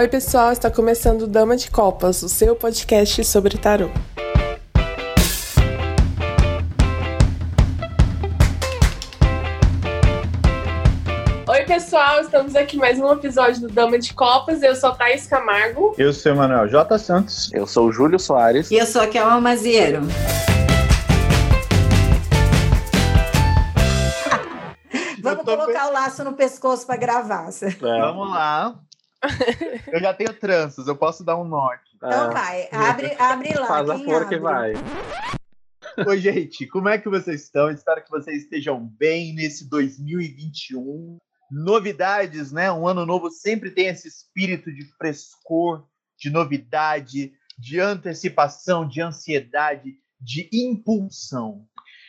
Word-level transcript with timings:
Oi, 0.00 0.08
pessoal, 0.08 0.50
está 0.50 0.70
começando 0.70 1.26
Dama 1.26 1.54
de 1.58 1.70
Copas, 1.70 2.22
o 2.22 2.28
seu 2.30 2.56
podcast 2.56 3.22
sobre 3.22 3.58
tarô. 3.58 3.90
Oi, 11.46 11.64
pessoal, 11.66 12.22
estamos 12.22 12.56
aqui 12.56 12.78
mais 12.78 12.98
um 12.98 13.12
episódio 13.12 13.60
do 13.60 13.68
Dama 13.68 13.98
de 13.98 14.14
Copas. 14.14 14.62
Eu 14.62 14.74
sou 14.74 14.88
a 14.88 14.94
Thaís 14.94 15.26
Camargo. 15.26 15.94
Eu 15.98 16.14
sou 16.14 16.32
o 16.32 16.34
Emanuel 16.34 16.66
J. 16.66 16.98
Santos. 16.98 17.52
Eu 17.52 17.66
sou 17.66 17.88
o 17.88 17.92
Júlio 17.92 18.18
Soares. 18.18 18.70
E 18.70 18.76
eu 18.76 18.86
sou 18.86 19.02
a 19.02 19.06
Kelma 19.06 19.38
Maziero. 19.38 20.00
Vamos 25.22 25.44
colocar 25.44 25.90
o 25.90 25.92
laço 25.92 26.24
no 26.24 26.32
pescoço 26.32 26.86
para 26.86 26.96
gravar. 26.96 27.50
É. 27.60 28.00
Vamos 28.00 28.30
lá. 28.30 28.80
Eu 29.92 30.00
já 30.00 30.14
tenho 30.14 30.32
tranças, 30.32 30.86
eu 30.86 30.96
posso 30.96 31.22
dar 31.24 31.36
um 31.36 31.44
norte. 31.44 31.90
Então 31.96 32.30
é. 32.30 32.32
vai, 32.32 32.68
abre, 32.72 33.14
abre 33.18 33.54
lá. 33.54 33.66
Faz 33.66 33.90
a 33.90 33.98
flor 33.98 34.28
que 34.28 34.38
vai. 34.38 34.72
Oi, 36.06 36.18
gente, 36.18 36.66
como 36.66 36.88
é 36.88 36.98
que 36.98 37.08
vocês 37.08 37.42
estão? 37.42 37.70
Espero 37.70 38.02
que 38.02 38.10
vocês 38.10 38.44
estejam 38.44 38.80
bem 38.80 39.34
nesse 39.34 39.68
2021. 39.68 41.18
Novidades, 41.50 42.52
né? 42.52 42.72
Um 42.72 42.86
ano 42.86 43.04
novo 43.04 43.30
sempre 43.30 43.70
tem 43.70 43.88
esse 43.88 44.08
espírito 44.08 44.72
de 44.72 44.84
frescor, 44.96 45.84
de 46.18 46.30
novidade, 46.30 47.32
de 47.58 47.80
antecipação, 47.80 48.88
de 48.88 49.02
ansiedade, 49.02 49.96
de 50.18 50.48
impulsão. 50.52 51.66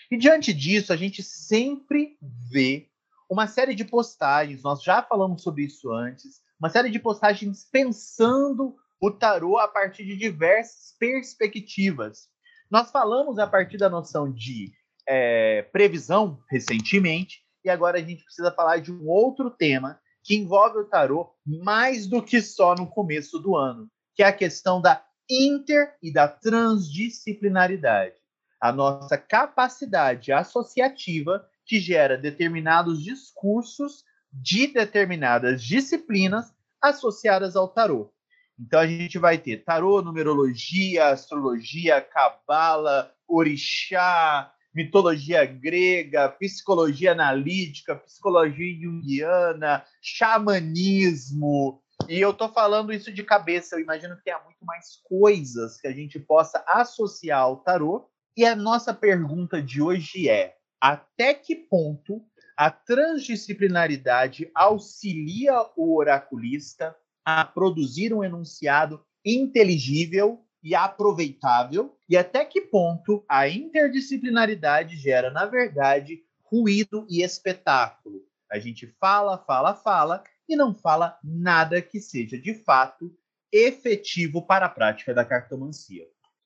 E 0.09 0.17
diante 0.17 0.53
disso, 0.53 0.93
a 0.93 0.95
gente 0.95 1.23
sempre 1.23 2.17
vê 2.49 2.87
uma 3.29 3.47
série 3.47 3.73
de 3.73 3.85
postagens, 3.85 4.61
nós 4.61 4.83
já 4.83 5.01
falamos 5.01 5.41
sobre 5.41 5.63
isso 5.63 5.91
antes, 5.91 6.41
uma 6.61 6.69
série 6.69 6.91
de 6.91 6.99
postagens 6.99 7.67
pensando 7.71 8.75
o 9.01 9.09
tarô 9.09 9.57
a 9.57 9.67
partir 9.67 10.05
de 10.05 10.15
diversas 10.15 10.95
perspectivas. 10.99 12.29
Nós 12.69 12.91
falamos 12.91 13.39
a 13.39 13.47
partir 13.47 13.77
da 13.77 13.89
noção 13.89 14.31
de 14.31 14.71
é, 15.09 15.63
previsão 15.73 16.39
recentemente, 16.51 17.41
e 17.65 17.69
agora 17.69 17.97
a 17.97 18.01
gente 18.01 18.23
precisa 18.23 18.51
falar 18.51 18.77
de 18.77 18.91
um 18.91 19.09
outro 19.09 19.49
tema 19.49 19.99
que 20.23 20.35
envolve 20.35 20.77
o 20.77 20.85
tarô 20.85 21.33
mais 21.43 22.05
do 22.05 22.21
que 22.21 22.39
só 22.39 22.75
no 22.75 22.85
começo 22.85 23.39
do 23.39 23.55
ano, 23.55 23.89
que 24.13 24.21
é 24.21 24.27
a 24.27 24.33
questão 24.33 24.79
da 24.79 25.03
inter 25.27 25.95
e 25.99 26.13
da 26.13 26.27
transdisciplinaridade. 26.27 28.13
A 28.59 28.71
nossa 28.71 29.17
capacidade 29.17 30.31
associativa 30.31 31.43
que 31.65 31.79
gera 31.79 32.19
determinados 32.19 33.03
discursos 33.03 34.03
de 34.31 34.67
determinadas 34.67 35.63
disciplinas 35.63 36.53
associadas 36.81 37.55
ao 37.55 37.67
tarô. 37.67 38.11
Então 38.59 38.79
a 38.79 38.87
gente 38.87 39.17
vai 39.17 39.37
ter 39.37 39.63
tarô, 39.63 40.01
numerologia, 40.01 41.07
astrologia, 41.07 41.99
cabala, 41.99 43.11
orixá, 43.27 44.53
mitologia 44.73 45.45
grega, 45.45 46.29
psicologia 46.29 47.11
analítica, 47.11 47.95
psicologia 47.95 48.79
junguiana, 48.79 49.83
xamanismo. 50.01 51.81
E 52.07 52.19
eu 52.19 52.33
tô 52.33 52.49
falando 52.49 52.93
isso 52.93 53.11
de 53.11 53.23
cabeça, 53.23 53.75
eu 53.75 53.79
imagino 53.79 54.15
que 54.17 54.23
tenha 54.23 54.39
muito 54.43 54.63
mais 54.65 54.97
coisas 55.03 55.79
que 55.79 55.87
a 55.87 55.91
gente 55.91 56.19
possa 56.19 56.63
associar 56.67 57.41
ao 57.41 57.57
tarô. 57.57 58.09
E 58.35 58.45
a 58.45 58.55
nossa 58.55 58.93
pergunta 58.93 59.61
de 59.61 59.81
hoje 59.81 60.29
é: 60.29 60.55
até 60.79 61.33
que 61.33 61.55
ponto 61.55 62.23
a 62.61 62.69
transdisciplinaridade 62.69 64.51
auxilia 64.53 65.51
o 65.75 65.97
oraculista 65.97 66.95
a 67.25 67.43
produzir 67.43 68.13
um 68.13 68.23
enunciado 68.23 69.03
inteligível 69.25 70.45
e 70.63 70.75
aproveitável, 70.75 71.97
e 72.07 72.15
até 72.15 72.45
que 72.45 72.61
ponto 72.61 73.25
a 73.27 73.49
interdisciplinaridade 73.49 74.95
gera, 74.95 75.31
na 75.31 75.47
verdade, 75.47 76.21
ruído 76.43 77.03
e 77.09 77.23
espetáculo. 77.23 78.21
A 78.51 78.59
gente 78.59 78.85
fala, 78.99 79.39
fala, 79.39 79.73
fala 79.73 80.23
e 80.47 80.55
não 80.55 80.75
fala 80.75 81.17
nada 81.23 81.81
que 81.81 81.99
seja 81.99 82.37
de 82.37 82.53
fato 82.53 83.11
efetivo 83.51 84.45
para 84.45 84.67
a 84.67 84.69
prática 84.69 85.15
da 85.15 85.25
cartomancia. 85.25 86.05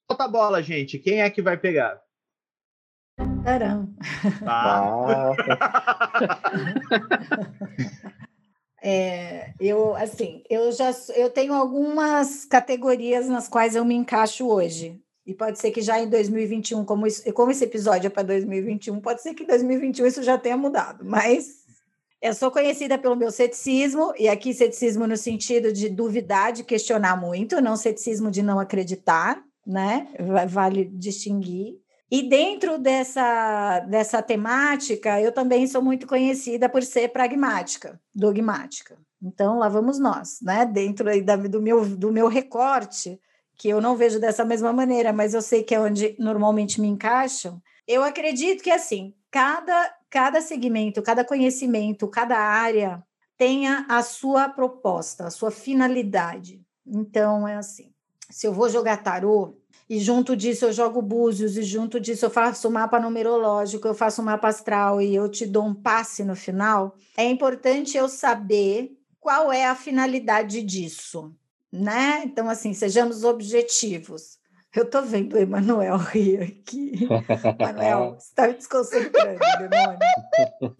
Solta 0.09 0.23
a 0.23 0.29
bola, 0.29 0.63
gente. 0.63 0.97
Quem 0.97 1.21
é 1.21 1.29
que 1.29 1.41
vai 1.41 1.57
pegar? 1.57 2.04
Caramba. 3.43 3.89
Tá. 4.43 5.35
É, 8.87 9.51
eu 9.59 9.95
assim, 9.95 10.43
eu 10.47 10.71
já 10.71 10.91
eu 11.15 11.27
tenho 11.31 11.55
algumas 11.55 12.45
categorias 12.45 13.27
nas 13.27 13.47
quais 13.47 13.75
eu 13.75 13.83
me 13.83 13.95
encaixo 13.95 14.47
hoje. 14.47 15.01
E 15.25 15.33
pode 15.33 15.57
ser 15.57 15.71
que 15.71 15.81
já 15.81 15.99
em 15.99 16.07
2021, 16.07 16.85
como, 16.85 17.07
isso, 17.07 17.33
como 17.33 17.49
esse 17.49 17.63
episódio 17.63 18.05
é 18.05 18.09
para 18.11 18.21
2021, 18.21 19.01
pode 19.01 19.23
ser 19.23 19.33
que 19.33 19.41
em 19.41 19.47
2021 19.47 20.05
isso 20.05 20.21
já 20.21 20.37
tenha 20.37 20.55
mudado. 20.55 21.03
Mas 21.03 21.65
eu 22.21 22.31
sou 22.35 22.51
conhecida 22.51 22.95
pelo 22.95 23.15
meu 23.15 23.31
ceticismo, 23.31 24.13
e 24.19 24.27
aqui 24.29 24.53
ceticismo 24.53 25.07
no 25.07 25.17
sentido 25.17 25.73
de 25.73 25.89
duvidar, 25.89 26.53
de 26.53 26.63
questionar 26.63 27.19
muito, 27.19 27.59
não 27.59 27.75
ceticismo 27.75 28.29
de 28.29 28.43
não 28.43 28.59
acreditar, 28.59 29.43
né? 29.65 30.07
Vale 30.47 30.85
distinguir. 30.85 31.79
E 32.11 32.29
dentro 32.29 32.77
dessa, 32.77 33.79
dessa 33.81 34.21
temática, 34.21 35.19
eu 35.19 35.31
também 35.31 35.65
sou 35.65 35.81
muito 35.81 36.05
conhecida 36.05 36.69
por 36.69 36.83
ser 36.83 37.09
pragmática, 37.09 37.99
dogmática. 38.13 38.97
Então, 39.21 39.57
lá 39.57 39.67
vamos 39.67 39.97
nós, 39.97 40.39
né? 40.41 40.65
Dentro 40.65 41.09
aí 41.09 41.21
da, 41.21 41.35
do, 41.35 41.61
meu, 41.61 41.83
do 41.85 42.11
meu 42.11 42.27
recorte, 42.27 43.19
que 43.57 43.69
eu 43.69 43.81
não 43.81 43.95
vejo 43.95 44.19
dessa 44.19 44.45
mesma 44.45 44.71
maneira, 44.71 45.11
mas 45.11 45.33
eu 45.33 45.41
sei 45.41 45.63
que 45.63 45.73
é 45.73 45.79
onde 45.79 46.15
normalmente 46.19 46.79
me 46.79 46.87
encaixam. 46.87 47.59
Eu 47.87 48.03
acredito 48.03 48.63
que, 48.63 48.69
assim, 48.69 49.15
cada, 49.31 49.91
cada 50.09 50.41
segmento, 50.41 51.01
cada 51.01 51.25
conhecimento, 51.25 52.07
cada 52.07 52.37
área 52.37 53.03
tenha 53.37 53.85
a 53.89 54.03
sua 54.03 54.47
proposta, 54.47 55.25
a 55.25 55.31
sua 55.31 55.49
finalidade. 55.49 56.61
Então, 56.85 57.47
é 57.47 57.55
assim: 57.55 57.91
se 58.29 58.45
eu 58.45 58.53
vou 58.53 58.69
jogar 58.69 59.01
tarô, 59.01 59.57
e 59.89 59.99
junto 59.99 60.35
disso 60.35 60.65
eu 60.65 60.73
jogo 60.73 61.01
búzios, 61.01 61.57
e 61.57 61.63
junto 61.63 61.99
disso 61.99 62.25
eu 62.25 62.29
faço 62.29 62.69
mapa 62.69 62.99
numerológico, 62.99 63.87
eu 63.87 63.93
faço 63.93 64.23
mapa 64.23 64.47
astral 64.47 65.01
e 65.01 65.13
eu 65.13 65.29
te 65.29 65.45
dou 65.45 65.65
um 65.65 65.73
passe 65.73 66.23
no 66.23 66.35
final, 66.35 66.95
é 67.15 67.25
importante 67.25 67.97
eu 67.97 68.09
saber 68.09 68.91
qual 69.19 69.51
é 69.51 69.65
a 69.65 69.75
finalidade 69.75 70.61
disso, 70.61 71.33
né? 71.71 72.21
Então, 72.25 72.49
assim, 72.49 72.73
sejamos 72.73 73.23
objetivos. 73.23 74.37
Eu 74.75 74.83
tô 74.83 75.01
vendo 75.01 75.35
o 75.35 75.39
Emanuel 75.39 75.95
rir 75.95 76.41
aqui. 76.41 77.07
Emanuel, 77.57 78.15
você 78.19 78.27
está 78.27 78.47
me 78.47 78.53
desconcentrando, 78.55 79.39
demônio. 79.57 79.99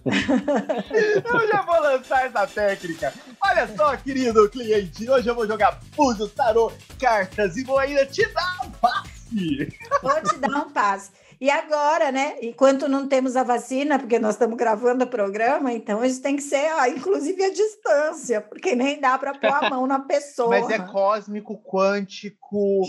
eu 1.33 1.47
já 1.47 1.61
vou 1.61 1.79
lançar 1.79 2.25
essa 2.25 2.45
técnica. 2.45 3.13
Olha 3.41 3.67
só, 3.73 3.95
querido 3.95 4.49
cliente, 4.49 5.09
hoje 5.09 5.29
eu 5.29 5.35
vou 5.35 5.47
jogar 5.47 5.79
búzios, 5.95 6.33
tarô, 6.33 6.73
cartas 6.99 7.55
e 7.55 7.63
vou 7.63 7.79
ainda 7.79 8.05
te 8.05 8.25
dar 8.33 8.65
um 8.65 8.71
passe. 8.71 9.69
Vou 10.01 10.21
te 10.21 10.37
dar 10.39 10.57
um 10.57 10.69
passe. 10.71 11.11
E 11.39 11.49
agora, 11.49 12.11
né? 12.11 12.37
Enquanto 12.41 12.87
não 12.87 13.07
temos 13.07 13.35
a 13.35 13.43
vacina, 13.43 13.99
porque 13.99 14.17
nós 14.19 14.35
estamos 14.35 14.57
gravando 14.57 15.03
o 15.03 15.07
programa, 15.07 15.73
então 15.73 16.03
gente 16.07 16.21
tem 16.21 16.35
que 16.35 16.41
ser, 16.41 16.71
ó, 16.73 16.85
inclusive, 16.85 17.43
a 17.43 17.51
distância, 17.51 18.41
porque 18.41 18.75
nem 18.75 18.99
dá 18.99 19.17
para 19.17 19.33
pôr 19.33 19.51
a 19.51 19.69
mão 19.69 19.87
na 19.87 19.99
pessoa. 19.99 20.49
Mas 20.61 20.69
é 20.69 20.79
cósmico, 20.79 21.61
quântico, 21.63 22.81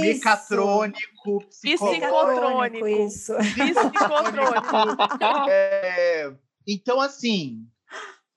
mecatrônico, 0.00 1.44
psicotrônico. 1.48 2.86
Isso. 2.86 3.34
Psicotrônico. 3.34 4.46
É, 5.48 6.32
então, 6.66 7.00
assim, 7.00 7.66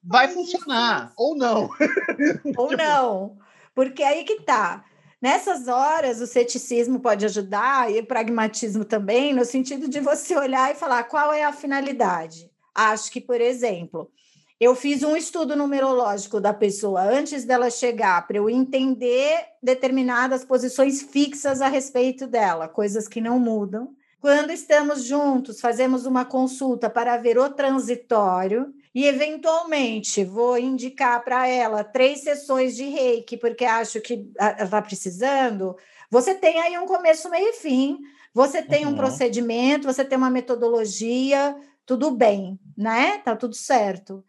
vai 0.03 0.27
Ai, 0.27 0.33
funcionar, 0.33 1.11
ou 1.17 1.35
não. 1.35 1.69
Ou 2.57 2.75
não. 2.75 3.37
Porque 3.73 4.03
aí 4.03 4.23
que 4.23 4.41
tá. 4.41 4.83
Nessas 5.21 5.67
horas, 5.67 6.21
o 6.21 6.27
ceticismo 6.27 7.01
pode 7.01 7.25
ajudar 7.25 7.91
e 7.91 7.99
o 7.99 8.05
pragmatismo 8.05 8.85
também, 8.85 9.33
no 9.33 9.43
sentido 9.43 9.89
de 9.89 9.99
você 9.99 10.33
olhar 10.37 10.71
e 10.71 10.75
falar 10.75 11.03
qual 11.03 11.33
é 11.33 11.43
a 11.43 11.51
finalidade. 11.51 12.49
Acho 12.73 13.11
que, 13.11 13.19
por 13.19 13.41
exemplo, 13.41 14.09
eu 14.57 14.73
fiz 14.75 15.03
um 15.03 15.17
estudo 15.17 15.57
numerológico 15.57 16.39
da 16.39 16.53
pessoa 16.53 17.01
antes 17.01 17.43
dela 17.43 17.69
chegar, 17.69 18.25
para 18.27 18.37
eu 18.37 18.49
entender 18.49 19.41
determinadas 19.61 20.45
posições 20.45 21.01
fixas 21.01 21.61
a 21.61 21.67
respeito 21.67 22.25
dela, 22.25 22.69
coisas 22.69 23.05
que 23.05 23.19
não 23.19 23.37
mudam. 23.37 23.93
Quando 24.21 24.51
estamos 24.51 25.03
juntos, 25.03 25.59
fazemos 25.59 26.05
uma 26.05 26.23
consulta 26.23 26.89
para 26.89 27.17
ver 27.17 27.37
o 27.37 27.49
transitório 27.49 28.73
e 28.93 29.05
eventualmente 29.05 30.23
vou 30.23 30.57
indicar 30.57 31.23
para 31.23 31.47
ela 31.47 31.83
três 31.83 32.21
sessões 32.21 32.75
de 32.75 32.85
reiki, 32.85 33.37
porque 33.37 33.65
acho 33.65 34.01
que 34.01 34.31
ela 34.37 34.63
está 34.63 34.81
precisando. 34.81 35.75
Você 36.09 36.33
tem 36.33 36.59
aí 36.59 36.77
um 36.77 36.85
começo, 36.85 37.29
meio 37.29 37.49
e 37.49 37.53
fim, 37.53 37.99
você 38.33 38.61
tem 38.61 38.85
uhum. 38.85 38.93
um 38.93 38.95
procedimento, 38.95 39.85
você 39.85 40.03
tem 40.03 40.17
uma 40.17 40.29
metodologia, 40.29 41.55
tudo 41.85 42.11
bem, 42.11 42.59
né? 42.77 43.19
Tá 43.19 43.35
tudo 43.35 43.55
certo. 43.55 44.23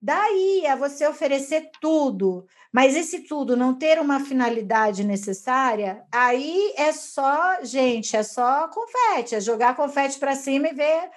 Daí 0.00 0.66
a 0.66 0.74
você 0.74 1.06
oferecer 1.06 1.70
tudo, 1.80 2.44
mas 2.72 2.96
esse 2.96 3.20
tudo 3.20 3.56
não 3.56 3.72
ter 3.72 4.00
uma 4.00 4.18
finalidade 4.18 5.04
necessária, 5.04 6.02
aí 6.10 6.74
é 6.76 6.90
só, 6.90 7.62
gente, 7.62 8.16
é 8.16 8.22
só 8.24 8.66
confete, 8.68 9.36
é 9.36 9.40
jogar 9.40 9.76
confete 9.76 10.18
para 10.18 10.34
cima 10.34 10.68
e 10.68 10.74
ver 10.74 11.08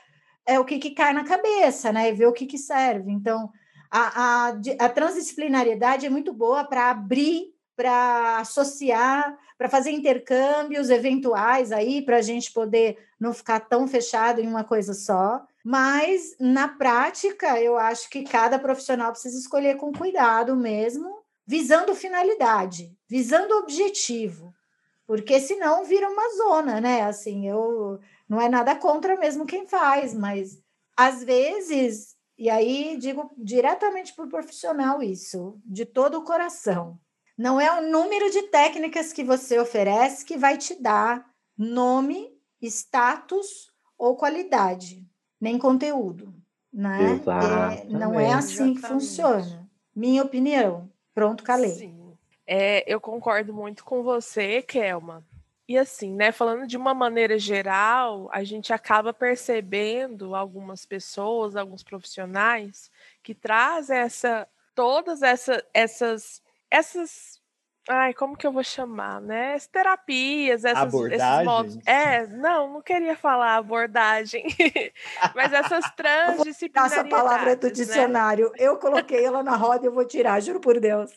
é, 0.46 0.60
o 0.60 0.66
que, 0.66 0.78
que 0.78 0.92
cai 0.92 1.14
na 1.14 1.24
cabeça, 1.24 1.92
né? 1.92 2.10
E 2.10 2.14
ver 2.14 2.28
o 2.28 2.34
que, 2.34 2.46
que 2.46 2.58
serve. 2.58 3.12
Então, 3.12 3.52
a, 3.90 4.50
a, 4.50 4.86
a 4.86 4.90
transdisciplinariedade 4.90 6.06
é 6.06 6.10
muito 6.10 6.34
boa 6.34 6.64
para 6.64 6.90
abrir, 6.90 7.54
para 7.76 8.38
associar, 8.40 9.38
para 9.58 9.70
fazer 9.70 9.92
intercâmbios 9.92 10.90
eventuais 10.90 11.72
aí, 11.72 12.02
para 12.02 12.18
a 12.18 12.22
gente 12.22 12.52
poder 12.52 12.98
não 13.20 13.34
ficar 13.34 13.62
tão 13.62 13.88
fechado 13.88 14.40
em 14.40 14.48
uma 14.48 14.64
coisa 14.64 14.94
só. 14.94 15.46
Mas, 15.64 16.36
na 16.40 16.68
prática, 16.68 17.60
eu 17.60 17.78
acho 17.78 18.10
que 18.10 18.24
cada 18.24 18.60
profissional 18.60 19.12
precisa 19.12 19.38
escolher 19.38 19.78
com 19.78 19.92
cuidado 19.92 20.56
mesmo, 20.56 21.24
visando 21.46 21.96
finalidade, 21.96 22.96
visando 23.08 23.56
objetivo, 23.56 24.54
porque 25.08 25.40
senão 25.40 25.84
vira 25.84 26.10
uma 26.10 26.36
zona, 26.36 26.82
né? 26.82 27.04
Assim, 27.04 27.48
eu 27.48 28.00
não 28.28 28.42
é 28.42 28.50
nada 28.50 28.76
contra 28.76 29.18
mesmo 29.18 29.46
quem 29.46 29.68
faz, 29.68 30.14
mas 30.14 30.60
às 30.98 31.24
vezes, 31.24 32.16
e 32.38 32.50
aí 32.50 32.98
digo 32.98 33.32
diretamente 33.38 34.14
para 34.14 34.26
o 34.26 34.30
profissional 34.30 35.02
isso, 35.02 35.60
de 35.66 35.86
todo 35.86 36.20
o 36.20 36.24
coração. 36.24 37.00
Não 37.38 37.60
é 37.60 37.70
o 37.72 37.90
número 37.90 38.32
de 38.32 38.44
técnicas 38.44 39.12
que 39.12 39.24
você 39.24 39.60
oferece 39.60 40.24
que 40.24 40.38
vai 40.38 40.58
te 40.58 40.82
dar 40.82 41.26
nome, 41.58 42.34
status 42.62 43.72
ou 43.98 44.16
qualidade 44.16 45.06
nem 45.40 45.58
conteúdo. 45.58 46.34
Né? 46.74 47.22
É, 47.80 47.86
não 47.86 48.20
é 48.20 48.34
assim 48.34 48.72
Exatamente. 48.72 48.82
que 48.82 48.88
funciona. 48.88 49.70
Minha 49.96 50.24
opinião. 50.24 50.90
Pronto, 51.14 51.44
calei. 51.44 51.72
Sim. 51.72 52.14
É, 52.48 52.84
eu 52.92 53.00
concordo 53.00 53.54
muito 53.54 53.84
com 53.84 54.04
você, 54.04 54.62
Kelma. 54.62 55.24
E 55.68 55.78
assim, 55.78 56.14
né, 56.14 56.32
falando 56.32 56.68
de 56.68 56.78
uma 56.78 56.94
maneira 56.94 57.40
geral, 57.40 58.30
a 58.32 58.44
gente 58.44 58.72
acaba 58.72 59.12
percebendo 59.12 60.36
algumas 60.36 60.86
pessoas, 60.86 61.56
alguns 61.56 61.84
profissionais 61.84 62.92
que 63.24 63.34
trazem 63.34 63.98
essa 63.98 64.48
todas 64.76 65.24
essa, 65.24 65.64
essas 65.74 66.42
essas 66.70 67.42
Ai, 67.88 68.16
como 68.16 68.36
que 68.36 68.48
eu 68.48 68.52
vou 68.52 68.64
chamar, 68.64 69.22
né? 69.22 69.54
As 69.54 69.68
terapias, 69.68 70.66
essas, 70.66 70.92
esses 70.92 71.46
modos. 71.46 71.78
É, 71.86 72.26
não, 72.26 72.74
não 72.74 72.82
queria 72.82 73.16
falar 73.16 73.58
abordagem, 73.58 74.44
mas 75.36 75.54
essas 75.54 75.92
transdisciplinaridades. 75.92 76.98
Essa 76.98 77.08
palavra 77.08 77.52
é 77.52 77.56
do 77.56 77.68
né? 77.68 77.74
dicionário. 77.74 78.46
Né? 78.50 78.56
Eu 78.58 78.78
coloquei 78.78 79.24
ela 79.24 79.44
na 79.44 79.56
roda 79.56 79.86
e 79.86 79.88
eu 79.88 79.94
vou 79.94 80.04
tirar, 80.04 80.40
juro 80.40 80.60
por 80.60 80.80
Deus. 80.80 81.12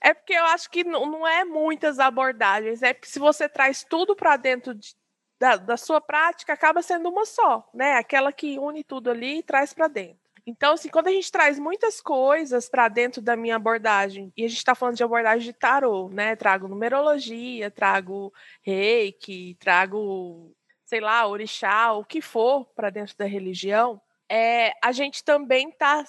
É 0.00 0.14
porque 0.14 0.34
eu 0.34 0.44
acho 0.46 0.70
que 0.70 0.84
não, 0.84 1.26
é 1.26 1.44
muitas 1.44 1.98
abordagens, 1.98 2.82
é 2.82 2.92
porque 2.92 3.08
se 3.08 3.18
você 3.18 3.48
traz 3.48 3.84
tudo 3.84 4.14
para 4.14 4.36
dentro 4.36 4.74
de, 4.74 4.94
da, 5.38 5.56
da 5.56 5.76
sua 5.76 6.00
prática, 6.00 6.52
acaba 6.52 6.82
sendo 6.82 7.08
uma 7.08 7.24
só, 7.24 7.68
né? 7.74 7.94
Aquela 7.94 8.32
que 8.32 8.58
une 8.58 8.84
tudo 8.84 9.10
ali 9.10 9.38
e 9.38 9.42
traz 9.42 9.72
para 9.72 9.88
dentro. 9.88 10.26
Então, 10.46 10.74
assim, 10.74 10.88
quando 10.88 11.08
a 11.08 11.10
gente 11.10 11.30
traz 11.32 11.58
muitas 11.58 12.00
coisas 12.00 12.68
para 12.68 12.88
dentro 12.88 13.20
da 13.20 13.36
minha 13.36 13.56
abordagem, 13.56 14.32
e 14.36 14.44
a 14.44 14.48
gente 14.48 14.58
está 14.58 14.76
falando 14.76 14.96
de 14.96 15.02
abordagem 15.02 15.44
de 15.44 15.52
tarô, 15.52 16.08
né? 16.08 16.36
Trago 16.36 16.68
numerologia, 16.68 17.68
trago 17.68 18.32
reiki, 18.62 19.56
trago, 19.58 20.54
sei 20.84 21.00
lá, 21.00 21.26
orixá, 21.26 21.92
o 21.94 22.04
que 22.04 22.20
for 22.20 22.64
para 22.76 22.90
dentro 22.90 23.16
da 23.16 23.24
religião, 23.24 24.00
é, 24.30 24.72
a 24.82 24.92
gente 24.92 25.22
também 25.24 25.68
está 25.68 26.04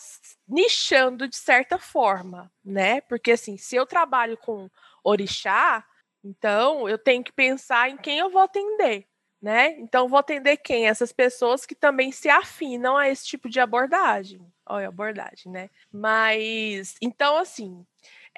nichando 0.48 1.28
de 1.28 1.36
certa 1.36 1.78
forma, 1.78 2.52
né? 2.64 3.02
Porque, 3.02 3.32
assim, 3.32 3.58
se 3.58 3.76
eu 3.76 3.86
trabalho 3.86 4.38
com 4.38 4.70
orixá, 5.04 5.86
então 6.24 6.88
eu 6.90 6.98
tenho 6.98 7.24
que 7.24 7.32
pensar 7.32 7.90
em 7.90 7.98
quem 7.98 8.18
eu 8.20 8.30
vou 8.30 8.42
atender 8.42 9.08
né? 9.42 9.80
Então 9.80 10.08
vou 10.08 10.20
atender 10.20 10.58
quem? 10.58 10.88
Essas 10.88 11.12
pessoas 11.12 11.66
que 11.66 11.76
também 11.76 12.12
se 12.12 12.30
afinam 12.30 12.98
a 12.98 13.08
esse 13.08 13.26
tipo 13.26 13.50
de 13.50 13.60
abordagem. 13.60 14.42
Olha, 14.66 14.88
abordagem, 14.88 15.52
né? 15.52 15.70
Mas 15.92 16.96
então 17.02 17.38
assim, 17.38 17.86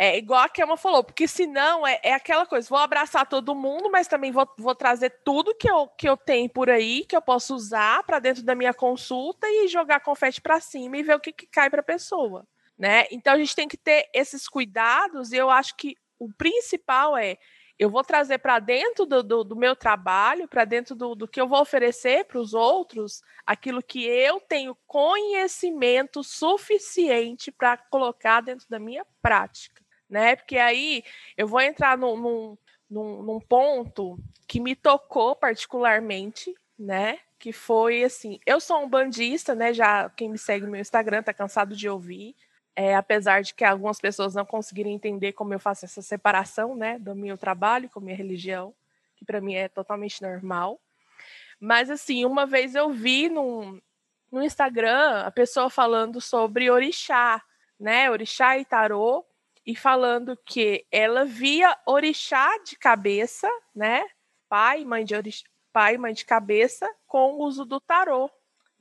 é 0.02 0.18
igual 0.18 0.40
a 0.40 0.48
Kelma 0.48 0.78
falou, 0.78 1.04
porque 1.04 1.28
senão 1.28 1.86
é, 1.86 2.00
é 2.02 2.14
aquela 2.14 2.46
coisa, 2.46 2.70
vou 2.70 2.78
abraçar 2.78 3.28
todo 3.28 3.54
mundo, 3.54 3.92
mas 3.92 4.08
também 4.08 4.32
vou, 4.32 4.48
vou 4.58 4.74
trazer 4.74 5.10
tudo 5.26 5.54
que 5.54 5.70
eu, 5.70 5.90
que 5.90 6.08
eu 6.08 6.16
tenho 6.16 6.50
por 6.50 6.70
aí, 6.70 7.04
que 7.04 7.14
eu 7.14 7.22
posso 7.22 7.54
usar 7.54 8.02
para 8.04 8.18
dentro 8.18 8.42
da 8.42 8.56
minha 8.56 8.74
consulta 8.74 9.46
e 9.50 9.68
jogar 9.68 10.00
confete 10.00 10.40
para 10.40 10.62
cima 10.62 10.96
e 10.96 11.04
ver 11.04 11.16
o 11.16 11.20
que, 11.20 11.34
que 11.34 11.46
cai 11.48 11.70
para 11.70 11.82
a 11.82 11.84
pessoa, 11.84 12.48
né? 12.78 13.08
Então 13.12 13.34
a 13.34 13.38
gente 13.38 13.54
tem 13.54 13.68
que 13.68 13.76
ter 13.76 14.10
esses 14.14 14.48
cuidados 14.48 15.34
e 15.34 15.36
eu 15.36 15.50
acho 15.50 15.76
que 15.76 15.98
o 16.18 16.32
principal 16.32 17.18
é 17.18 17.38
eu 17.78 17.90
vou 17.90 18.04
trazer 18.04 18.40
para 18.40 18.60
dentro 18.60 19.06
do, 19.06 19.24
do, 19.24 19.44
do, 19.44 19.56
meu 19.56 19.74
trabalho, 19.74 20.50
para 20.50 20.66
dentro 20.66 20.96
do, 20.96 21.16
do 21.16 21.28
que 21.28 21.40
eu 21.40 21.48
vou 21.48 21.62
oferecer 21.62 22.26
para 22.26 22.40
os 22.40 22.54
outros, 22.54 23.22
aquilo 23.46 23.82
que 23.82 24.06
eu 24.06 24.40
tenho 24.42 24.78
conhecimento 24.86 26.22
suficiente 26.22 27.52
para 27.52 27.78
colocar 27.78 28.42
dentro 28.42 28.68
da 28.70 28.80
minha 28.80 29.06
prática, 29.22 29.82
né? 30.10 30.36
Porque 30.36 30.58
aí 30.58 31.04
eu 31.38 31.48
vou 31.48 31.62
entrar 31.62 31.98
num, 31.98 32.18
num, 32.18 32.58
num, 32.90 33.24
num 33.24 33.40
ponto 33.40 34.18
que 34.48 34.60
me 34.60 34.76
tocou 34.76 35.36
particularmente, 35.36 36.54
né? 36.78 37.20
Que 37.38 37.54
foi 37.54 38.04
assim, 38.04 38.40
eu 38.46 38.60
sou 38.60 38.82
um 38.82 38.90
bandista, 38.90 39.54
né? 39.56 39.74
Já 39.74 40.10
quem 40.10 40.30
me 40.30 40.38
segue 40.38 40.66
no 40.66 40.72
meu 40.72 40.82
Instagram 40.82 41.24
tá 41.24 41.34
cansado 41.34 41.76
de 41.76 41.88
ouvir 41.88 42.36
é, 42.82 42.96
apesar 42.96 43.42
de 43.42 43.54
que 43.54 43.66
algumas 43.66 44.00
pessoas 44.00 44.34
não 44.34 44.46
conseguirem 44.46 44.94
entender 44.94 45.34
como 45.34 45.54
eu 45.54 45.60
faço 45.60 45.84
essa 45.84 46.02
separação, 46.02 46.78
né, 46.78 46.98
do 46.98 47.14
meu 47.14 47.38
trabalho 47.38 47.90
com 47.90 48.00
a 48.00 48.02
minha 48.02 48.16
religião, 48.16 48.74
que 49.18 49.26
para 49.26 49.42
mim 49.42 49.56
é 49.56 49.68
totalmente 49.68 50.22
normal. 50.22 50.80
Mas 51.60 51.90
assim, 51.90 52.24
uma 52.24 52.46
vez 52.46 52.76
eu 52.76 52.90
vi 52.90 53.28
no, 53.28 53.82
no 54.32 54.42
Instagram 54.42 55.24
a 55.26 55.30
pessoa 55.30 55.70
falando 55.70 56.22
sobre 56.22 56.72
orixá, 56.72 57.44
né, 57.78 58.10
orixá 58.10 58.58
e 58.58 58.64
tarô, 58.64 59.26
e 59.70 59.76
falando 59.76 60.36
que 60.44 60.84
ela 60.92 61.26
via 61.26 61.78
orixá 61.86 62.58
de 62.64 62.76
cabeça, 62.76 63.48
né, 63.76 64.04
pai, 64.50 64.84
mãe 64.84 65.06
de 65.06 65.14
orixá, 65.14 65.44
pai, 65.72 65.96
mãe 65.96 66.12
de 66.12 66.26
cabeça, 66.26 66.90
com 67.06 67.34
o 67.34 67.44
uso 67.46 67.66
do 67.66 67.80
tarô 67.80 68.32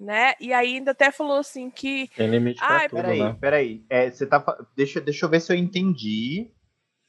né? 0.00 0.34
E 0.40 0.52
ainda 0.52 0.92
até 0.92 1.10
falou 1.10 1.38
assim 1.38 1.68
que. 1.70 2.08
Tem 2.14 2.28
limite 2.28 2.60
pra 2.60 2.68
Ai, 2.68 2.88
tudo, 2.88 3.02
peraí, 3.02 3.18
né? 3.18 3.36
peraí. 3.40 3.86
É, 3.90 4.08
você 4.08 4.24
tá, 4.24 4.44
deixa, 4.76 5.00
deixa 5.00 5.26
eu 5.26 5.28
ver 5.28 5.40
se 5.40 5.52
eu 5.52 5.56
entendi. 5.56 6.52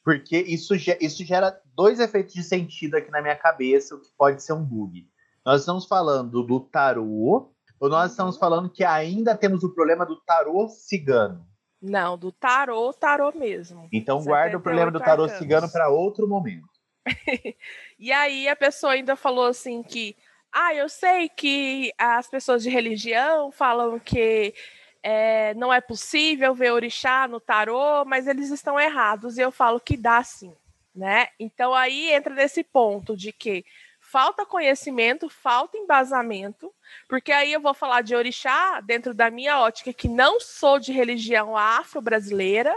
Porque 0.04 0.40
isso, 0.40 0.74
isso 1.00 1.24
gera 1.24 1.56
dois 1.76 2.00
efeitos 2.00 2.34
de 2.34 2.42
sentido 2.42 2.96
aqui 2.96 3.12
na 3.12 3.22
minha 3.22 3.36
cabeça, 3.36 3.94
o 3.94 4.02
que 4.02 4.10
pode 4.18 4.42
ser 4.42 4.54
um 4.54 4.66
bug. 4.66 5.08
Nós 5.46 5.62
estamos 5.62 5.86
falando 5.86 6.42
do 6.42 6.60
tarô, 6.62 7.54
ou 7.80 7.90
nós 7.90 8.12
estamos 8.12 8.34
uhum. 8.36 8.40
falando 8.40 8.72
que 8.72 8.84
ainda 8.84 9.38
temos 9.38 9.64
o 9.64 9.72
problema 9.72 10.08
do 10.08 10.20
tarô 10.22 10.68
cigano? 10.68 11.46
Não, 11.82 12.18
do 12.18 12.32
tarô, 12.32 12.92
tarô 12.94 13.32
mesmo. 13.34 13.88
Então 13.92 14.22
guarda 14.24 14.58
o 14.58 14.62
problema 14.62 14.92
do 14.92 15.00
tarô 15.00 15.28
cigano 15.30 15.72
para 15.72 15.90
outro 15.90 16.28
momento. 16.28 16.68
e 17.98 18.12
aí 18.12 18.48
a 18.48 18.56
pessoa 18.56 18.94
ainda 18.94 19.16
falou 19.16 19.46
assim 19.46 19.82
que 19.82 20.16
ah, 20.52 20.74
eu 20.74 20.90
sei 20.90 21.30
que 21.30 21.94
as 21.98 22.28
pessoas 22.28 22.64
de 22.64 22.70
religião 22.70 23.52
falam 23.52 24.00
que 24.00 24.54
é, 25.02 25.54
não 25.54 25.72
é 25.72 25.80
possível 25.80 26.54
ver 26.54 26.72
orixá 26.72 27.28
no 27.28 27.40
tarô, 27.40 28.04
mas 28.06 28.28
eles 28.28 28.50
estão 28.50 28.80
errados 28.80 29.38
e 29.38 29.42
eu 29.42 29.52
falo 29.52 29.80
que 29.80 29.96
dá 29.96 30.22
sim, 30.24 30.54
né? 30.94 31.28
Então 31.40 31.74
aí 31.74 32.12
entra 32.12 32.34
nesse 32.34 32.64
ponto 32.64 33.16
de 33.16 33.32
que 33.32 33.64
falta 34.12 34.46
conhecimento, 34.46 35.30
falta 35.30 35.78
embasamento, 35.78 36.74
porque 37.08 37.32
aí 37.32 37.54
eu 37.54 37.62
vou 37.62 37.76
falar 37.76 38.02
de 38.02 38.16
orixá 38.16 38.82
dentro 38.82 39.14
da 39.14 39.30
minha 39.30 39.60
ótica 39.60 39.94
que 39.94 40.08
não 40.08 40.40
sou 40.40 40.80
de 40.80 40.92
religião 40.92 41.56
afro-brasileira, 41.56 42.76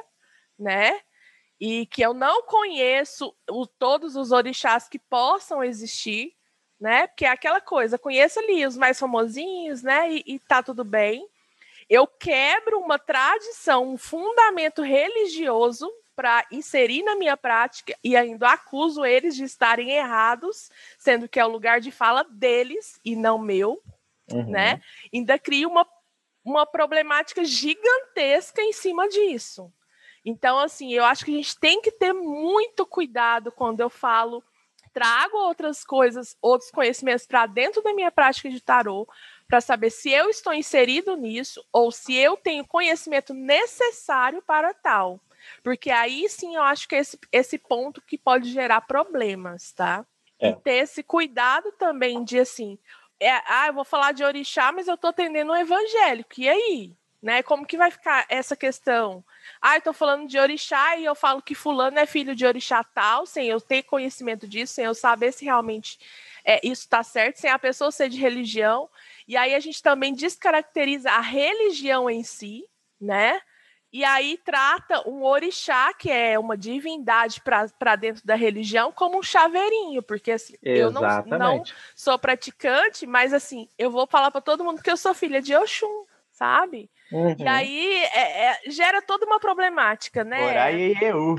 né? 0.58 1.00
E 1.58 1.86
que 1.86 2.02
eu 2.02 2.12
não 2.12 2.42
conheço 2.42 3.34
o, 3.50 3.66
todos 3.66 4.14
os 4.14 4.30
orixás 4.30 4.88
que 4.88 4.98
possam 4.98 5.64
existir, 5.64 6.34
né? 6.78 7.06
Porque 7.06 7.24
é 7.24 7.30
aquela 7.30 7.60
coisa, 7.60 7.98
conheço 7.98 8.38
ali 8.38 8.66
os 8.66 8.76
mais 8.76 8.98
famosinhos, 8.98 9.82
né? 9.82 10.12
E, 10.12 10.24
e 10.26 10.38
tá 10.38 10.62
tudo 10.62 10.84
bem. 10.84 11.26
Eu 11.88 12.06
quebro 12.06 12.78
uma 12.78 12.98
tradição, 12.98 13.88
um 13.88 13.96
fundamento 13.96 14.82
religioso 14.82 15.90
para 16.22 16.46
inserir 16.52 17.02
na 17.02 17.16
minha 17.16 17.36
prática 17.36 17.98
e 18.04 18.16
ainda 18.16 18.52
acuso 18.52 19.04
eles 19.04 19.34
de 19.34 19.42
estarem 19.42 19.90
errados, 19.90 20.70
sendo 20.96 21.28
que 21.28 21.40
é 21.40 21.44
o 21.44 21.48
lugar 21.48 21.80
de 21.80 21.90
fala 21.90 22.22
deles 22.22 23.00
e 23.04 23.16
não 23.16 23.38
meu, 23.38 23.82
uhum. 24.30 24.48
né? 24.48 24.80
Ainda 25.12 25.36
cria 25.36 25.66
uma, 25.66 25.84
uma 26.44 26.64
problemática 26.64 27.44
gigantesca 27.44 28.62
em 28.62 28.72
cima 28.72 29.08
disso. 29.08 29.72
Então, 30.24 30.60
assim, 30.60 30.92
eu 30.92 31.04
acho 31.04 31.24
que 31.24 31.32
a 31.32 31.34
gente 31.34 31.58
tem 31.58 31.82
que 31.82 31.90
ter 31.90 32.12
muito 32.12 32.86
cuidado 32.86 33.50
quando 33.50 33.80
eu 33.80 33.90
falo 33.90 34.44
trago 34.92 35.36
outras 35.38 35.82
coisas, 35.82 36.36
outros 36.40 36.70
conhecimentos 36.70 37.26
para 37.26 37.46
dentro 37.46 37.82
da 37.82 37.92
minha 37.92 38.12
prática 38.12 38.48
de 38.48 38.60
tarô, 38.60 39.08
para 39.48 39.60
saber 39.60 39.90
se 39.90 40.12
eu 40.12 40.30
estou 40.30 40.54
inserido 40.54 41.16
nisso 41.16 41.66
ou 41.72 41.90
se 41.90 42.14
eu 42.14 42.36
tenho 42.36 42.64
conhecimento 42.64 43.34
necessário 43.34 44.40
para 44.40 44.72
tal. 44.72 45.18
Porque 45.62 45.90
aí 45.90 46.28
sim 46.28 46.56
eu 46.56 46.62
acho 46.62 46.88
que 46.88 46.94
é 46.94 46.98
esse, 46.98 47.18
esse 47.30 47.58
ponto 47.58 48.02
que 48.02 48.18
pode 48.18 48.50
gerar 48.50 48.80
problemas, 48.82 49.72
tá? 49.72 50.04
É. 50.40 50.50
E 50.50 50.56
ter 50.56 50.74
esse 50.74 51.02
cuidado 51.02 51.70
também 51.72 52.24
de 52.24 52.40
assim, 52.40 52.78
é, 53.20 53.30
ah, 53.46 53.68
eu 53.68 53.74
vou 53.74 53.84
falar 53.84 54.12
de 54.12 54.24
orixá, 54.24 54.72
mas 54.72 54.88
eu 54.88 54.94
estou 54.94 55.10
atendendo 55.10 55.52
um 55.52 55.56
evangélico. 55.56 56.32
E 56.38 56.48
aí? 56.48 56.92
Né? 57.22 57.40
Como 57.40 57.64
que 57.64 57.76
vai 57.76 57.88
ficar 57.88 58.26
essa 58.28 58.56
questão? 58.56 59.24
Ah, 59.60 59.76
eu 59.76 59.78
estou 59.78 59.92
falando 59.92 60.26
de 60.26 60.36
orixá 60.36 60.96
e 60.96 61.04
eu 61.04 61.14
falo 61.14 61.40
que 61.40 61.54
fulano 61.54 61.96
é 61.96 62.04
filho 62.04 62.34
de 62.34 62.44
orixá 62.44 62.82
tal, 62.82 63.24
sem 63.24 63.46
eu 63.46 63.60
ter 63.60 63.84
conhecimento 63.84 64.48
disso, 64.48 64.74
sem 64.74 64.86
eu 64.86 64.94
saber 64.94 65.32
se 65.32 65.44
realmente 65.44 66.00
é, 66.44 66.58
isso 66.64 66.82
está 66.82 67.04
certo, 67.04 67.36
sem 67.36 67.48
a 67.48 67.60
pessoa 67.60 67.92
ser 67.92 68.08
de 68.08 68.18
religião. 68.18 68.90
E 69.28 69.36
aí 69.36 69.54
a 69.54 69.60
gente 69.60 69.80
também 69.80 70.12
descaracteriza 70.12 71.12
a 71.12 71.20
religião 71.20 72.10
em 72.10 72.24
si, 72.24 72.64
né? 73.00 73.40
E 73.92 74.04
aí 74.04 74.38
trata 74.42 75.06
um 75.06 75.22
orixá, 75.22 75.92
que 75.92 76.10
é 76.10 76.38
uma 76.38 76.56
divindade 76.56 77.42
para 77.42 77.94
dentro 77.94 78.26
da 78.26 78.34
religião, 78.34 78.90
como 78.90 79.18
um 79.18 79.22
chaveirinho, 79.22 80.02
porque 80.02 80.32
assim, 80.32 80.54
eu 80.62 80.90
não, 80.90 81.02
não, 81.26 81.62
sou 81.94 82.18
praticante, 82.18 83.06
mas 83.06 83.34
assim, 83.34 83.68
eu 83.78 83.90
vou 83.90 84.06
falar 84.06 84.30
para 84.30 84.40
todo 84.40 84.64
mundo 84.64 84.82
que 84.82 84.90
eu 84.90 84.96
sou 84.96 85.12
filha 85.12 85.42
de 85.42 85.54
Oxum, 85.54 86.06
sabe? 86.30 86.90
Uhum. 87.12 87.36
E 87.38 87.46
aí 87.46 87.96
é, 88.14 88.46
é, 88.46 88.58
gera 88.70 89.02
toda 89.02 89.26
uma 89.26 89.38
problemática, 89.38 90.24
né? 90.24 90.40
eu. 91.04 91.36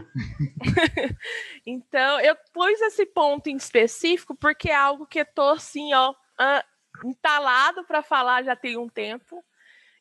então, 1.65 2.19
eu 2.19 2.35
pus 2.53 2.79
esse 2.81 3.03
ponto 3.07 3.49
em 3.49 3.55
específico 3.55 4.35
porque 4.35 4.69
é 4.69 4.75
algo 4.75 5.07
que 5.07 5.21
eu 5.21 5.25
tô 5.25 5.49
assim, 5.49 5.91
ó, 5.95 6.13
entalado 7.03 7.83
para 7.85 8.03
falar 8.03 8.43
já 8.43 8.55
tem 8.55 8.77
um 8.77 8.87
tempo. 8.87 9.43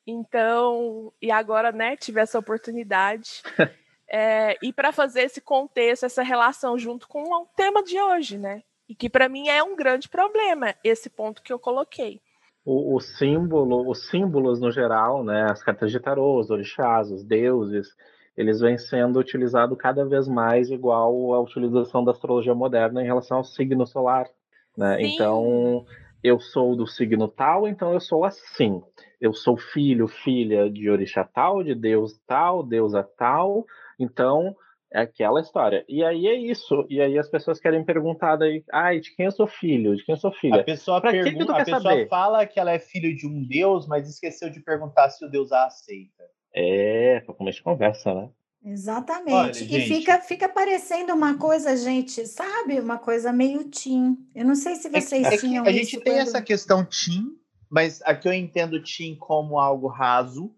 Então, 0.06 1.12
e 1.20 1.30
agora, 1.30 1.70
né, 1.70 1.96
tive 1.96 2.20
essa 2.20 2.38
oportunidade. 2.38 3.42
é, 4.08 4.56
e 4.62 4.72
para 4.72 4.92
fazer 4.92 5.22
esse 5.22 5.40
contexto, 5.40 6.04
essa 6.04 6.22
relação 6.22 6.78
junto 6.78 7.06
com 7.06 7.22
o 7.22 7.46
tema 7.56 7.82
de 7.82 8.00
hoje, 8.00 8.38
né? 8.38 8.62
E 8.88 8.94
que 8.94 9.08
para 9.08 9.28
mim 9.28 9.48
é 9.48 9.62
um 9.62 9.76
grande 9.76 10.08
problema, 10.08 10.74
esse 10.82 11.08
ponto 11.08 11.42
que 11.42 11.52
eu 11.52 11.58
coloquei. 11.58 12.20
O, 12.64 12.96
o, 12.96 13.00
símbolo, 13.00 13.88
os 13.88 14.08
símbolos 14.08 14.60
no 14.60 14.70
geral, 14.70 15.24
né, 15.24 15.50
as 15.50 15.62
cartas 15.62 15.90
de 15.90 15.98
tarô, 15.98 16.38
os 16.38 16.50
orixás, 16.50 17.10
os 17.10 17.24
deuses, 17.24 17.88
eles 18.36 18.60
vêm 18.60 18.78
sendo 18.78 19.18
utilizados 19.18 19.76
cada 19.78 20.04
vez 20.04 20.28
mais 20.28 20.70
igual 20.70 21.34
à 21.34 21.40
utilização 21.40 22.04
da 22.04 22.12
astrologia 22.12 22.54
moderna 22.54 23.02
em 23.02 23.06
relação 23.06 23.38
ao 23.38 23.44
signo 23.44 23.86
solar, 23.86 24.28
né? 24.76 25.02
Então, 25.02 25.84
eu 26.22 26.38
sou 26.38 26.76
do 26.76 26.86
signo 26.86 27.28
tal, 27.28 27.66
então 27.66 27.92
eu 27.92 28.00
sou 28.00 28.24
assim 28.24 28.82
eu 29.22 29.32
sou 29.32 29.56
filho, 29.56 30.08
filha 30.08 30.68
de 30.68 30.90
orixá 30.90 31.22
tal, 31.22 31.62
de 31.62 31.76
deus 31.76 32.20
tal, 32.26 32.64
deusa 32.64 33.08
tal, 33.16 33.64
então 33.96 34.52
é 34.92 35.02
aquela 35.02 35.40
história. 35.40 35.84
E 35.88 36.02
aí 36.02 36.26
é 36.26 36.34
isso. 36.34 36.84
E 36.90 37.00
aí 37.00 37.16
as 37.16 37.28
pessoas 37.28 37.60
querem 37.60 37.84
perguntar 37.84 38.34
daí, 38.34 38.64
ai, 38.72 38.98
de 38.98 39.14
quem 39.14 39.26
eu 39.26 39.30
sou 39.30 39.46
filho? 39.46 39.94
De 39.94 40.04
quem 40.04 40.14
eu 40.16 40.20
sou 40.20 40.32
filha? 40.32 40.60
A 40.60 40.64
pessoa, 40.64 41.00
pergunta, 41.00 41.52
a 41.52 41.64
pessoa 41.64 41.80
saber? 41.80 42.08
fala 42.08 42.44
que 42.44 42.58
ela 42.58 42.72
é 42.72 42.80
filho 42.80 43.14
de 43.14 43.24
um 43.24 43.46
deus, 43.46 43.86
mas 43.86 44.08
esqueceu 44.08 44.50
de 44.50 44.58
perguntar 44.58 45.08
se 45.10 45.24
o 45.24 45.30
deus 45.30 45.52
a 45.52 45.66
aceita. 45.66 46.24
É, 46.52 47.20
para 47.20 47.32
começo 47.32 47.58
de 47.58 47.64
conversa, 47.64 48.12
né? 48.12 48.28
Exatamente. 48.64 49.32
Olha, 49.32 49.78
e 49.78 49.80
fica, 49.82 50.20
fica 50.20 50.48
parecendo 50.48 51.12
uma 51.14 51.38
coisa, 51.38 51.76
gente, 51.76 52.26
sabe? 52.26 52.80
Uma 52.80 52.98
coisa 52.98 53.32
meio 53.32 53.70
tim. 53.70 54.16
Eu 54.34 54.44
não 54.44 54.56
sei 54.56 54.74
se 54.74 54.88
é 54.88 55.00
vocês 55.00 55.26
é, 55.26 55.36
tinham. 55.36 55.64
É 55.64 55.68
a 55.68 55.72
gente 55.72 56.00
tem 56.00 56.14
quando... 56.14 56.22
essa 56.22 56.42
questão 56.42 56.84
tim 56.84 57.40
mas 57.72 58.02
aqui 58.02 58.28
eu 58.28 58.34
entendo 58.34 58.82
Tim 58.82 59.16
como 59.16 59.58
algo 59.58 59.88
raso. 59.88 60.54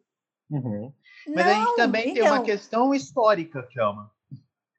Uhum. 0.51 0.93
Mas 1.29 1.47
não, 1.47 1.53
a 1.53 1.55
gente 1.55 1.77
também 1.77 2.03
então... 2.03 2.15
tem 2.15 2.23
uma 2.25 2.35
então 2.35 2.45
questão 2.45 2.93
histórica, 2.93 3.63
Kelma. 3.71 4.11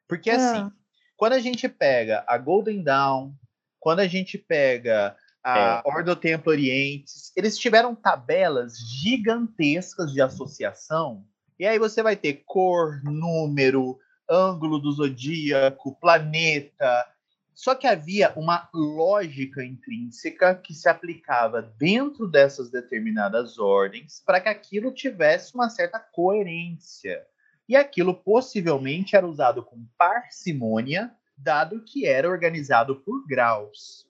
Porque 0.06 0.30
ah. 0.30 0.36
assim, 0.36 0.72
quando 1.15 1.32
a 1.32 1.39
gente 1.39 1.70
pega 1.70 2.25
a 2.27 2.38
Golden 2.38 2.84
Dawn, 2.84 3.32
quando 3.80 4.01
a 4.01 4.08
gente 4.08 4.38
pega 4.38 5.15
a 5.42 5.82
é. 5.86 5.89
Ordo 5.89 6.13
Templo 6.13 6.51
Orientes, 6.51 7.32
eles 7.38 7.58
tiveram 7.58 7.96
tabelas 7.96 8.74
gigantescas 8.77 10.12
de 10.12 10.20
associação. 10.20 11.25
E 11.58 11.65
aí 11.65 11.80
você 11.80 12.04
vai 12.04 12.18
ter 12.18 12.44
cor, 12.46 13.01
número, 13.01 13.98
ângulo 14.30 14.77
do 14.77 14.92
zodíaco, 14.92 15.96
planeta, 16.01 17.08
só 17.55 17.74
que 17.74 17.88
havia 17.88 18.33
uma 18.35 18.69
lógica 18.74 19.63
intrínseca 19.63 20.53
que 20.53 20.74
se 20.74 20.89
aplicava 20.89 21.62
dentro 21.62 22.27
dessas 22.27 22.69
determinadas 22.69 23.57
ordens 23.57 24.21
para 24.25 24.41
que 24.41 24.50
aquilo 24.50 24.93
tivesse 24.93 25.55
uma 25.55 25.69
certa 25.69 25.97
coerência. 25.97 27.25
E 27.67 27.75
aquilo 27.75 28.13
possivelmente 28.13 29.15
era 29.15 29.25
usado 29.25 29.63
com 29.63 29.88
parcimônia, 29.97 31.15
dado 31.38 31.81
que 31.85 32.05
era 32.05 32.29
organizado 32.29 32.97
por 32.97 33.25
graus. 33.25 34.05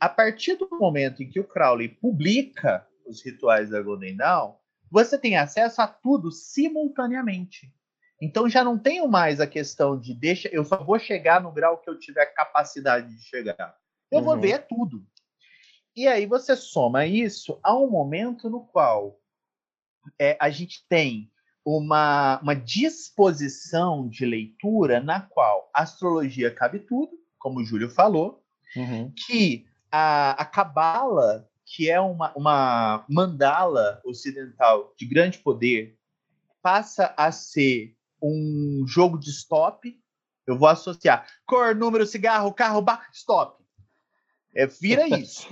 A 0.00 0.08
partir 0.08 0.56
do 0.56 0.68
momento 0.70 1.22
em 1.22 1.28
que 1.28 1.38
o 1.38 1.44
Crowley 1.44 1.88
publica 1.88 2.86
os 3.06 3.22
rituais 3.22 3.68
da 3.68 3.82
Golden 3.82 4.16
Dawn, 4.16 4.54
você 4.90 5.18
tem 5.18 5.36
acesso 5.36 5.82
a 5.82 5.86
tudo 5.86 6.32
simultaneamente. 6.32 7.72
Então 8.22 8.48
já 8.48 8.62
não 8.62 8.78
tenho 8.78 9.08
mais 9.08 9.40
a 9.40 9.48
questão 9.48 9.98
de 9.98 10.14
deixa, 10.14 10.48
eu 10.52 10.64
só 10.64 10.76
vou 10.76 10.96
chegar 10.96 11.42
no 11.42 11.50
grau 11.50 11.78
que 11.78 11.90
eu 11.90 11.98
tiver 11.98 12.24
capacidade 12.26 13.12
de 13.12 13.20
chegar. 13.20 13.76
Eu 14.12 14.20
uhum. 14.20 14.24
vou 14.24 14.38
ver 14.38 14.64
tudo. 14.68 15.04
E 15.96 16.06
aí 16.06 16.24
você 16.24 16.54
soma 16.54 17.04
isso 17.04 17.58
a 17.64 17.76
um 17.76 17.90
momento 17.90 18.48
no 18.48 18.64
qual 18.64 19.18
é, 20.16 20.36
a 20.40 20.50
gente 20.50 20.86
tem 20.88 21.32
uma, 21.64 22.38
uma 22.40 22.54
disposição 22.54 24.08
de 24.08 24.24
leitura 24.24 25.00
na 25.00 25.20
qual 25.20 25.68
a 25.74 25.82
astrologia 25.82 26.54
cabe 26.54 26.78
tudo, 26.78 27.10
como 27.40 27.58
o 27.58 27.64
Júlio 27.64 27.90
falou, 27.90 28.40
uhum. 28.76 29.12
que 29.26 29.66
a 29.90 30.44
Cabala, 30.44 31.50
que 31.66 31.90
é 31.90 32.00
uma, 32.00 32.32
uma 32.36 33.04
mandala 33.08 34.00
ocidental 34.04 34.94
de 34.96 35.06
grande 35.06 35.38
poder, 35.38 35.98
passa 36.62 37.12
a 37.16 37.32
ser 37.32 37.96
um 38.22 38.84
jogo 38.86 39.18
de 39.18 39.30
stop, 39.30 39.98
eu 40.46 40.56
vou 40.58 40.68
associar 40.68 41.26
cor, 41.46 41.74
número, 41.74 42.06
cigarro, 42.06 42.52
carro, 42.52 42.82
bar, 42.82 43.08
stop. 43.12 43.62
É, 44.54 44.66
vira 44.66 45.06
isso. 45.18 45.48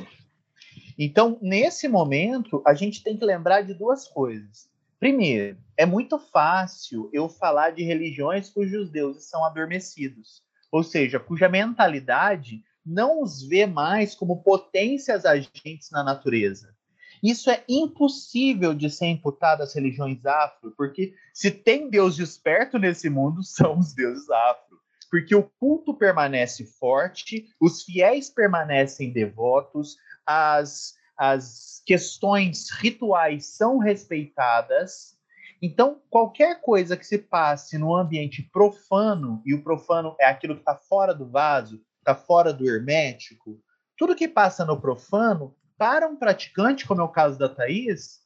Então, 0.99 1.39
nesse 1.41 1.89
momento, 1.89 2.63
a 2.67 2.75
gente 2.75 3.03
tem 3.03 3.17
que 3.17 3.25
lembrar 3.25 3.63
de 3.63 3.75
duas 3.75 4.07
coisas. 4.07 4.69
Primeiro, 4.99 5.57
é 5.77 5.87
muito 5.87 6.19
fácil 6.19 7.09
eu 7.13 7.29
falar 7.29 7.71
de 7.71 7.83
religiões 7.83 8.51
cujos 8.51 8.91
deuses 8.91 9.25
são 9.31 9.43
adormecidos, 9.45 10.43
ou 10.71 10.83
seja, 10.83 11.19
cuja 11.19 11.49
mentalidade 11.49 12.63
não 12.85 13.23
os 13.23 13.43
vê 13.43 13.67
mais 13.67 14.15
como 14.15 14.43
potências 14.43 15.25
agentes 15.25 15.91
na 15.91 16.05
natureza, 16.05 16.75
isso 17.23 17.51
é 17.51 17.63
impossível 17.69 18.75
de 18.75 18.89
ser 18.91 19.07
imputado 19.07 19.63
às 19.63 19.75
religiões 19.75 20.25
afro, 20.25 20.73
porque 20.77 21.15
se 21.35 21.51
tem 21.51 21.91
Deus 21.91 22.17
desperto 22.17 22.79
nesse 22.79 23.11
mundo, 23.11 23.43
são 23.45 23.79
os 23.79 23.93
deuses 23.93 24.29
afro. 24.31 24.79
Porque 25.11 25.35
o 25.35 25.43
culto 25.43 25.93
permanece 25.93 26.65
forte, 26.65 27.49
os 27.61 27.83
fiéis 27.83 28.31
permanecem 28.31 29.13
devotos, 29.13 29.97
as, 30.25 30.95
as 31.19 31.83
questões 31.85 32.71
rituais 32.71 33.47
são 33.47 33.79
respeitadas. 33.79 35.19
Então, 35.61 36.01
qualquer 36.09 36.61
coisa 36.63 36.97
que 36.97 37.05
se 37.05 37.19
passe 37.19 37.77
no 37.77 37.95
ambiente 37.95 38.43
profano, 38.53 39.43
e 39.45 39.53
o 39.53 39.63
profano 39.63 40.15
é 40.19 40.27
aquilo 40.27 40.55
que 40.55 40.61
está 40.61 40.77
fora 40.77 41.13
do 41.13 41.29
vaso, 41.29 41.83
está 41.99 42.15
fora 42.15 42.53
do 42.53 42.67
hermético, 42.67 43.61
tudo 43.99 44.17
que 44.17 44.29
passa 44.29 44.65
no 44.65 44.81
profano 44.81 45.55
para 45.81 46.07
um 46.07 46.15
praticante, 46.15 46.87
como 46.87 47.01
é 47.01 47.05
o 47.05 47.09
caso 47.09 47.39
da 47.39 47.49
Thaís, 47.49 48.21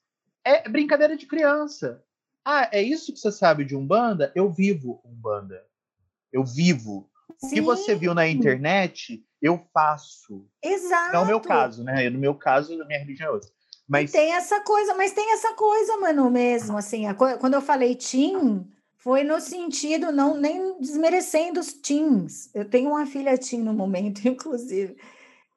é 0.45 0.69
brincadeira 0.69 1.17
de 1.17 1.25
criança. 1.25 2.03
Ah, 2.45 2.69
é 2.73 2.83
isso 2.83 3.13
que 3.13 3.21
você 3.21 3.31
sabe 3.31 3.65
de 3.65 3.77
Umbanda? 3.77 4.33
Eu 4.35 4.51
vivo 4.51 5.01
Umbanda. 5.05 5.65
Eu 6.33 6.45
vivo. 6.45 7.09
Sim. 7.39 7.47
O 7.47 7.51
que 7.51 7.61
você 7.61 7.95
viu 7.95 8.13
na 8.13 8.27
internet, 8.27 9.25
eu 9.41 9.65
faço. 9.73 10.49
Exato. 10.61 11.13
Não 11.13 11.21
é 11.21 11.23
o 11.23 11.27
meu 11.29 11.41
caso, 11.41 11.85
né? 11.85 12.11
No 12.11 12.19
meu 12.19 12.35
caso, 12.35 12.75
a 12.83 12.85
minha 12.87 12.99
religião 12.99 13.29
é 13.29 13.31
outra. 13.31 13.51
Mas... 13.87 14.11
tem 14.11 14.33
essa 14.33 14.61
coisa, 14.63 14.93
mas 14.95 15.13
tem 15.13 15.33
essa 15.33 15.53
coisa, 15.53 15.97
mano, 15.99 16.29
mesmo, 16.29 16.77
assim, 16.77 17.07
a, 17.07 17.15
quando 17.15 17.55
eu 17.55 17.61
falei 17.61 17.95
teen, 17.95 18.67
foi 18.97 19.23
no 19.23 19.41
sentido, 19.41 20.11
não 20.11 20.37
nem 20.37 20.77
desmerecendo 20.81 21.61
os 21.61 21.73
teens. 21.73 22.51
Eu 22.53 22.65
tenho 22.65 22.91
uma 22.91 23.07
filha 23.07 23.39
teen 23.39 23.63
no 23.63 23.73
momento, 23.73 24.27
inclusive. 24.27 24.97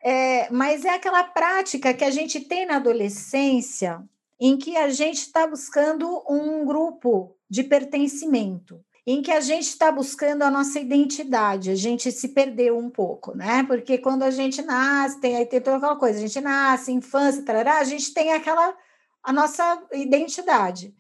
É, 0.10 0.50
mas 0.50 0.86
é 0.86 0.92
aquela 0.92 1.22
prática 1.22 1.94
que 1.94 2.06
a 2.06 2.10
gente 2.10 2.40
tem 2.40 2.66
na 2.66 2.78
adolescência, 2.78 4.02
em 4.40 4.56
que 4.56 4.78
a 4.78 4.88
gente 4.88 5.18
está 5.18 5.46
buscando 5.46 6.24
um 6.30 6.66
grupo 6.66 7.36
de 7.50 7.62
pertencimento. 7.62 8.80
em 9.06 9.22
que 9.22 9.32
a 9.32 9.40
gente 9.40 9.64
está 9.64 9.90
buscando 9.90 10.44
a 10.44 10.52
nossa 10.52 10.82
identidade, 10.82 11.72
a 11.72 11.76
gente 11.76 12.12
se 12.12 12.28
perdeu 12.30 12.78
um 12.78 12.90
pouco, 12.90 13.34
né? 13.36 13.64
Porque 13.64 13.98
quando 13.98 14.24
a 14.24 14.32
gente 14.32 14.62
nasce, 14.62 15.22
tem, 15.22 15.38
aí 15.38 15.46
tem 15.46 15.62
toda 15.62 15.78
aquela 15.78 15.96
coisa, 15.96 16.20
a 16.20 16.22
gente 16.22 16.42
nasce, 16.42 16.92
infância, 16.92 17.44
tarará, 17.44 17.80
a 17.80 17.86
gente 17.86 18.14
tem 18.14 18.34
aquela 18.34 18.76
a 19.24 19.32
nossa 19.32 19.82
identidade. 19.94 20.94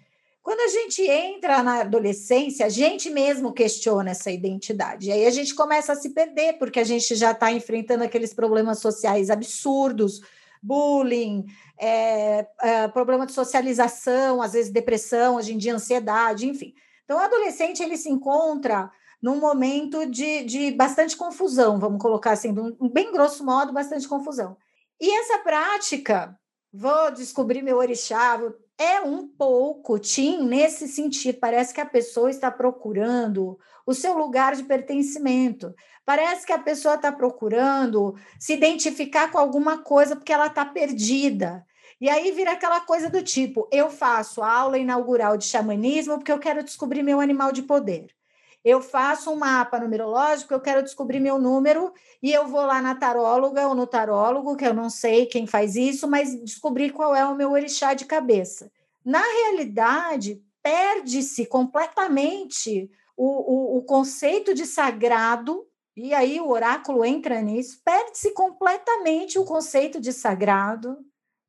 Quando 0.48 0.62
a 0.62 0.68
gente 0.70 1.01
entra 1.01 1.62
na 1.62 1.82
adolescência, 1.82 2.66
a 2.66 2.70
gente 2.70 3.10
mesmo 3.10 3.51
questiona 3.51 4.12
essa 4.12 4.32
identidade. 4.32 5.10
E 5.10 5.12
aí 5.12 5.25
a 5.25 5.30
gente 5.30 5.54
começa 5.54 5.92
a 5.92 5.96
se 5.98 6.12
perder, 6.12 6.54
porque 6.54 6.80
a 6.80 6.86
gente 6.86 7.16
já 7.16 7.32
está 7.32 7.51
enfrentando 7.51 8.06
aqueles 8.06 8.34
problemas 8.34 8.80
sociais 8.80 9.30
absurdos, 9.30 10.22
bullying, 10.63 11.48
é, 11.77 12.48
é, 12.62 12.88
problema 12.88 13.25
de 13.25 13.34
socialização, 13.34 14.42
às 14.42 14.54
vezes 14.54 14.72
depressão, 14.72 15.36
hoje 15.36 15.54
em 15.54 15.58
dia 15.58 15.75
ansiedade, 15.75 16.48
enfim. 16.48 16.74
Então, 17.04 17.18
o 17.18 17.22
adolescente 17.22 17.84
ele 17.84 17.98
se 17.98 18.10
encontra 18.10 18.89
num 19.22 19.42
momento 19.42 20.06
de, 20.06 20.46
de 20.46 20.72
bastante 20.72 21.18
confusão, 21.18 21.77
vamos 21.77 22.01
colocar 22.01 22.32
assim, 22.32 22.56
um, 22.58 22.88
bem 22.88 23.12
grosso 23.12 23.44
modo, 23.46 23.74
bastante 23.74 24.08
confusão. 24.08 24.56
E 24.98 25.12
essa 25.12 25.39
prática, 25.39 26.39
vou 26.72 27.12
descobrir 27.12 27.62
meu 27.62 27.75
orixá, 27.75 28.38
vou 28.38 28.56
é 28.77 29.01
um 29.01 29.27
pouco 29.27 29.98
tim 29.98 30.46
nesse 30.46 30.88
sentido. 30.88 31.39
Parece 31.39 31.74
que 31.74 31.81
a 31.81 31.86
pessoa 31.86 32.29
está 32.29 32.51
procurando 32.51 33.57
o 33.86 33.93
seu 33.93 34.17
lugar 34.17 34.55
de 34.55 34.63
pertencimento. 34.63 35.74
Parece 36.05 36.46
que 36.46 36.53
a 36.53 36.60
pessoa 36.60 36.96
está 36.96 37.12
procurando 37.12 38.15
se 38.39 38.53
identificar 38.53 39.31
com 39.31 39.38
alguma 39.38 39.79
coisa 39.79 40.15
porque 40.15 40.31
ela 40.34 40.48
está 40.48 40.63
perdida. 40.63 41.65
E 42.00 42.10
aí 42.10 42.31
vira 42.31 42.51
aquela 42.51 42.81
coisa 42.81 43.10
do 43.10 43.24
tipo: 43.24 43.67
eu 43.72 43.89
faço 43.89 44.43
aula 44.43 44.77
inaugural 44.77 45.38
de 45.38 45.46
xamanismo 45.46 46.17
porque 46.17 46.31
eu 46.31 46.39
quero 46.39 46.63
descobrir 46.63 47.01
meu 47.01 47.19
animal 47.19 47.51
de 47.51 47.63
poder. 47.63 48.17
Eu 48.68 48.82
faço 48.82 49.32
um 49.32 49.38
mapa 49.38 49.80
numerológico, 49.80 50.54
eu 50.54 50.60
quero 50.60 50.84
descobrir 50.84 51.22
meu 51.22 51.40
número 51.40 51.94
e 52.22 52.34
eu 52.34 52.46
vou 52.46 52.66
lá 52.66 52.82
na 52.82 52.96
taróloga 52.96 53.66
ou 53.66 53.74
no 53.74 53.88
tarólogo, 53.88 54.58
que 54.58 54.66
eu 54.66 54.74
não 54.74 54.90
sei 54.90 55.26
quem 55.26 55.48
faz 55.48 55.78
isso, 55.78 56.06
mas 56.06 56.36
descobrir 56.44 56.90
qual 56.92 57.16
é 57.16 57.26
o 57.26 57.34
meu 57.34 57.54
orixá 57.54 57.94
de 57.94 58.04
cabeça. 58.04 58.70
Na 59.06 59.22
realidade, 59.22 60.44
perde-se 60.62 61.46
completamente 61.46 62.92
o, 63.16 63.76
o, 63.76 63.78
o 63.78 63.84
conceito 63.84 64.54
de 64.54 64.66
sagrado 64.66 65.66
e 65.96 66.14
aí 66.14 66.42
o 66.42 66.50
oráculo 66.50 67.06
entra 67.06 67.42
nisso, 67.42 67.80
perde-se 67.86 68.34
completamente 68.34 69.40
o 69.40 69.46
conceito 69.46 69.98
de 69.98 70.12
sagrado. 70.12 70.98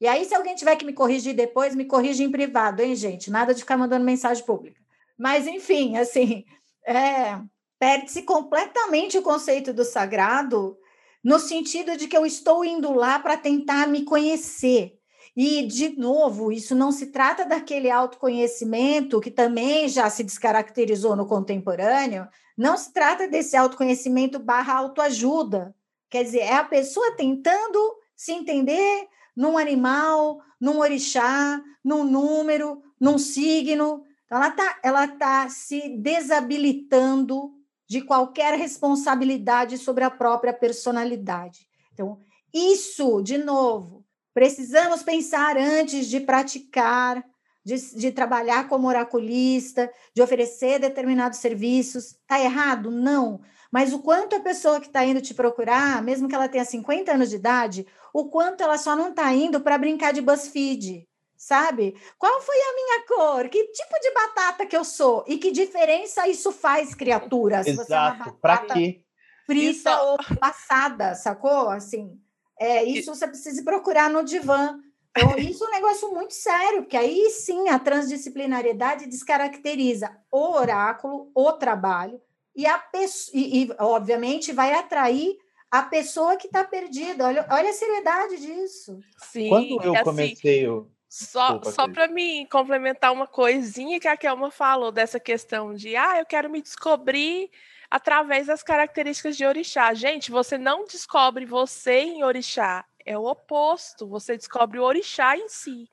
E 0.01 0.07
aí, 0.07 0.25
se 0.25 0.37
alguém 0.37 0.55
tiver 0.55 0.77
que 0.77 0.87
me 0.87 0.93
corrigir 0.93 1.35
depois, 1.35 1.75
me 1.75 1.85
corrige 1.85 2.23
em 2.23 2.31
privado, 2.31 2.81
hein, 2.81 2.95
gente? 2.95 3.29
Nada 3.29 3.53
de 3.53 3.63
ficar 3.63 3.77
mandando 3.77 4.05
mensagem 4.05 4.45
pública. 4.45 4.81
Mas, 5.19 5.49
enfim, 5.49 5.97
assim, 5.97 6.45
é, 6.89 7.41
perde-se 7.79 8.23
completamente 8.23 9.19
o 9.19 9.23
conceito 9.23 9.73
do 9.73 9.85
sagrado, 9.85 10.77
no 11.23 11.39
sentido 11.39 11.97
de 11.97 12.09
que 12.09 12.17
eu 12.17 12.25
estou 12.25 12.65
indo 12.65 12.93
lá 12.93 13.19
para 13.19 13.37
tentar 13.37 13.87
me 13.87 14.05
conhecer. 14.05 14.99
E, 15.37 15.67
de 15.67 15.97
novo, 15.97 16.51
isso 16.51 16.75
não 16.75 16.91
se 16.91 17.07
trata 17.09 17.45
daquele 17.45 17.91
autoconhecimento 17.91 19.21
que 19.21 19.31
também 19.31 19.89
já 19.89 20.09
se 20.09 20.25
descaracterizou 20.25 21.15
no 21.15 21.27
contemporâneo, 21.27 22.27
não 22.57 22.77
se 22.77 22.93
trata 22.93 23.29
desse 23.29 23.57
autoconhecimento 23.57 24.39
barra 24.39 24.75
autoajuda. 24.75 25.75
Quer 26.11 26.25
dizer, 26.25 26.41
é 26.41 26.55
a 26.55 26.65
pessoa 26.65 27.15
tentando 27.17 27.79
se 28.17 28.33
entender 28.33 29.07
num 29.37 29.57
animal, 29.57 30.41
num 30.61 30.81
orixá, 30.81 31.63
num 31.85 32.03
número, 32.03 32.83
num 32.99 33.19
signo, 33.19 34.03
então, 34.29 34.37
ela 34.39 34.49
está 34.49 34.79
ela 34.83 35.09
tá 35.09 35.49
se 35.49 35.97
desabilitando 35.97 37.51
de 37.89 38.03
qualquer 38.03 38.59
responsabilidade 38.59 39.79
sobre 39.79 40.05
a 40.05 40.11
própria 40.11 40.53
personalidade. 40.53 41.67
Então, 41.95 42.19
isso, 42.53 43.23
de 43.23 43.39
novo, 43.39 44.05
precisamos 44.35 45.03
pensar 45.03 45.57
antes 45.57 46.07
de 46.07 46.21
praticar, 46.21 47.25
de, 47.65 47.77
de 47.97 48.13
trabalhar 48.13 48.69
como 48.69 48.87
oraculista, 48.87 49.91
de 50.15 50.21
oferecer 50.21 50.79
determinados 50.79 51.39
serviços. 51.39 52.13
Está 52.13 52.39
errado? 52.39 52.91
Não. 52.91 53.41
Mas 53.73 53.95
o 53.95 54.01
quanto 54.01 54.37
a 54.37 54.41
pessoa 54.41 54.81
que 54.81 54.87
está 54.87 55.05
indo 55.07 55.23
te 55.23 55.33
procurar, 55.33 56.03
mesmo 56.03 56.29
que 56.29 56.35
ela 56.35 56.49
tenha 56.49 56.65
50 56.67 57.13
anos 57.13 57.31
de 57.31 57.37
idade, 57.37 57.87
o 58.13 58.29
quanto 58.29 58.63
ela 58.63 58.77
só 58.77 58.95
não 58.95 59.09
está 59.09 59.33
indo 59.33 59.61
para 59.61 59.79
brincar 59.79 60.13
de 60.13 60.21
BuzzFeed, 60.21 61.09
sabe? 61.39 61.95
Qual 62.19 62.43
foi 62.43 62.57
a 62.57 62.75
minha 62.75 63.07
cor? 63.07 63.49
Que 63.49 63.69
tipo 63.69 64.01
de 64.03 64.13
batata 64.13 64.67
que 64.67 64.77
eu 64.77 64.85
sou? 64.85 65.25
E 65.29 65.39
que 65.39 65.53
diferença 65.53 66.27
isso 66.29 66.51
faz, 66.51 66.95
criatura? 66.95 67.63
Se 67.63 67.71
Exato. 67.71 68.31
É 68.31 68.33
Para 68.41 68.59
quê? 68.59 69.05
Frita 69.47 69.91
isso... 69.91 70.05
ou 70.05 70.19
passada, 70.39 71.15
sacou? 71.15 71.71
Assim, 71.71 72.21
é, 72.59 72.83
isso 72.83 73.15
você 73.15 73.29
precisa 73.29 73.63
procurar 73.63 74.11
no 74.11 74.25
divã. 74.25 74.77
Então, 75.17 75.39
isso 75.39 75.65
é 75.65 75.69
um 75.69 75.71
negócio 75.71 76.13
muito 76.13 76.35
sério, 76.35 76.83
porque 76.83 76.97
aí 76.97 77.31
sim 77.31 77.69
a 77.69 77.79
transdisciplinariedade 77.79 79.07
descaracteriza 79.07 80.11
o 80.31 80.55
oráculo, 80.55 81.31
o 81.35 81.53
trabalho, 81.53 82.21
e, 82.55 82.67
a 82.67 82.77
pessoa, 82.79 83.39
e, 83.39 83.63
e 83.63 83.77
obviamente, 83.79 84.53
vai 84.53 84.75
atrair 84.75 85.39
a 85.71 85.83
pessoa 85.83 86.37
que 86.37 86.49
está 86.49 86.65
perdida. 86.65 87.27
Olha, 87.27 87.47
olha 87.49 87.71
a 87.71 87.73
seriedade 87.73 88.39
disso. 88.39 88.99
Sim, 89.31 89.49
Quando 89.49 89.83
eu 89.83 89.95
assim, 89.95 90.05
comecei 90.05 90.69
o 90.69 90.91
só, 91.09 91.63
só 91.63 91.89
para 91.89 92.07
me 92.07 92.47
complementar 92.49 93.13
uma 93.13 93.27
coisinha 93.27 93.99
que 93.99 94.07
a 94.07 94.17
Kelma 94.17 94.51
falou 94.51 94.93
dessa 94.93 95.19
questão 95.19 95.75
de 95.75 95.97
ah, 95.97 96.19
eu 96.19 96.27
quero 96.27 96.51
me 96.51 96.61
descobrir 96.61 97.51
através 97.91 98.47
das 98.49 98.63
características 98.63 99.37
de 99.37 99.47
orixá. 99.47 99.95
Gente, 99.95 100.31
você 100.31 100.59
não 100.59 100.85
descobre 100.85 101.47
você 101.47 102.01
em 102.01 102.23
orixá, 102.23 102.85
é 103.07 103.17
o 103.17 103.25
oposto, 103.25 104.07
você 104.07 104.37
descobre 104.37 104.79
o 104.79 104.85
orixá 104.85 105.37
em 105.37 105.49
si. 105.49 105.91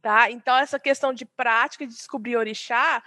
Tá? 0.00 0.30
Então, 0.30 0.56
essa 0.56 0.78
questão 0.78 1.12
de 1.12 1.26
prática 1.26 1.86
de 1.86 1.92
descobrir 1.92 2.36
orixá 2.36 3.02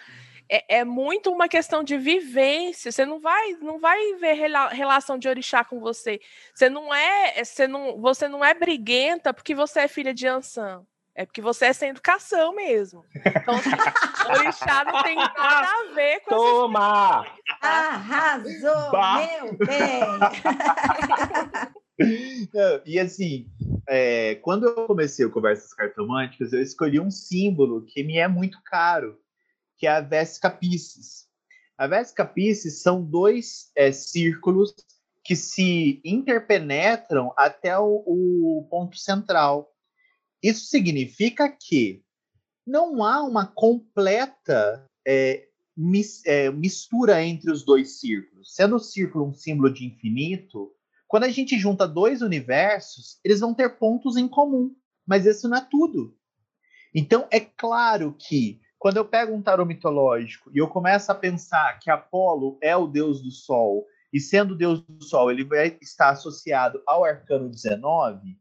é, 0.50 0.80
é, 0.80 0.84
muito 0.84 1.32
uma 1.32 1.48
questão 1.48 1.84
de 1.84 1.98
vivência. 1.98 2.92
Você 2.92 3.06
não 3.06 3.20
vai, 3.20 3.54
não 3.62 3.80
vai 3.80 4.16
ver 4.16 4.34
rela, 4.34 4.68
relação 4.70 5.18
de 5.18 5.30
orixá 5.30 5.64
com 5.64 5.80
você. 5.80 6.20
Você 6.54 6.70
não 6.70 6.94
é, 6.94 7.44
você 7.44 7.68
não, 7.68 8.02
você 8.02 8.28
não 8.28 8.44
é 8.44 8.54
briguenta 8.54 9.34
porque 9.34 9.56
você 9.56 9.82
é 9.82 9.88
filha 9.88 10.14
de 10.14 10.28
Ansan. 10.28 10.86
É 11.20 11.26
porque 11.26 11.42
você 11.42 11.66
é 11.66 11.74
sem 11.74 11.90
educação 11.90 12.56
mesmo. 12.56 13.04
Então, 13.14 13.56
orixá 14.40 14.86
não 14.86 15.04
tem 15.04 15.18
nada 15.18 15.68
a 15.68 15.94
ver 15.94 16.22
com 16.22 16.30
Toma! 16.30 17.28
Arrasou, 17.62 18.90
bah. 18.90 19.18
meu 19.18 19.58
bem! 19.58 20.00
e 22.86 22.98
assim, 22.98 23.52
é, 23.90 24.36
quando 24.36 24.68
eu 24.68 24.88
comecei 24.88 25.26
o 25.26 25.30
Conversas 25.30 25.74
Cartomânticas, 25.74 26.54
eu 26.54 26.62
escolhi 26.62 27.02
um 27.02 27.12
símbolo 27.12 27.84
que 27.86 28.02
me 28.02 28.18
é 28.18 28.30
muito 28.30 28.58
caro, 28.64 29.20
que 29.78 29.88
é 29.88 29.92
a 29.92 30.00
Vesca 30.00 30.50
Pisces. 30.50 31.28
A 31.78 31.86
Vesca 31.86 32.26
Pisces 32.26 32.82
são 32.82 33.04
dois 33.04 33.74
é, 33.76 33.92
círculos 33.92 34.74
que 35.26 35.36
se 35.36 36.02
interpenetram 36.06 37.34
até 37.36 37.78
o, 37.78 38.06
o 38.08 38.68
ponto 38.70 38.96
central. 38.96 39.70
Isso 40.42 40.66
significa 40.66 41.50
que 41.50 42.04
não 42.66 43.04
há 43.04 43.24
uma 43.24 43.46
completa 43.46 44.86
é, 45.06 45.48
mis, 45.76 46.26
é, 46.26 46.50
mistura 46.52 47.24
entre 47.24 47.52
os 47.52 47.64
dois 47.64 48.00
círculos. 48.00 48.54
Sendo 48.54 48.76
o 48.76 48.80
círculo 48.80 49.28
um 49.28 49.34
símbolo 49.34 49.74
de 49.74 49.86
infinito, 49.86 50.72
quando 51.08 51.24
a 51.24 51.30
gente 51.30 51.58
junta 51.58 51.88
dois 51.88 52.22
universos, 52.22 53.20
eles 53.24 53.40
vão 53.40 53.54
ter 53.54 53.78
pontos 53.78 54.16
em 54.16 54.28
comum, 54.28 54.76
mas 55.06 55.26
isso 55.26 55.50
não 55.50 55.58
é 55.58 55.68
tudo. 55.70 56.16
Então, 56.94 57.28
é 57.32 57.40
claro 57.40 58.16
que 58.18 58.62
quando 58.78 58.98
eu 58.98 59.06
pego 59.06 59.34
um 59.34 59.42
tarô 59.42 59.66
mitológico 59.66 60.50
e 60.54 60.58
eu 60.58 60.68
começo 60.68 61.12
a 61.12 61.16
pensar 61.16 61.80
que 61.80 61.90
Apolo 61.90 62.58
é 62.62 62.76
o 62.78 62.88
deus 62.88 63.22
do 63.22 63.30
Sol, 63.30 63.86
e 64.12 64.20
sendo 64.20 64.56
deus 64.56 64.82
do 64.82 65.04
Sol, 65.04 65.30
ele 65.30 65.44
vai 65.44 65.78
estar 65.82 66.10
associado 66.10 66.82
ao 66.88 67.04
arcano 67.04 67.50
19, 67.50 68.39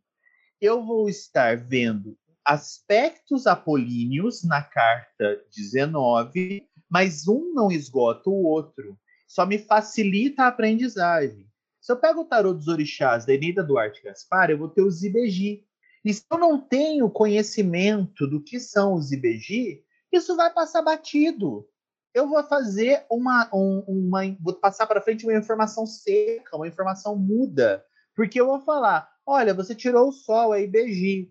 eu 0.61 0.85
vou 0.85 1.09
estar 1.09 1.57
vendo 1.57 2.17
aspectos 2.45 3.47
apolíneos 3.47 4.43
na 4.43 4.63
carta 4.63 5.43
19, 5.55 6.67
mas 6.91 7.29
um 7.29 7.53
não 7.53 7.71
esgota 7.71 8.31
o 8.31 8.45
outro. 8.45 8.99
Só 9.27 9.45
me 9.45 9.59
facilita 9.59 10.45
a 10.45 10.49
aprendizagem. 10.49 11.47
Se 11.81 11.93
eu 11.93 11.97
pego 11.97 12.23
o 12.23 12.25
tarô 12.25 12.55
dos 12.55 12.67
orixás 12.67 13.25
da 13.25 13.35
Eneida 13.35 13.63
Duarte 13.63 14.03
Gaspar, 14.03 14.51
eu 14.51 14.59
vou 14.59 14.69
ter 14.69 14.83
os 14.83 15.03
IBG. 15.03 15.65
E 16.05 16.15
se 16.15 16.25
eu 16.31 16.39
não 16.39 16.59
tenho 16.59 17.11
conhecimento 17.11 18.27
do 18.27 18.43
que 18.43 18.59
são 18.59 18.95
os 18.95 19.13
IBG, 19.13 19.85
isso 20.11 20.35
vai 20.35 20.53
passar 20.53 20.83
batido. 20.83 21.69
Eu 22.15 22.29
vou 22.29 22.43
fazer 22.45 23.05
uma, 23.11 23.49
um, 23.53 23.85
uma 23.87 24.21
vou 24.41 24.55
passar 24.55 24.87
para 24.87 25.03
frente 25.03 25.25
uma 25.27 25.37
informação 25.37 25.87
seca, 25.87 26.57
uma 26.57 26.67
informação 26.67 27.15
muda, 27.15 27.85
porque 28.17 28.41
eu 28.41 28.47
vou 28.47 28.61
falar, 28.61 29.09
Olha, 29.31 29.53
você 29.53 29.75
tirou 29.75 30.09
o 30.09 30.13
sol, 30.13 30.55
é 30.55 30.63
IBG. 30.63 31.31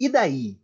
E 0.00 0.08
daí? 0.08 0.58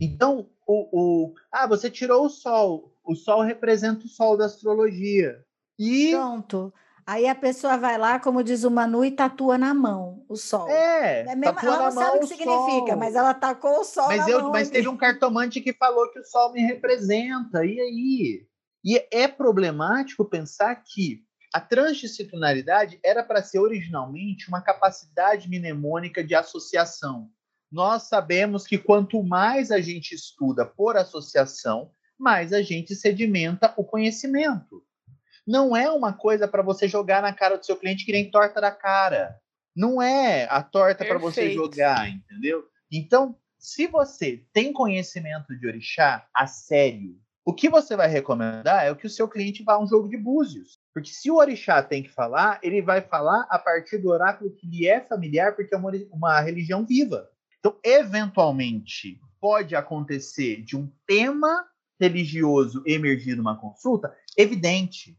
Então, 0.00 0.50
o, 0.66 1.28
o, 1.28 1.34
ah, 1.52 1.64
você 1.64 1.88
tirou 1.88 2.26
o 2.26 2.28
sol, 2.28 2.92
O 3.04 3.14
sol 3.14 3.42
representa 3.42 4.04
o 4.04 4.08
sol 4.08 4.36
da 4.36 4.46
astrologia. 4.46 5.44
E 5.78 6.10
Pronto. 6.10 6.74
Aí 7.06 7.26
a 7.28 7.34
pessoa 7.36 7.78
vai 7.78 7.96
lá, 7.96 8.18
como 8.18 8.42
diz 8.42 8.64
o 8.64 8.70
Manu, 8.70 9.02
e 9.04 9.12
tatua 9.12 9.56
na 9.56 9.72
mão 9.72 10.26
o 10.28 10.36
sol. 10.36 10.68
é, 10.68 11.20
É 11.20 11.34
mesmo- 11.36 11.58
ela 11.60 11.84
não 11.84 11.92
sabe 11.92 12.16
o 12.16 12.20
que 12.20 12.26
significa, 12.26 12.88
sol. 12.88 12.96
mas 12.98 13.14
ela 13.14 13.32
tacou 13.32 13.80
o 13.80 13.84
sol 13.84 14.08
Mas, 14.08 14.26
na 14.26 14.30
eu, 14.30 14.40
mão. 14.42 14.50
mas 14.50 14.68
teve 14.70 14.88
um 14.88 14.96
cartomante 14.96 15.60
que 15.60 15.72
falou 15.72 16.10
que 16.10 16.18
o 16.18 16.24
sol 16.24 16.52
me 16.52 16.60
representa. 16.62 17.64
E 17.64 17.80
aí? 17.80 18.46
E 18.84 19.06
é 19.12 19.28
problemático 19.28 20.24
pensar 20.24 20.74
que 20.84 21.24
a 21.52 21.60
transdisciplinaridade 21.60 22.98
era 23.02 23.22
para 23.22 23.42
ser 23.42 23.58
originalmente 23.58 24.48
uma 24.48 24.60
capacidade 24.60 25.48
mnemônica 25.48 26.22
de 26.22 26.34
associação. 26.34 27.30
Nós 27.70 28.04
sabemos 28.04 28.66
que 28.66 28.78
quanto 28.78 29.22
mais 29.22 29.70
a 29.70 29.80
gente 29.80 30.14
estuda 30.14 30.64
por 30.64 30.96
associação, 30.96 31.90
mais 32.18 32.52
a 32.52 32.62
gente 32.62 32.94
sedimenta 32.94 33.72
o 33.76 33.84
conhecimento. 33.84 34.84
Não 35.46 35.74
é 35.74 35.90
uma 35.90 36.12
coisa 36.12 36.46
para 36.46 36.62
você 36.62 36.86
jogar 36.88 37.22
na 37.22 37.32
cara 37.32 37.56
do 37.56 37.64
seu 37.64 37.76
cliente 37.76 38.04
que 38.04 38.12
nem 38.12 38.30
torta 38.30 38.60
da 38.60 38.70
cara. 38.70 39.40
Não 39.74 40.02
é 40.02 40.46
a 40.50 40.62
torta 40.62 41.04
para 41.04 41.18
você 41.18 41.50
jogar, 41.52 42.08
entendeu? 42.08 42.66
Então, 42.90 43.36
se 43.58 43.86
você 43.86 44.44
tem 44.52 44.72
conhecimento 44.72 45.56
de 45.58 45.66
orixá 45.66 46.26
a 46.34 46.46
sério, 46.46 47.18
o 47.48 47.54
que 47.54 47.70
você 47.70 47.96
vai 47.96 48.08
recomendar 48.08 48.84
é 48.84 48.90
o 48.92 48.96
que 48.96 49.06
o 49.06 49.10
seu 49.10 49.26
cliente 49.26 49.62
vá 49.64 49.72
a 49.72 49.82
um 49.82 49.86
jogo 49.86 50.06
de 50.06 50.18
búzios. 50.18 50.78
Porque 50.92 51.08
se 51.08 51.30
o 51.30 51.36
orixá 51.36 51.82
tem 51.82 52.02
que 52.02 52.10
falar, 52.10 52.60
ele 52.62 52.82
vai 52.82 53.00
falar 53.00 53.46
a 53.48 53.58
partir 53.58 53.96
do 53.96 54.10
oráculo 54.10 54.54
que 54.54 54.66
lhe 54.66 54.86
é 54.86 55.00
familiar, 55.00 55.56
porque 55.56 55.74
é 55.74 55.78
uma, 55.78 55.90
uma 56.12 56.40
religião 56.40 56.84
viva. 56.84 57.26
Então, 57.58 57.74
eventualmente, 57.82 59.18
pode 59.40 59.74
acontecer 59.74 60.62
de 60.62 60.76
um 60.76 60.92
tema 61.06 61.66
religioso 61.98 62.82
emergir 62.84 63.34
numa 63.34 63.58
consulta? 63.58 64.14
Evidente. 64.36 65.18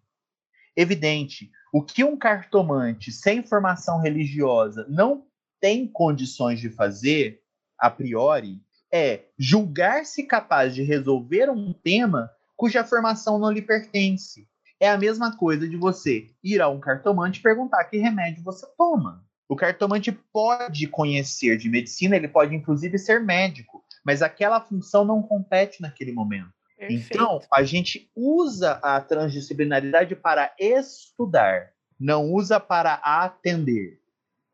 Evidente. 0.78 1.50
O 1.74 1.84
que 1.84 2.04
um 2.04 2.15
cartomante 2.15 3.12
sem 3.12 3.42
formação 3.42 4.02
religiosa 4.02 4.86
não 4.88 5.26
tem 5.60 5.88
condições 5.88 6.60
de 6.60 6.70
fazer, 6.70 7.42
a 7.76 7.89
priori, 7.89 8.62
é 8.91 9.25
julgar-se 9.38 10.23
capaz 10.23 10.73
de 10.73 10.84
resolver 10.84 11.49
um 11.49 11.73
tema 11.73 12.30
cuja 12.56 12.84
formação 12.84 13.39
não 13.39 13.52
lhe 13.52 13.62
pertence. 13.62 14.47
É 14.80 14.89
a 14.89 14.97
mesma 14.97 15.36
coisa 15.36 15.67
de 15.67 15.78
você 15.78 16.28
ir 16.43 16.62
a 16.62 16.69
um 16.69 16.80
cartomante 16.80 17.39
e 17.39 17.43
perguntar 17.43 17.84
que 17.86 17.97
remédio 17.97 18.43
você 18.43 18.65
toma. 18.78 19.23
O 19.47 19.56
cartomante 19.56 20.12
pode 20.12 20.88
conhecer 20.88 21.58
de 21.58 21.69
medicina, 21.69 22.15
ele 22.15 22.28
pode 22.28 22.56
inclusive 22.56 22.97
ser 22.97 23.19
médico, 23.19 23.84
mas 24.06 24.21
aquela 24.21 24.62
função 24.62 25.04
não 25.04 25.21
compete 25.21 25.82
naquele 25.82 26.12
momento. 26.12 26.52
Perfeito. 26.78 27.08
Então, 27.13 27.41
a 27.52 27.63
gente 27.63 28.10
usa 28.15 28.73
a 28.82 29.02
transdisciplinaridade 29.02 30.15
para 30.15 30.54
estudar, 30.58 31.71
não 31.99 32.32
usa 32.32 32.60
para 32.60 32.93
atender. 32.93 33.99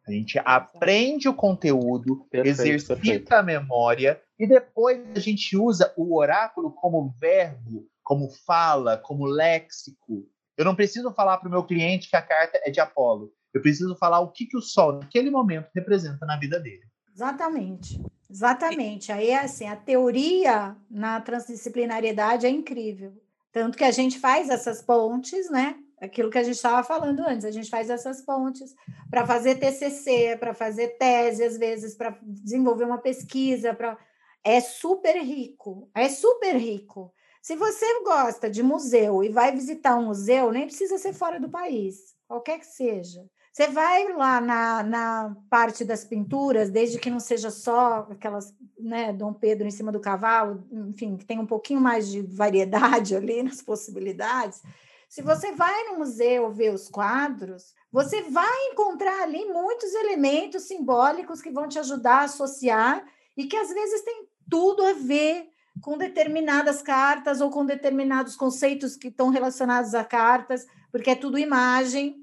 A 0.08 0.12
gente 0.12 0.40
aprende 0.44 1.28
o 1.28 1.34
conteúdo, 1.34 2.26
Perfeito, 2.32 2.62
exercita 2.62 2.96
perfeito. 2.96 3.34
a 3.34 3.44
memória 3.44 4.22
e 4.38 4.48
depois 4.48 5.02
a 5.16 5.20
gente 5.20 5.56
usa 5.58 5.94
o 5.98 6.18
oráculo 6.18 6.72
como 6.72 7.14
verbo, 7.20 7.88
como 8.04 8.30
fala, 8.46 8.98
como 8.98 9.26
léxico. 9.26 10.28
Eu 10.58 10.66
não 10.66 10.76
preciso 10.76 11.12
falar 11.14 11.38
para 11.38 11.48
o 11.48 11.52
meu 11.52 11.64
cliente 11.64 12.10
que 12.10 12.16
a 12.16 12.22
carta 12.22 12.60
é 12.64 12.70
de 12.70 12.80
Apolo. 12.80 13.32
Eu 13.54 13.62
preciso 13.62 13.96
falar 13.96 14.20
o 14.20 14.32
que, 14.32 14.46
que 14.46 14.58
o 14.58 14.62
Sol, 14.62 14.94
naquele 14.94 15.30
momento, 15.30 15.70
representa 15.74 16.26
na 16.26 16.38
vida 16.38 16.60
dele. 16.60 16.84
Exatamente. 17.14 18.02
Exatamente. 18.30 19.12
Aí 19.12 19.30
é 19.30 19.40
assim, 19.40 19.68
a 19.68 19.76
teoria 19.76 20.76
na 20.90 21.22
transdisciplinariedade 21.22 22.46
é 22.46 22.50
incrível. 22.50 23.14
Tanto 23.52 23.78
que 23.78 23.84
a 23.84 23.92
gente 23.92 24.20
faz 24.20 24.50
essas 24.50 24.82
pontes, 24.82 25.50
né? 25.50 25.78
Aquilo 26.02 26.30
que 26.30 26.38
a 26.38 26.44
gente 26.44 26.56
estava 26.56 26.84
falando 26.84 27.22
antes, 27.22 27.46
a 27.46 27.52
gente 27.52 27.70
faz 27.70 27.90
essas 27.90 28.22
pontes 28.22 28.76
para 29.10 29.26
fazer 29.26 29.56
TCC, 29.56 30.36
para 30.38 30.54
fazer 30.54 30.98
tese, 30.98 31.42
às 31.42 31.58
vezes, 31.58 31.96
para 31.96 32.18
desenvolver 32.22 32.84
uma 32.84 32.98
pesquisa, 32.98 33.74
para 33.74 33.98
é 34.46 34.62
super 34.62 35.18
rico, 35.18 35.90
é 35.96 36.08
super 36.08 36.56
rico. 36.56 37.12
Se 37.42 37.56
você 37.56 37.86
gosta 38.04 38.50
de 38.50 38.62
museu 38.62 39.24
e 39.24 39.30
vai 39.30 39.52
visitar 39.52 39.98
um 39.98 40.06
museu, 40.06 40.52
nem 40.52 40.68
precisa 40.68 41.00
ser 41.00 41.14
fora 41.14 41.40
do 41.40 41.50
país, 41.50 42.16
qualquer 42.28 42.60
que 42.60 42.68
seja. 42.68 43.26
Você 43.52 43.68
vai 43.68 44.12
lá 44.14 44.40
na, 44.42 44.84
na 44.84 45.38
parte 45.50 45.84
das 45.84 46.04
pinturas, 46.04 46.70
desde 46.70 47.00
que 47.00 47.10
não 47.10 47.20
seja 47.20 47.50
só 47.50 48.08
aquelas, 48.12 48.54
né, 48.78 49.14
Dom 49.14 49.34
Pedro 49.34 49.66
em 49.66 49.72
cima 49.72 49.92
do 49.92 50.00
cavalo, 50.00 50.64
enfim, 50.90 51.18
que 51.18 51.26
tem 51.26 51.40
um 51.40 51.46
pouquinho 51.46 51.80
mais 51.80 52.10
de 52.10 52.22
variedade 52.22 53.16
ali 53.16 53.42
nas 53.44 53.62
possibilidades. 53.62 54.62
Se 55.10 55.22
você 55.22 55.54
vai 55.54 55.86
no 55.86 56.00
museu 56.00 56.52
ver 56.52 56.74
os 56.74 56.90
quadros, 56.90 57.74
você 57.92 58.24
vai 58.24 58.68
encontrar 58.72 59.24
ali 59.24 59.46
muitos 59.46 59.94
elementos 59.94 60.64
simbólicos 60.64 61.42
que 61.42 61.50
vão 61.50 61.68
te 61.68 61.80
ajudar 61.80 62.22
a 62.22 62.26
associar 62.26 63.06
e 63.38 63.46
que 63.46 63.56
às 63.56 63.70
vezes 63.70 64.02
tem 64.02 64.28
tudo 64.50 64.86
a 64.86 64.94
ver 64.94 65.50
com 65.82 65.98
determinadas 65.98 66.82
cartas 66.82 67.42
ou 67.42 67.50
com 67.50 67.66
determinados 67.66 68.36
conceitos 68.36 68.96
que 68.96 69.10
estão 69.10 69.30
relacionados 69.30 69.94
a 69.94 70.04
cartas, 70.04 70.66
porque 70.92 71.10
é 71.10 71.16
tudo 71.16 71.38
imagem, 71.38 72.16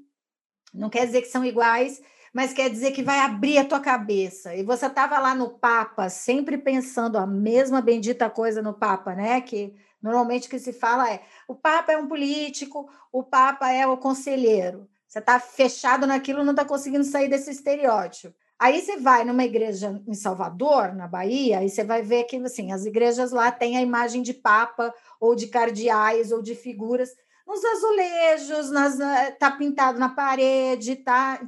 não 0.73 0.89
quer 0.89 1.05
dizer 1.05 1.21
que 1.21 1.27
são 1.27 1.45
iguais, 1.45 2.01
mas 2.33 2.51
quer 2.51 2.69
dizer 2.69 2.91
que 2.91 3.03
vai 3.03 3.19
abrir 3.19 3.59
a 3.59 3.65
tua 3.65 3.79
cabeça. 3.79 4.55
E 4.55 4.63
você 4.63 4.87
estava 4.87 5.19
lá 5.19 5.35
no 5.35 5.51
Papa, 5.51 6.09
sempre 6.09 6.57
pensando 6.57 7.17
a 7.17 7.27
mesma 7.27 7.79
bendita 7.79 8.29
coisa 8.29 8.61
no 8.61 8.73
Papa, 8.73 9.13
né? 9.13 9.39
Que 9.39 9.75
normalmente 10.01 10.47
o 10.47 10.49
que 10.49 10.57
se 10.57 10.73
fala 10.73 11.11
é: 11.11 11.21
o 11.47 11.53
Papa 11.53 11.91
é 11.91 11.97
um 11.97 12.07
político, 12.07 12.89
o 13.11 13.23
Papa 13.23 13.71
é 13.71 13.85
o 13.85 13.97
conselheiro. 13.97 14.89
Você 15.07 15.19
está 15.19 15.39
fechado 15.39 16.07
naquilo, 16.07 16.43
não 16.43 16.53
está 16.53 16.65
conseguindo 16.65 17.03
sair 17.03 17.29
desse 17.29 17.51
estereótipo. 17.51 18.35
Aí 18.63 18.79
você 18.79 18.95
vai 18.95 19.25
numa 19.25 19.43
igreja 19.43 20.01
em 20.07 20.13
Salvador, 20.13 20.95
na 20.95 21.05
Bahia, 21.05 21.61
e 21.65 21.69
você 21.69 21.83
vai 21.83 22.01
ver 22.01 22.23
que 22.23 22.37
assim, 22.37 22.71
as 22.71 22.85
igrejas 22.85 23.33
lá 23.33 23.51
têm 23.51 23.75
a 23.75 23.81
imagem 23.81 24.21
de 24.21 24.33
Papa, 24.33 24.93
ou 25.19 25.35
de 25.35 25.47
cardeais, 25.47 26.31
ou 26.31 26.41
de 26.41 26.55
figuras 26.55 27.09
nos 27.45 27.61
azulejos, 27.61 28.71
nas, 28.71 28.97
tá 29.37 29.51
pintado 29.51 29.99
na 29.99 30.07
parede, 30.07 30.95
tá. 30.95 31.45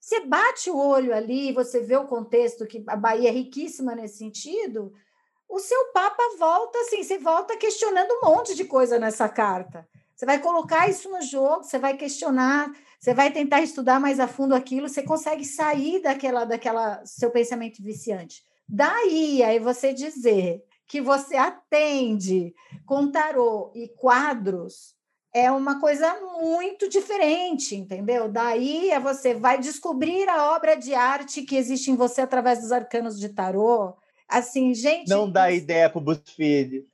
Você 0.00 0.26
bate 0.26 0.68
o 0.68 0.76
olho 0.76 1.14
ali, 1.14 1.52
você 1.52 1.78
vê 1.78 1.96
o 1.96 2.08
contexto 2.08 2.66
que 2.66 2.82
a 2.88 2.96
Bahia 2.96 3.28
é 3.28 3.32
riquíssima 3.32 3.94
nesse 3.94 4.18
sentido. 4.18 4.92
O 5.48 5.60
seu 5.60 5.92
Papa 5.92 6.34
volta 6.36 6.80
assim, 6.80 7.04
você 7.04 7.16
volta 7.16 7.56
questionando 7.56 8.10
um 8.10 8.26
monte 8.26 8.56
de 8.56 8.64
coisa 8.64 8.98
nessa 8.98 9.28
carta. 9.28 9.86
Você 10.16 10.26
vai 10.26 10.40
colocar 10.40 10.90
isso 10.90 11.08
no 11.08 11.22
jogo, 11.22 11.62
você 11.62 11.78
vai 11.78 11.96
questionar, 11.96 12.72
você 13.00 13.14
vai 13.14 13.32
tentar 13.32 13.62
estudar 13.62 13.98
mais 13.98 14.20
a 14.20 14.28
fundo 14.28 14.54
aquilo, 14.54 14.86
você 14.86 15.02
consegue 15.02 15.42
sair 15.42 16.02
daquela, 16.02 16.44
daquela 16.44 17.02
seu 17.06 17.30
pensamento 17.30 17.82
viciante. 17.82 18.44
Daí, 18.68 19.42
aí 19.42 19.58
você 19.58 19.94
dizer 19.94 20.62
que 20.86 21.00
você 21.00 21.34
atende 21.34 22.54
com 22.84 23.10
tarô 23.10 23.72
e 23.74 23.88
quadros 23.88 24.94
é 25.32 25.50
uma 25.50 25.80
coisa 25.80 26.12
muito 26.42 26.88
diferente, 26.88 27.74
entendeu? 27.74 28.28
Daí 28.28 28.90
é 28.90 29.00
você 29.00 29.32
vai 29.32 29.58
descobrir 29.58 30.28
a 30.28 30.52
obra 30.54 30.74
de 30.74 30.92
arte 30.92 31.42
que 31.42 31.56
existe 31.56 31.90
em 31.90 31.96
você 31.96 32.20
através 32.20 32.60
dos 32.60 32.72
arcanos 32.72 33.18
de 33.18 33.30
tarô. 33.30 33.94
Assim, 34.30 34.72
gente. 34.72 35.08
Não 35.08 35.28
dá 35.28 35.50
ideia 35.50 35.90
pro 35.90 36.00
BuzzFeed. 36.00 36.86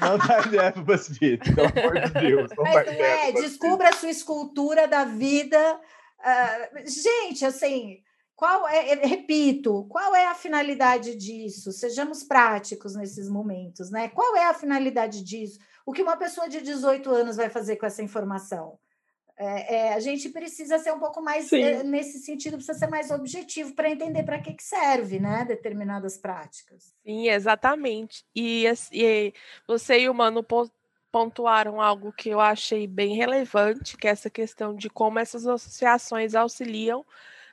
Não 0.00 0.18
dá 0.18 0.40
ideia 0.40 0.72
pro 0.72 0.82
BuzzFeed, 0.82 1.54
pelo 1.54 1.68
amor 1.68 2.00
de 2.00 2.20
Deus. 2.20 2.50
Não 2.56 2.64
Mas 2.64 2.74
dá 2.74 2.84
não 2.84 2.92
ideia 2.92 3.28
é, 3.28 3.32
descubra 3.32 3.88
a 3.90 3.92
sua 3.92 4.10
escultura 4.10 4.88
da 4.88 5.04
vida. 5.04 5.80
Ah, 6.18 6.68
gente, 6.84 7.44
assim, 7.44 8.02
qual 8.34 8.66
é, 8.66 8.94
repito, 9.06 9.86
qual 9.88 10.14
é 10.16 10.26
a 10.26 10.34
finalidade 10.34 11.14
disso? 11.14 11.70
Sejamos 11.72 12.24
práticos 12.24 12.96
nesses 12.96 13.28
momentos, 13.28 13.90
né? 13.90 14.08
Qual 14.08 14.36
é 14.36 14.46
a 14.46 14.54
finalidade 14.54 15.22
disso? 15.22 15.58
O 15.86 15.92
que 15.92 16.02
uma 16.02 16.16
pessoa 16.16 16.48
de 16.48 16.60
18 16.60 17.08
anos 17.10 17.36
vai 17.36 17.48
fazer 17.48 17.76
com 17.76 17.86
essa 17.86 18.02
informação? 18.02 18.78
É, 19.42 19.74
é, 19.74 19.94
a 19.94 20.00
gente 20.00 20.28
precisa 20.28 20.78
ser 20.78 20.92
um 20.92 20.98
pouco 20.98 21.22
mais, 21.22 21.50
é, 21.50 21.82
nesse 21.82 22.18
sentido, 22.18 22.58
precisa 22.58 22.78
ser 22.78 22.88
mais 22.88 23.10
objetivo 23.10 23.74
para 23.74 23.88
entender 23.88 24.22
para 24.22 24.38
que, 24.38 24.52
que 24.52 24.62
serve, 24.62 25.18
né? 25.18 25.46
Determinadas 25.46 26.18
práticas. 26.18 26.94
Sim, 27.02 27.26
exatamente. 27.30 28.22
E, 28.36 28.66
e 28.92 29.32
você 29.66 30.00
e 30.00 30.10
o 30.10 30.14
Mano 30.14 30.42
po- 30.42 30.70
pontuaram 31.10 31.80
algo 31.80 32.12
que 32.12 32.28
eu 32.28 32.38
achei 32.38 32.86
bem 32.86 33.16
relevante, 33.16 33.96
que 33.96 34.06
é 34.06 34.10
essa 34.10 34.28
questão 34.28 34.74
de 34.74 34.90
como 34.90 35.18
essas 35.18 35.46
associações 35.46 36.34
auxiliam 36.34 37.02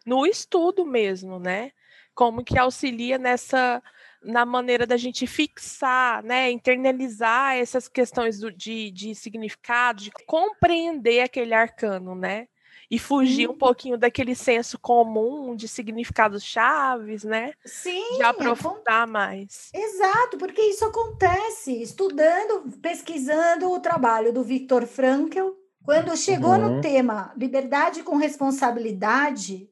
no 0.06 0.26
estudo 0.26 0.86
mesmo, 0.86 1.40
né? 1.40 1.72
Como 2.14 2.44
que 2.44 2.60
auxilia 2.60 3.18
nessa 3.18 3.82
na 4.24 4.46
maneira 4.46 4.86
da 4.86 4.98
gente 4.98 5.26
fixar, 5.28 6.24
né, 6.24 6.52
internalizar 6.52 7.56
essas 7.56 7.88
questões 7.88 8.40
do- 8.40 8.52
de, 8.52 8.92
de 8.92 9.16
significado, 9.16 10.04
de 10.04 10.12
compreender 10.26 11.22
aquele 11.22 11.54
arcano, 11.54 12.16
né? 12.16 12.48
e 12.90 12.98
fugir 12.98 13.50
um 13.50 13.58
pouquinho 13.58 13.98
daquele 13.98 14.34
senso 14.34 14.80
comum 14.80 15.56
de 15.56 15.68
significados 15.68 16.44
chaves, 16.44 17.24
né? 17.24 17.52
Sim. 17.66 18.18
De 18.18 18.24
aprofundar 18.24 19.06
mais. 19.06 19.70
Exato, 19.74 20.38
porque 20.38 20.62
isso 20.62 20.86
acontece 20.86 21.82
estudando, 21.82 22.72
pesquisando 22.82 23.70
o 23.70 23.80
trabalho 23.80 24.32
do 24.32 24.44
Viktor 24.44 24.86
Frankl. 24.86 25.50
Quando 25.84 26.16
chegou 26.18 26.52
uhum. 26.52 26.76
no 26.76 26.82
tema 26.82 27.34
liberdade 27.38 28.04
com 28.04 28.18
responsabilidade, 28.18 29.70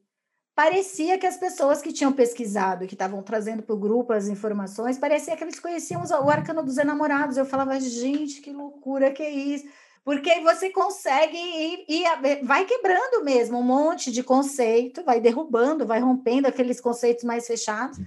parecia 0.56 1.18
que 1.18 1.26
as 1.26 1.36
pessoas 1.36 1.80
que 1.80 1.92
tinham 1.92 2.12
pesquisado, 2.12 2.86
que 2.86 2.94
estavam 2.94 3.22
trazendo 3.22 3.62
para 3.62 3.74
o 3.74 3.78
grupo 3.78 4.12
as 4.12 4.26
informações, 4.26 4.98
parecia 4.98 5.36
que 5.36 5.44
eles 5.44 5.60
conheciam 5.60 6.02
o 6.02 6.30
arcano 6.30 6.64
dos 6.64 6.78
enamorados. 6.78 7.36
Eu 7.36 7.46
falava, 7.46 7.78
gente, 7.78 8.40
que 8.40 8.50
loucura 8.50 9.12
que 9.12 9.22
é 9.22 9.30
isso 9.30 9.66
porque 10.06 10.40
você 10.40 10.70
consegue 10.70 11.36
ir, 11.36 11.84
ir, 11.88 12.44
vai 12.44 12.64
quebrando 12.64 13.24
mesmo 13.24 13.58
um 13.58 13.62
monte 13.62 14.12
de 14.12 14.22
conceito, 14.22 15.02
vai 15.02 15.20
derrubando, 15.20 15.84
vai 15.84 15.98
rompendo 15.98 16.46
aqueles 16.46 16.80
conceitos 16.80 17.24
mais 17.24 17.44
fechados 17.44 17.98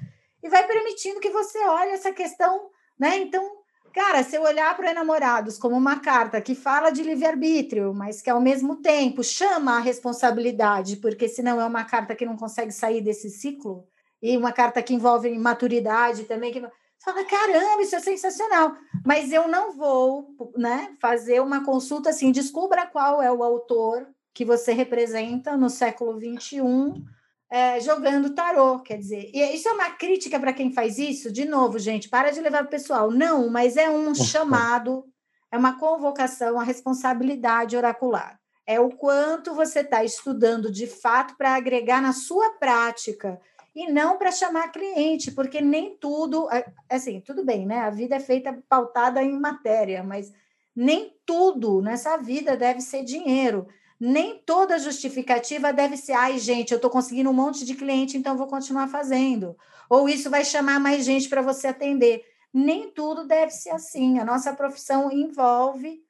e 0.42 0.48
vai 0.48 0.66
permitindo 0.66 1.20
que 1.20 1.30
você 1.30 1.60
olhe 1.60 1.92
essa 1.92 2.14
questão, 2.14 2.70
né? 2.98 3.18
Então, 3.18 3.59
cara, 3.94 4.24
se 4.24 4.36
eu 4.36 4.44
olhar 4.44 4.76
para 4.76 4.92
enamorados 4.92 5.58
como 5.58 5.76
uma 5.76 6.00
carta 6.00 6.42
que 6.42 6.56
fala 6.56 6.90
de 6.90 7.04
livre-arbítrio, 7.04 7.94
mas 7.94 8.22
que 8.22 8.30
ao 8.30 8.42
mesmo 8.42 8.78
tempo 8.78 9.24
chama 9.24 9.78
a 9.78 9.80
responsabilidade, 9.80 10.98
porque 10.98 11.28
senão 11.28 11.60
é 11.60 11.66
uma 11.66 11.84
carta 11.84 12.16
que 12.16 12.26
não 12.26 12.38
consegue 12.38 12.72
sair 12.72 13.02
desse 13.02 13.30
ciclo, 13.30 13.88
e 14.22 14.38
uma 14.38 14.52
carta 14.52 14.82
que 14.82 14.94
envolve 14.94 15.30
maturidade 15.38 16.26
também, 16.26 16.52
que 16.52 16.62
fala, 17.04 17.24
caramba, 17.24 17.82
isso 17.82 17.96
é 17.96 18.00
sensacional. 18.00 18.76
Mas 19.06 19.32
eu 19.32 19.48
não 19.48 19.76
vou 19.76 20.36
né, 20.58 20.96
fazer 21.02 21.42
uma 21.42 21.64
consulta 21.64 22.10
assim, 22.10 22.32
descubra 22.32 22.86
qual 22.86 23.22
é 23.22 23.32
o 23.32 23.44
autor 23.44 24.08
que 24.34 24.44
você 24.44 24.74
representa 24.74 25.56
no 25.56 25.70
século 25.70 26.20
XXI 26.20 26.62
é, 27.50 27.80
jogando 27.80 28.34
tarô. 28.34 28.80
Quer 28.80 28.98
dizer, 28.98 29.32
e 29.34 29.42
isso 29.56 29.68
é 29.68 29.74
uma 29.74 29.90
crítica 29.92 30.40
para 30.40 30.54
quem 30.54 30.72
faz 30.72 30.98
isso? 30.98 31.32
De 31.32 31.46
novo, 31.46 31.80
gente, 31.80 32.10
para 32.10 32.32
de 32.32 32.40
levar 32.40 32.64
o 32.64 32.70
pessoal. 32.70 33.12
Não, 33.12 33.50
mas 33.50 33.76
é 33.76 33.90
um 33.90 34.14
chamado, 34.16 35.06
é 35.52 35.58
uma 35.58 35.80
convocação 35.80 36.60
à 36.60 36.64
responsabilidade 36.64 37.76
oracular. 37.76 38.40
É 38.66 38.80
o 38.80 38.90
quanto 38.90 39.56
você 39.56 39.80
está 39.80 40.04
estudando 40.04 40.72
de 40.72 40.86
fato 40.86 41.36
para 41.36 41.56
agregar 41.56 42.02
na 42.02 42.14
sua 42.14 42.52
prática 42.60 43.42
e 43.76 43.92
não 43.92 44.18
para 44.18 44.32
chamar 44.32 44.72
cliente, 44.72 45.32
porque 45.32 45.60
nem 45.60 45.98
tudo, 45.98 46.48
assim, 46.88 47.20
tudo 47.22 47.44
bem, 47.44 47.66
né? 47.66 47.80
A 47.80 47.90
vida 47.90 48.16
é 48.16 48.20
feita 48.20 48.62
pautada 48.68 49.24
em 49.24 49.40
matéria, 49.40 50.04
mas 50.04 50.32
nem 50.76 51.16
tudo 51.26 51.82
nessa 51.82 52.18
vida 52.18 52.56
deve 52.56 52.82
ser 52.82 53.04
dinheiro. 53.04 53.68
Nem 54.00 54.38
toda 54.40 54.80
justificativa 54.80 55.74
deve 55.74 55.98
ser, 55.98 56.14
ai, 56.14 56.40
gente, 56.40 56.72
eu 56.72 56.78
estou 56.78 56.90
conseguindo 56.90 57.30
um 57.30 57.34
monte 57.34 57.66
de 57.66 57.76
cliente, 57.76 58.18
então 58.18 58.38
vou 58.38 58.48
continuar 58.48 58.88
fazendo. 58.88 59.58
Ou 59.90 60.08
isso 60.08 60.30
vai 60.30 60.46
chamar 60.46 60.80
mais 60.80 61.04
gente 61.04 61.28
para 61.28 61.42
você 61.42 61.68
atender. 61.68 62.24
Nem 62.54 62.90
tudo 62.92 63.28
deve 63.28 63.52
ser 63.52 63.72
assim. 63.72 64.18
A 64.18 64.26
nossa 64.26 64.54
profissão 64.54 65.12
envolve 65.12 66.02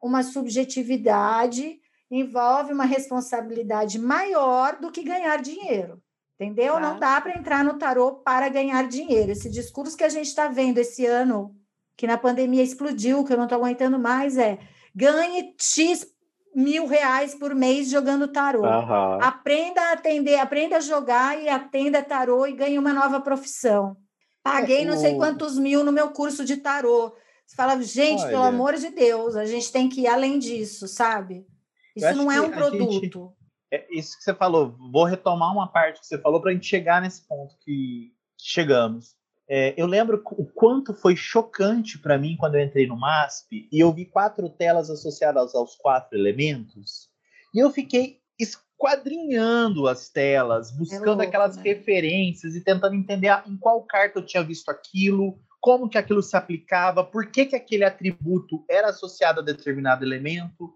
uma 0.00 0.22
subjetividade, 0.22 1.80
envolve 2.10 2.72
uma 2.72 2.84
responsabilidade 2.84 3.98
maior 3.98 4.78
do 4.78 4.90
que 4.90 5.02
ganhar 5.02 5.40
dinheiro. 5.40 6.02
Entendeu? 6.34 6.74
Tá. 6.74 6.80
Não 6.80 6.98
dá 7.00 7.20
para 7.20 7.36
entrar 7.36 7.64
no 7.64 7.78
tarô 7.78 8.12
para 8.16 8.48
ganhar 8.48 8.86
dinheiro. 8.86 9.32
Esse 9.32 9.50
discurso 9.50 9.96
que 9.96 10.04
a 10.04 10.08
gente 10.08 10.26
está 10.26 10.48
vendo 10.48 10.78
esse 10.78 11.04
ano, 11.04 11.56
que 11.96 12.06
na 12.06 12.16
pandemia 12.16 12.62
explodiu, 12.62 13.24
que 13.24 13.32
eu 13.32 13.36
não 13.36 13.44
estou 13.44 13.58
aguentando 13.58 13.98
mais, 13.98 14.36
é 14.36 14.58
ganhe 14.94 15.54
X 15.58 16.06
mil 16.58 16.86
reais 16.86 17.34
por 17.34 17.54
mês 17.54 17.88
jogando 17.88 18.28
tarô. 18.28 18.62
Uhum. 18.62 19.22
Aprenda 19.22 19.80
a 19.80 19.92
atender, 19.92 20.38
aprenda 20.38 20.78
a 20.78 20.80
jogar 20.80 21.40
e 21.40 21.48
atenda 21.48 22.02
tarô 22.02 22.46
e 22.46 22.52
ganhe 22.52 22.78
uma 22.78 22.92
nova 22.92 23.20
profissão. 23.20 23.96
Paguei 24.42 24.82
é, 24.82 24.84
não 24.84 24.96
sei 24.96 25.16
quantos 25.16 25.58
mil 25.58 25.84
no 25.84 25.92
meu 25.92 26.10
curso 26.10 26.44
de 26.44 26.56
tarô. 26.56 27.14
Você 27.46 27.54
fala, 27.56 27.80
gente, 27.82 28.22
Olha, 28.22 28.30
pelo 28.30 28.42
amor 28.42 28.74
de 28.74 28.90
Deus, 28.90 29.36
a 29.36 29.44
gente 29.44 29.70
tem 29.70 29.88
que 29.88 30.02
ir 30.02 30.06
além 30.08 30.38
disso, 30.38 30.88
sabe? 30.88 31.46
Isso 31.96 32.14
não 32.14 32.30
é 32.30 32.40
um 32.40 32.50
produto 32.50 33.32
é 33.70 33.86
isso 33.90 34.16
que 34.16 34.24
você 34.24 34.34
falou, 34.34 34.74
vou 34.90 35.04
retomar 35.04 35.52
uma 35.52 35.70
parte 35.70 36.00
que 36.00 36.06
você 36.06 36.18
falou 36.18 36.40
para 36.40 36.50
a 36.50 36.54
gente 36.54 36.66
chegar 36.66 37.02
nesse 37.02 37.26
ponto 37.26 37.54
que 37.60 38.12
chegamos. 38.38 39.14
É, 39.50 39.74
eu 39.78 39.86
lembro 39.86 40.22
o 40.32 40.44
quanto 40.44 40.92
foi 40.92 41.16
chocante 41.16 41.98
para 41.98 42.18
mim 42.18 42.36
quando 42.36 42.56
eu 42.56 42.60
entrei 42.62 42.86
no 42.86 42.98
MASP 42.98 43.66
e 43.72 43.80
eu 43.80 43.90
vi 43.92 44.04
quatro 44.04 44.48
telas 44.50 44.90
associadas 44.90 45.54
aos 45.54 45.74
quatro 45.74 46.18
elementos 46.18 47.08
e 47.54 47.58
eu 47.58 47.70
fiquei 47.70 48.20
esquadrinhando 48.38 49.88
as 49.88 50.10
telas, 50.10 50.70
buscando 50.70 51.02
é 51.02 51.06
louco, 51.06 51.22
aquelas 51.22 51.56
né? 51.56 51.62
referências 51.64 52.54
e 52.54 52.60
tentando 52.62 52.94
entender 52.94 53.42
em 53.46 53.56
qual 53.56 53.82
carta 53.82 54.18
eu 54.18 54.26
tinha 54.26 54.44
visto 54.44 54.68
aquilo, 54.68 55.38
como 55.60 55.88
que 55.88 55.98
aquilo 55.98 56.22
se 56.22 56.36
aplicava, 56.36 57.02
por 57.02 57.30
que, 57.30 57.46
que 57.46 57.56
aquele 57.56 57.84
atributo 57.84 58.64
era 58.68 58.88
associado 58.88 59.40
a 59.40 59.44
determinado 59.44 60.04
elemento. 60.04 60.74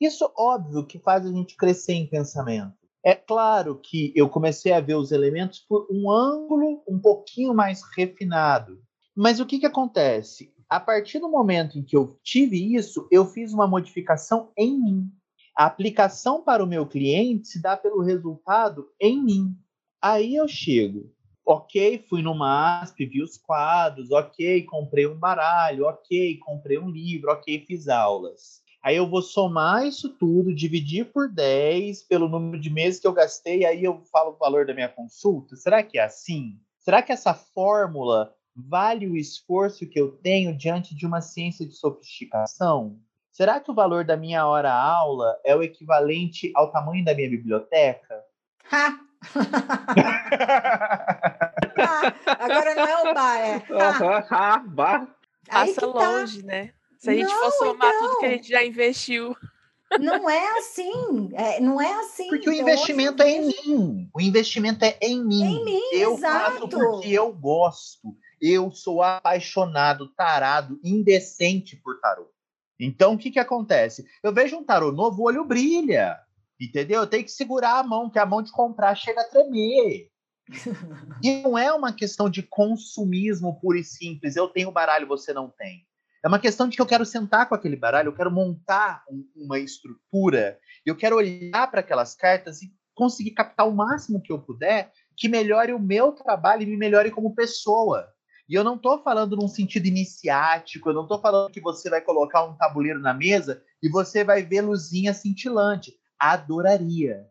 Isso, 0.00 0.30
óbvio, 0.36 0.86
que 0.86 0.98
faz 0.98 1.24
a 1.24 1.30
gente 1.30 1.56
crescer 1.56 1.92
em 1.92 2.06
pensamento. 2.06 2.83
É 3.04 3.14
claro 3.14 3.78
que 3.82 4.14
eu 4.16 4.30
comecei 4.30 4.72
a 4.72 4.80
ver 4.80 4.94
os 4.94 5.12
elementos 5.12 5.58
por 5.58 5.86
um 5.90 6.10
ângulo 6.10 6.82
um 6.88 6.98
pouquinho 6.98 7.52
mais 7.52 7.82
refinado. 7.94 8.82
Mas 9.14 9.38
o 9.40 9.44
que, 9.44 9.58
que 9.58 9.66
acontece? 9.66 10.50
A 10.70 10.80
partir 10.80 11.18
do 11.18 11.30
momento 11.30 11.78
em 11.78 11.82
que 11.82 11.94
eu 11.94 12.18
tive 12.22 12.74
isso, 12.74 13.06
eu 13.10 13.26
fiz 13.26 13.52
uma 13.52 13.66
modificação 13.66 14.50
em 14.56 14.80
mim. 14.80 15.12
A 15.54 15.66
aplicação 15.66 16.42
para 16.42 16.64
o 16.64 16.66
meu 16.66 16.86
cliente 16.86 17.46
se 17.46 17.60
dá 17.60 17.76
pelo 17.76 18.02
resultado 18.02 18.88
em 18.98 19.22
mim. 19.22 19.54
Aí 20.00 20.34
eu 20.34 20.48
chego, 20.48 21.12
ok, 21.44 22.02
fui 22.08 22.22
no 22.22 22.34
MASP, 22.34 23.04
vi 23.04 23.22
os 23.22 23.36
quadros, 23.36 24.10
ok, 24.10 24.62
comprei 24.64 25.06
um 25.06 25.18
baralho, 25.18 25.84
ok, 25.84 26.38
comprei 26.38 26.78
um 26.78 26.88
livro, 26.88 27.30
ok, 27.30 27.66
fiz 27.66 27.86
aulas. 27.86 28.63
Aí 28.84 28.96
eu 28.96 29.08
vou 29.08 29.22
somar 29.22 29.86
isso 29.86 30.10
tudo, 30.10 30.54
dividir 30.54 31.06
por 31.06 31.26
10 31.26 32.02
pelo 32.02 32.28
número 32.28 32.60
de 32.60 32.68
meses 32.68 33.00
que 33.00 33.06
eu 33.06 33.14
gastei, 33.14 33.64
aí 33.64 33.82
eu 33.82 34.02
falo 34.12 34.32
o 34.32 34.36
valor 34.36 34.66
da 34.66 34.74
minha 34.74 34.90
consulta. 34.90 35.56
Será 35.56 35.82
que 35.82 35.98
é 35.98 36.04
assim? 36.04 36.60
Será 36.80 37.00
que 37.00 37.10
essa 37.10 37.32
fórmula 37.32 38.34
vale 38.54 39.08
o 39.08 39.16
esforço 39.16 39.88
que 39.88 39.98
eu 39.98 40.12
tenho 40.12 40.54
diante 40.54 40.94
de 40.94 41.06
uma 41.06 41.22
ciência 41.22 41.66
de 41.66 41.72
sofisticação? 41.72 42.98
Será 43.32 43.58
que 43.58 43.70
o 43.70 43.74
valor 43.74 44.04
da 44.04 44.18
minha 44.18 44.46
hora 44.46 44.70
aula 44.70 45.34
é 45.42 45.56
o 45.56 45.62
equivalente 45.62 46.52
ao 46.54 46.70
tamanho 46.70 47.02
da 47.02 47.14
minha 47.14 47.30
biblioteca? 47.30 48.22
Ha! 48.70 49.00
agora 52.38 52.74
não 52.74 52.86
é 52.86 53.00
o 53.00 53.14
bar, 53.14 53.38
é. 53.38 53.62
Ha. 54.30 54.62
Passa 55.48 55.86
longe, 55.86 56.42
tá. 56.42 56.48
né? 56.48 56.74
Se 57.04 57.10
a 57.10 57.14
gente 57.14 57.28
não, 57.28 57.38
for 57.38 57.52
somar 57.52 57.94
então... 57.94 58.08
tudo 58.08 58.18
que 58.18 58.24
a 58.24 58.28
então. 58.28 58.38
gente 58.38 58.48
já 58.48 58.64
investiu. 58.64 59.36
Não 60.00 60.28
é 60.28 60.58
assim, 60.58 61.28
é, 61.34 61.60
não 61.60 61.78
é 61.78 61.92
assim. 62.00 62.28
Porque 62.28 62.48
então, 62.48 62.54
o 62.54 62.56
investimento 62.56 63.22
é 63.22 63.30
em 63.30 63.46
mim. 63.46 64.10
O 64.14 64.20
investimento 64.22 64.84
é 64.86 64.96
em 65.02 65.22
mim. 65.22 65.42
Em 65.42 65.64
mim, 65.66 65.80
eu 65.92 66.14
exato. 66.14 66.60
faço 66.60 66.68
porque 66.68 67.10
eu 67.10 67.30
gosto. 67.30 68.16
Eu 68.40 68.72
sou 68.72 69.02
apaixonado, 69.02 70.08
tarado, 70.14 70.80
indecente 70.82 71.76
por 71.76 72.00
tarô. 72.00 72.30
Então, 72.80 73.12
o 73.12 73.18
que, 73.18 73.30
que 73.30 73.38
acontece? 73.38 74.06
Eu 74.22 74.32
vejo 74.32 74.56
um 74.56 74.64
tarô 74.64 74.90
novo, 74.90 75.22
o 75.22 75.26
olho 75.26 75.44
brilha. 75.44 76.18
Entendeu? 76.58 77.02
Eu 77.02 77.06
tenho 77.06 77.24
que 77.24 77.30
segurar 77.30 77.80
a 77.80 77.82
mão, 77.82 78.08
que 78.08 78.18
a 78.18 78.24
mão 78.24 78.40
de 78.40 78.50
comprar 78.50 78.94
chega 78.94 79.20
a 79.20 79.28
tremer. 79.28 80.08
e 81.22 81.42
não 81.42 81.58
é 81.58 81.70
uma 81.70 81.92
questão 81.92 82.30
de 82.30 82.42
consumismo 82.42 83.60
puro 83.60 83.76
e 83.76 83.84
simples. 83.84 84.36
Eu 84.36 84.48
tenho 84.48 84.72
baralho, 84.72 85.06
você 85.06 85.34
não 85.34 85.50
tem. 85.50 85.86
É 86.24 86.28
uma 86.28 86.38
questão 86.38 86.66
de 86.66 86.74
que 86.74 86.80
eu 86.80 86.86
quero 86.86 87.04
sentar 87.04 87.46
com 87.46 87.54
aquele 87.54 87.76
baralho, 87.76 88.08
eu 88.08 88.14
quero 88.14 88.30
montar 88.30 89.04
um, 89.10 89.28
uma 89.36 89.58
estrutura, 89.58 90.58
eu 90.86 90.96
quero 90.96 91.16
olhar 91.16 91.70
para 91.70 91.80
aquelas 91.80 92.14
cartas 92.14 92.62
e 92.62 92.72
conseguir 92.94 93.32
captar 93.32 93.68
o 93.68 93.74
máximo 93.74 94.22
que 94.22 94.32
eu 94.32 94.38
puder 94.40 94.90
que 95.14 95.28
melhore 95.28 95.74
o 95.74 95.78
meu 95.78 96.12
trabalho 96.12 96.62
e 96.62 96.66
me 96.66 96.78
melhore 96.78 97.10
como 97.10 97.34
pessoa. 97.34 98.08
E 98.48 98.54
eu 98.54 98.64
não 98.64 98.76
estou 98.76 99.02
falando 99.02 99.36
num 99.36 99.48
sentido 99.48 99.86
iniciático, 99.86 100.88
eu 100.88 100.94
não 100.94 101.02
estou 101.02 101.20
falando 101.20 101.52
que 101.52 101.60
você 101.60 101.90
vai 101.90 102.00
colocar 102.00 102.44
um 102.44 102.56
tabuleiro 102.56 103.00
na 103.00 103.12
mesa 103.12 103.62
e 103.82 103.88
você 103.90 104.24
vai 104.24 104.42
ver 104.42 104.62
luzinha 104.62 105.12
cintilante. 105.12 105.92
Adoraria. 106.18 107.26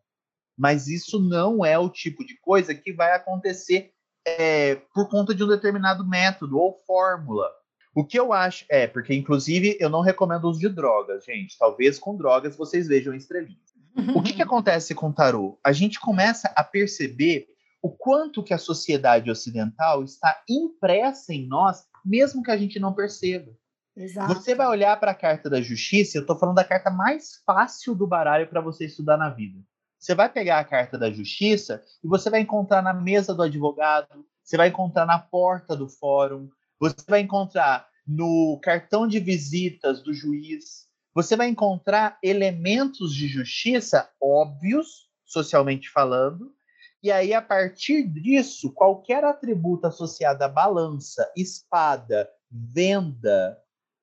Mas 0.56 0.88
isso 0.88 1.20
não 1.20 1.66
é 1.66 1.80
o 1.80 1.90
tipo 1.90 2.24
de 2.24 2.40
coisa 2.40 2.76
que 2.76 2.94
vai 2.94 3.14
acontecer 3.16 3.92
é, 4.26 4.76
por 4.94 5.10
conta 5.10 5.34
de 5.34 5.44
um 5.44 5.48
determinado 5.48 6.08
método 6.08 6.60
ou 6.60 6.80
fórmula. 6.86 7.50
O 7.96 8.04
que 8.04 8.20
eu 8.20 8.34
acho 8.34 8.66
é, 8.70 8.88
porque 8.88 9.14
inclusive 9.14 9.78
eu 9.80 9.90
não 9.90 10.02
recomendo 10.02 10.46
uso 10.46 10.60
de 10.60 10.70
drogas, 10.70 11.24
gente. 11.26 11.58
Talvez 11.58 12.00
com 12.00 12.18
drogas 12.18 12.56
vocês 12.56 12.88
vejam 12.88 13.14
estrelinhas. 13.14 13.74
O 14.16 14.24
que, 14.24 14.34
que 14.34 14.42
acontece 14.42 14.96
com 14.96 15.10
o 15.10 15.14
tarô? 15.14 15.60
A 15.64 15.72
gente 15.72 16.00
começa 16.00 16.52
a 16.56 16.64
perceber 16.64 17.48
o 17.82 17.92
quanto 17.92 18.42
que 18.42 18.54
a 18.54 18.58
sociedade 18.58 19.30
ocidental 19.30 20.04
está 20.04 20.42
impressa 20.50 21.34
em 21.34 21.46
nós, 21.46 21.84
mesmo 22.04 22.42
que 22.42 22.50
a 22.50 22.58
gente 22.58 22.80
não 22.80 22.94
perceba. 22.94 23.52
Exato. 23.96 24.34
Você 24.34 24.56
vai 24.56 24.68
olhar 24.68 25.00
para 25.00 25.12
a 25.12 25.16
carta 25.16 25.50
da 25.50 25.62
justiça, 25.62 26.18
eu 26.18 26.22
estou 26.22 26.38
falando 26.38 26.56
da 26.56 26.64
carta 26.64 26.90
mais 26.90 27.44
fácil 27.46 27.94
do 27.94 28.08
baralho 28.08 28.48
para 28.48 28.62
você 28.62 28.86
estudar 28.86 29.18
na 29.18 29.30
vida. 29.30 29.60
Você 30.00 30.16
vai 30.16 30.28
pegar 30.28 30.60
a 30.60 30.66
carta 30.66 30.98
da 30.98 31.12
justiça 31.12 31.84
e 32.04 32.08
você 32.08 32.30
vai 32.30 32.42
encontrar 32.42 32.82
na 32.82 32.94
mesa 32.94 33.34
do 33.34 33.44
advogado, 33.44 34.26
você 34.44 34.58
vai 34.58 34.70
encontrar 34.70 35.06
na 35.06 35.20
porta 35.20 35.76
do 35.76 35.88
fórum, 35.88 36.50
você 36.84 37.06
vai 37.08 37.22
encontrar 37.22 37.88
no 38.06 38.60
cartão 38.62 39.08
de 39.08 39.18
visitas 39.18 40.04
do 40.04 40.14
juiz, 40.14 40.88
você 41.16 41.38
vai 41.38 41.48
encontrar 41.48 42.18
elementos 42.22 43.16
de 43.16 43.28
justiça 43.28 44.10
óbvios, 44.22 45.08
socialmente 45.24 45.90
falando, 45.90 46.54
e 47.02 47.12
aí, 47.12 47.34
a 47.34 47.42
partir 47.42 48.04
disso, 48.04 48.72
qualquer 48.74 49.24
atributo 49.24 49.88
associado 49.88 50.44
à 50.44 50.48
balança, 50.48 51.30
espada, 51.36 52.30
venda, 52.50 53.58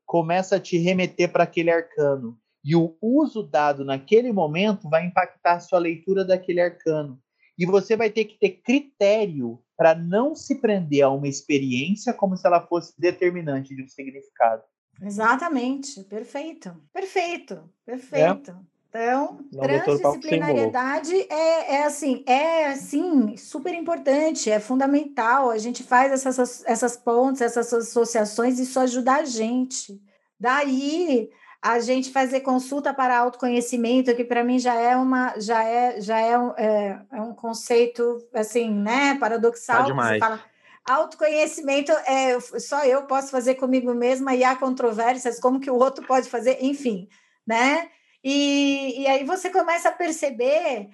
começa 0.04 0.56
a 0.56 0.60
te 0.60 0.76
remeter 0.78 1.30
para 1.30 1.44
aquele 1.44 1.70
arcano. 1.70 2.38
E 2.62 2.76
o 2.76 2.96
uso 3.00 3.42
dado 3.42 3.84
naquele 3.86 4.32
momento 4.32 4.88
vai 4.88 5.06
impactar 5.06 5.54
a 5.54 5.60
sua 5.60 5.78
leitura 5.78 6.24
daquele 6.24 6.60
arcano. 6.60 7.18
E 7.58 7.66
você 7.66 7.96
vai 7.96 8.10
ter 8.10 8.24
que 8.24 8.38
ter 8.38 8.60
critério 8.62 9.62
para 9.80 9.94
não 9.94 10.34
se 10.34 10.56
prender 10.56 11.00
a 11.00 11.08
uma 11.08 11.26
experiência 11.26 12.12
como 12.12 12.36
se 12.36 12.46
ela 12.46 12.60
fosse 12.60 12.92
determinante 13.00 13.74
de 13.74 13.82
um 13.82 13.88
significado. 13.88 14.62
Exatamente, 15.00 16.04
perfeito, 16.04 16.76
perfeito, 16.92 17.64
perfeito. 17.86 18.50
É. 18.50 18.70
Então, 18.90 19.38
Não, 19.50 19.62
transdisciplinariedade 19.62 21.14
é, 21.30 21.76
é 21.76 21.86
assim, 21.86 22.22
é 22.26 22.66
assim, 22.66 23.38
super 23.38 23.72
importante, 23.72 24.50
é 24.50 24.60
fundamental. 24.60 25.48
A 25.48 25.56
gente 25.56 25.82
faz 25.82 26.12
essas, 26.12 26.62
essas 26.66 26.98
pontes, 26.98 27.40
essas 27.40 27.72
associações, 27.72 28.58
isso 28.58 28.78
ajuda 28.78 29.14
a 29.14 29.24
gente. 29.24 29.98
Daí 30.38 31.30
a 31.62 31.78
gente 31.78 32.10
fazer 32.10 32.40
consulta 32.40 32.94
para 32.94 33.18
autoconhecimento, 33.18 34.14
que 34.14 34.24
para 34.24 34.42
mim 34.42 34.58
já 34.58 34.74
é 34.74 34.96
uma, 34.96 35.34
já 35.38 35.62
é, 35.62 36.00
já 36.00 36.18
é, 36.18 36.38
um, 36.38 36.50
é, 36.56 37.02
é 37.12 37.20
um 37.20 37.34
conceito 37.34 38.18
assim, 38.32 38.70
né, 38.70 39.16
paradoxal. 39.16 39.78
Tá 39.78 39.84
demais. 39.84 40.12
Você 40.14 40.18
fala, 40.20 40.40
autoconhecimento 40.88 41.92
é 42.06 42.40
só 42.40 42.84
eu 42.84 43.02
posso 43.02 43.30
fazer 43.30 43.56
comigo 43.56 43.92
mesma 43.94 44.34
e 44.34 44.42
há 44.42 44.56
controvérsias, 44.56 45.38
como 45.38 45.60
que 45.60 45.70
o 45.70 45.76
outro 45.76 46.06
pode 46.06 46.30
fazer, 46.30 46.58
enfim, 46.64 47.08
né? 47.46 47.90
E, 48.24 49.02
e 49.02 49.06
aí 49.06 49.24
você 49.24 49.50
começa 49.50 49.90
a 49.90 49.92
perceber 49.92 50.88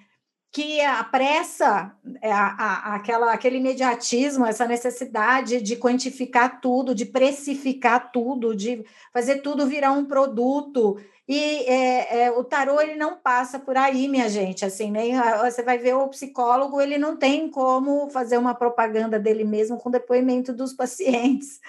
que 0.51 0.81
a 0.81 1.03
pressa, 1.03 1.93
é, 2.21 2.31
a, 2.31 2.47
a, 2.47 2.95
aquela, 2.95 3.31
aquele 3.33 3.57
imediatismo, 3.57 4.45
essa 4.45 4.65
necessidade 4.65 5.61
de 5.61 5.75
quantificar 5.75 6.61
tudo, 6.61 6.95
de 6.95 7.05
precificar 7.05 8.11
tudo, 8.11 8.55
de 8.55 8.83
fazer 9.13 9.37
tudo 9.41 9.67
virar 9.67 9.91
um 9.91 10.05
produto. 10.05 10.97
E 11.27 11.37
é, 11.37 12.23
é, 12.23 12.31
o 12.31 12.43
tarô 12.43 12.79
ele 12.79 12.95
não 12.95 13.17
passa 13.17 13.59
por 13.59 13.75
aí, 13.75 14.07
minha 14.07 14.29
gente. 14.29 14.63
Assim, 14.63 14.89
nem 14.89 15.13
você 15.41 15.61
vai 15.61 15.77
ver 15.77 15.95
o 15.95 16.07
psicólogo, 16.07 16.79
ele 16.79 16.97
não 16.97 17.17
tem 17.17 17.49
como 17.49 18.09
fazer 18.09 18.37
uma 18.37 18.55
propaganda 18.55 19.19
dele 19.19 19.43
mesmo 19.43 19.77
com 19.77 19.91
depoimento 19.91 20.53
dos 20.53 20.73
pacientes. 20.73 21.59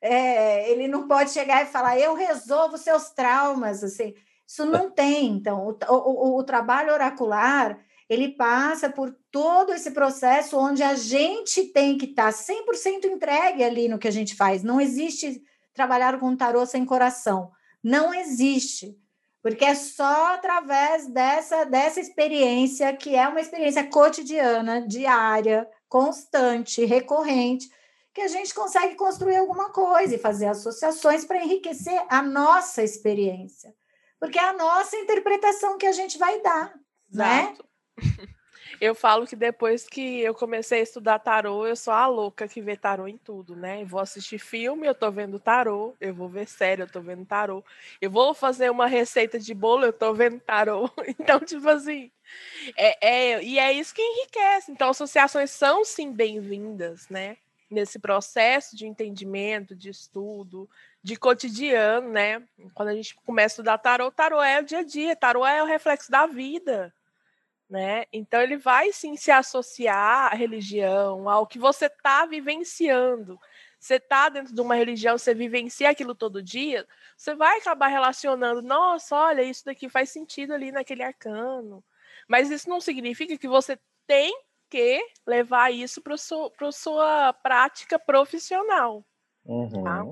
É, 0.00 0.70
ele 0.70 0.86
não 0.86 1.08
pode 1.08 1.30
chegar 1.30 1.62
e 1.62 1.66
falar, 1.66 1.98
eu 1.98 2.14
resolvo 2.14 2.78
seus 2.78 3.10
traumas. 3.10 3.82
Assim, 3.82 4.14
isso 4.46 4.64
não 4.64 4.90
tem. 4.90 5.26
Então, 5.26 5.76
o, 5.88 5.94
o, 5.94 6.38
o 6.38 6.44
trabalho 6.44 6.92
oracular 6.92 7.76
ele 8.08 8.30
passa 8.30 8.88
por 8.88 9.14
todo 9.30 9.72
esse 9.72 9.90
processo 9.90 10.58
onde 10.58 10.82
a 10.82 10.94
gente 10.94 11.64
tem 11.72 11.98
que 11.98 12.06
estar 12.06 12.32
tá 12.32 12.38
100% 12.38 13.04
entregue 13.04 13.62
ali 13.62 13.88
no 13.88 13.98
que 13.98 14.08
a 14.08 14.12
gente 14.12 14.34
faz. 14.34 14.62
Não 14.62 14.80
existe 14.80 15.42
trabalhar 15.74 16.18
com 16.18 16.36
tarô 16.36 16.64
sem 16.64 16.84
coração. 16.84 17.50
Não 17.82 18.14
existe. 18.14 18.96
Porque 19.42 19.64
é 19.64 19.74
só 19.74 20.34
através 20.34 21.06
dessa, 21.06 21.64
dessa 21.64 22.00
experiência, 22.00 22.96
que 22.96 23.14
é 23.14 23.28
uma 23.28 23.40
experiência 23.40 23.84
cotidiana, 23.86 24.86
diária, 24.86 25.68
constante, 25.88 26.84
recorrente, 26.84 27.68
que 28.12 28.20
a 28.20 28.28
gente 28.28 28.52
consegue 28.52 28.96
construir 28.96 29.36
alguma 29.36 29.70
coisa 29.70 30.14
e 30.14 30.18
fazer 30.18 30.46
associações 30.46 31.24
para 31.24 31.42
enriquecer 31.42 32.02
a 32.08 32.20
nossa 32.20 32.82
experiência 32.82 33.72
porque 34.18 34.38
é 34.38 34.44
a 34.44 34.52
nossa 34.52 34.96
interpretação 34.96 35.78
que 35.78 35.86
a 35.86 35.92
gente 35.92 36.18
vai 36.18 36.40
dar, 36.40 36.74
né? 37.12 37.42
Exato. 37.42 37.62
né? 37.62 37.67
Eu 38.80 38.94
falo 38.94 39.26
que 39.26 39.34
depois 39.34 39.88
que 39.88 40.20
eu 40.20 40.34
comecei 40.34 40.80
a 40.80 40.82
estudar 40.82 41.18
tarô, 41.18 41.66
eu 41.66 41.74
sou 41.74 41.92
a 41.92 42.06
louca 42.06 42.46
que 42.46 42.60
vê 42.60 42.76
tarô 42.76 43.08
em 43.08 43.16
tudo, 43.16 43.56
né? 43.56 43.82
Eu 43.82 43.86
vou 43.86 43.98
assistir 43.98 44.38
filme, 44.38 44.86
eu 44.86 44.94
tô 44.94 45.10
vendo 45.10 45.38
tarô, 45.40 45.94
eu 46.00 46.14
vou 46.14 46.28
ver 46.28 46.46
série, 46.46 46.82
eu 46.82 46.86
tô 46.86 47.00
vendo 47.00 47.24
tarô. 47.24 47.64
Eu 48.00 48.10
vou 48.10 48.34
fazer 48.34 48.70
uma 48.70 48.86
receita 48.86 49.38
de 49.38 49.54
bolo, 49.54 49.86
eu 49.86 49.92
tô 49.92 50.12
vendo 50.14 50.38
tarô. 50.40 50.88
Então, 51.18 51.40
tipo 51.40 51.68
assim, 51.68 52.10
é, 52.76 53.34
é, 53.34 53.42
e 53.42 53.58
é 53.58 53.72
isso 53.72 53.94
que 53.94 54.02
enriquece. 54.02 54.70
Então, 54.70 54.90
associações 54.90 55.50
são 55.50 55.84
sim 55.84 56.12
bem-vindas, 56.12 57.08
né? 57.08 57.36
Nesse 57.70 57.98
processo 57.98 58.76
de 58.76 58.86
entendimento, 58.86 59.74
de 59.74 59.90
estudo, 59.90 60.68
de 61.02 61.16
cotidiano, 61.16 62.08
né? 62.08 62.42
Quando 62.74 62.88
a 62.88 62.94
gente 62.94 63.14
começa 63.26 63.54
a 63.54 63.54
estudar 63.54 63.78
tarô, 63.78 64.10
tarô 64.10 64.42
é 64.42 64.60
o 64.60 64.64
dia 64.64 64.78
a 64.78 64.82
dia, 64.82 65.16
tarô 65.16 65.44
é 65.44 65.62
o 65.62 65.66
reflexo 65.66 66.10
da 66.10 66.26
vida, 66.26 66.94
né? 67.68 68.04
Então 68.12 68.40
ele 68.40 68.56
vai 68.56 68.92
sim 68.92 69.16
se 69.16 69.30
associar 69.30 70.32
à 70.32 70.34
religião, 70.34 71.28
ao 71.28 71.46
que 71.46 71.58
você 71.58 71.86
está 71.86 72.24
vivenciando. 72.26 73.38
Você 73.78 73.94
está 73.94 74.28
dentro 74.28 74.54
de 74.54 74.60
uma 74.60 74.74
religião, 74.74 75.16
você 75.16 75.32
vivencia 75.34 75.90
aquilo 75.90 76.14
todo 76.14 76.42
dia, 76.42 76.86
você 77.16 77.34
vai 77.34 77.58
acabar 77.58 77.86
relacionando, 77.86 78.60
nossa, 78.60 79.14
olha, 79.14 79.42
isso 79.42 79.64
daqui 79.64 79.88
faz 79.88 80.10
sentido 80.10 80.52
ali 80.52 80.72
naquele 80.72 81.02
arcano. 81.02 81.84
Mas 82.26 82.50
isso 82.50 82.68
não 82.68 82.80
significa 82.80 83.38
que 83.38 83.46
você 83.46 83.78
tem 84.06 84.36
que 84.68 85.00
levar 85.26 85.72
isso 85.72 86.02
para 86.02 86.14
a 86.14 86.72
sua 86.72 87.32
prática 87.32 87.98
profissional. 87.98 89.04
Tá? 89.46 89.52
Uhum. 89.52 89.84
Tá? 89.84 90.04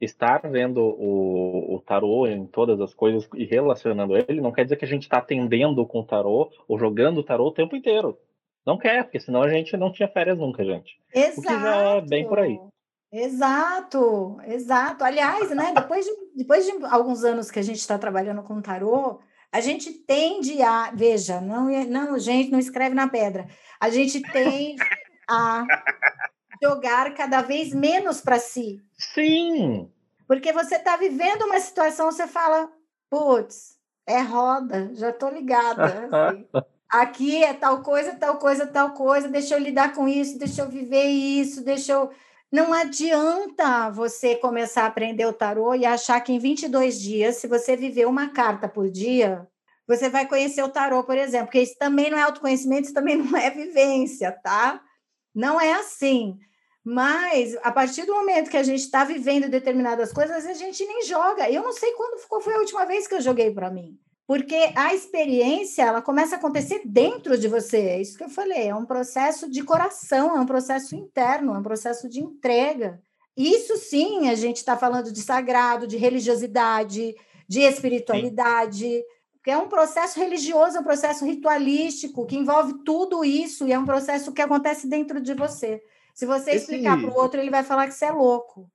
Estar 0.00 0.40
vendo 0.48 0.80
o, 0.80 1.76
o 1.76 1.80
tarô 1.80 2.26
em 2.26 2.46
todas 2.46 2.80
as 2.80 2.94
coisas 2.94 3.28
e 3.34 3.44
relacionando 3.44 4.16
ele, 4.16 4.40
não 4.40 4.52
quer 4.52 4.64
dizer 4.64 4.76
que 4.76 4.84
a 4.84 4.88
gente 4.88 5.02
está 5.02 5.18
atendendo 5.18 5.84
com 5.86 6.00
o 6.00 6.06
tarô 6.06 6.50
ou 6.66 6.78
jogando 6.78 7.18
o 7.18 7.22
tarô 7.22 7.48
o 7.48 7.52
tempo 7.52 7.76
inteiro. 7.76 8.18
Não 8.66 8.78
quer, 8.78 9.04
porque 9.04 9.20
senão 9.20 9.42
a 9.42 9.48
gente 9.48 9.76
não 9.76 9.92
tinha 9.92 10.08
férias 10.08 10.38
nunca, 10.38 10.64
gente. 10.64 11.00
Exato. 11.14 11.40
O 11.40 11.42
que 11.42 11.48
já 11.48 11.76
é 11.96 12.00
bem 12.00 12.26
por 12.26 12.38
aí. 12.38 12.58
Exato, 13.12 14.38
exato. 14.46 15.02
Aliás, 15.02 15.50
né, 15.50 15.72
depois, 15.74 16.04
de, 16.04 16.12
depois 16.36 16.64
de 16.64 16.72
alguns 16.84 17.24
anos 17.24 17.50
que 17.50 17.58
a 17.58 17.62
gente 17.62 17.78
está 17.78 17.98
trabalhando 17.98 18.42
com 18.42 18.60
tarô, 18.60 19.20
a 19.52 19.60
gente 19.60 19.92
tende 19.92 20.62
a. 20.62 20.92
Veja, 20.94 21.40
não, 21.40 21.68
não, 21.86 22.18
gente, 22.18 22.52
não 22.52 22.58
escreve 22.58 22.94
na 22.94 23.08
pedra. 23.08 23.48
A 23.80 23.90
gente 23.90 24.22
tende 24.22 24.76
a 25.28 25.64
jogar 26.62 27.14
cada 27.14 27.42
vez 27.42 27.72
menos 27.74 28.20
para 28.20 28.38
si. 28.38 28.82
Sim. 28.98 29.90
Porque 30.26 30.52
você 30.52 30.76
está 30.76 30.96
vivendo 30.96 31.42
uma 31.42 31.58
situação, 31.58 32.10
você 32.10 32.26
fala, 32.26 32.70
putz, 33.08 33.78
é 34.06 34.20
roda, 34.20 34.90
já 34.94 35.10
estou 35.10 35.30
ligada. 35.30 36.08
Assim. 36.28 36.46
Aqui 36.88 37.44
é 37.44 37.54
tal 37.54 37.82
coisa, 37.82 38.14
tal 38.14 38.36
coisa, 38.38 38.66
tal 38.66 38.90
coisa, 38.92 39.28
deixa 39.28 39.54
eu 39.54 39.60
lidar 39.60 39.94
com 39.94 40.08
isso, 40.08 40.38
deixa 40.38 40.62
eu 40.62 40.68
viver 40.68 41.04
isso, 41.04 41.64
deixa 41.64 41.92
eu. 41.92 42.10
Não 42.50 42.72
adianta 42.72 43.90
você 43.90 44.34
começar 44.34 44.82
a 44.82 44.86
aprender 44.86 45.24
o 45.24 45.32
tarô 45.32 45.72
e 45.72 45.86
achar 45.86 46.20
que 46.20 46.32
em 46.32 46.38
22 46.40 47.00
dias, 47.00 47.36
se 47.36 47.46
você 47.46 47.76
viver 47.76 48.06
uma 48.06 48.30
carta 48.30 48.68
por 48.68 48.90
dia, 48.90 49.46
você 49.86 50.08
vai 50.08 50.26
conhecer 50.26 50.62
o 50.64 50.68
tarô, 50.68 51.04
por 51.04 51.16
exemplo, 51.16 51.46
porque 51.46 51.62
isso 51.62 51.78
também 51.78 52.10
não 52.10 52.18
é 52.18 52.22
autoconhecimento, 52.22 52.86
isso 52.86 52.94
também 52.94 53.16
não 53.16 53.36
é 53.36 53.50
vivência, 53.50 54.32
tá? 54.32 54.80
Não 55.32 55.60
é 55.60 55.74
assim. 55.74 56.38
Mas, 56.84 57.56
a 57.62 57.70
partir 57.70 58.06
do 58.06 58.14
momento 58.14 58.50
que 58.50 58.56
a 58.56 58.62
gente 58.62 58.80
está 58.80 59.04
vivendo 59.04 59.50
determinadas 59.50 60.12
coisas, 60.12 60.46
a 60.46 60.54
gente 60.54 60.84
nem 60.86 61.04
joga. 61.04 61.50
Eu 61.50 61.62
não 61.62 61.72
sei 61.72 61.92
quando 61.92 62.20
qual 62.26 62.40
foi 62.40 62.54
a 62.54 62.58
última 62.58 62.86
vez 62.86 63.06
que 63.06 63.14
eu 63.14 63.20
joguei 63.20 63.50
para 63.50 63.70
mim. 63.70 63.98
Porque 64.26 64.72
a 64.76 64.94
experiência, 64.94 65.82
ela 65.82 66.00
começa 66.00 66.36
a 66.36 66.38
acontecer 66.38 66.82
dentro 66.84 67.36
de 67.36 67.48
você. 67.48 67.78
É 67.78 68.00
isso 68.00 68.16
que 68.16 68.24
eu 68.24 68.28
falei. 68.28 68.68
É 68.68 68.74
um 68.74 68.86
processo 68.86 69.50
de 69.50 69.62
coração, 69.62 70.36
é 70.36 70.40
um 70.40 70.46
processo 70.46 70.94
interno, 70.94 71.54
é 71.54 71.58
um 71.58 71.62
processo 71.62 72.08
de 72.08 72.20
entrega. 72.20 73.02
Isso 73.36 73.76
sim, 73.76 74.28
a 74.28 74.34
gente 74.34 74.58
está 74.58 74.76
falando 74.76 75.12
de 75.12 75.20
sagrado, 75.20 75.86
de 75.86 75.96
religiosidade, 75.96 77.14
de 77.48 77.60
espiritualidade. 77.60 79.02
Que 79.42 79.50
é 79.50 79.58
um 79.58 79.68
processo 79.68 80.20
religioso, 80.20 80.76
é 80.76 80.80
um 80.80 80.84
processo 80.84 81.24
ritualístico, 81.24 82.24
que 82.24 82.36
envolve 82.36 82.84
tudo 82.84 83.24
isso 83.24 83.66
e 83.66 83.72
é 83.72 83.78
um 83.78 83.84
processo 83.84 84.32
que 84.32 84.42
acontece 84.42 84.86
dentro 84.86 85.20
de 85.20 85.34
você. 85.34 85.82
Se 86.14 86.26
você 86.26 86.50
Esse... 86.50 86.64
explicar 86.64 87.00
para 87.00 87.10
o 87.10 87.14
outro, 87.14 87.40
ele 87.40 87.50
vai 87.50 87.62
falar 87.62 87.86
que 87.86 87.94
você 87.94 88.06
é 88.06 88.10
louco. 88.10 88.70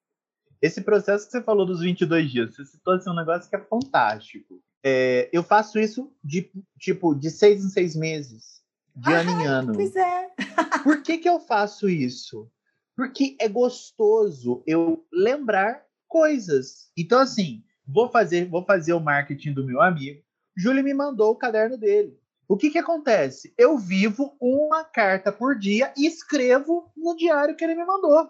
Esse 0.62 0.82
processo 0.82 1.26
que 1.26 1.32
você 1.32 1.44
falou 1.44 1.66
dos 1.66 1.82
22 1.82 2.32
dias, 2.32 2.56
você 2.56 2.66
citou 2.66 2.94
assim, 2.94 3.10
um 3.10 3.16
negócio 3.16 3.50
que 3.50 3.56
é 3.56 3.62
fantástico. 3.62 4.62
É, 4.84 5.30
eu 5.34 5.44
faço 5.44 5.80
isso 5.80 6.12
de 6.24 6.52
tipo 6.80 7.16
de 7.16 7.30
seis 7.30 7.64
em 7.64 7.70
seis 7.70 7.96
meses, 7.96 8.64
de 8.96 9.14
ah, 9.14 9.20
ano 9.20 9.32
em 9.32 9.46
ano. 9.48 9.74
Pois 9.74 9.96
é. 9.96 10.30
Por 10.84 11.02
que, 11.02 11.18
que 11.18 11.30
eu 11.30 11.40
faço 11.40 11.90
isso? 11.90 12.50
Porque 12.96 13.36
é 13.40 13.50
gostoso 13.50 14.64
eu 14.66 15.06
lembrar 15.12 15.84
coisas. 16.08 16.90
Então, 16.96 17.20
assim, 17.20 17.64
vou 17.86 18.10
fazer, 18.10 18.48
vou 18.48 18.64
fazer 18.64 18.94
o 18.94 19.00
marketing 19.00 19.54
do 19.54 19.66
meu 19.66 19.82
amigo. 19.82 20.24
Júlio 20.56 20.84
me 20.84 20.94
mandou 20.94 21.32
o 21.32 21.36
caderno 21.36 21.78
dele. 21.78 22.18
O 22.48 22.58
que 22.58 22.70
que 22.70 22.78
acontece? 22.78 23.54
Eu 23.58 23.78
vivo 23.78 24.36
uma 24.40 24.84
carta 24.84 25.32
por 25.32 25.58
dia 25.58 25.92
e 25.98 26.06
escrevo 26.06 26.92
no 26.96 27.16
diário 27.16 27.56
que 27.56 27.64
ele 27.64 27.76
me 27.76 27.86
mandou. 27.86 28.30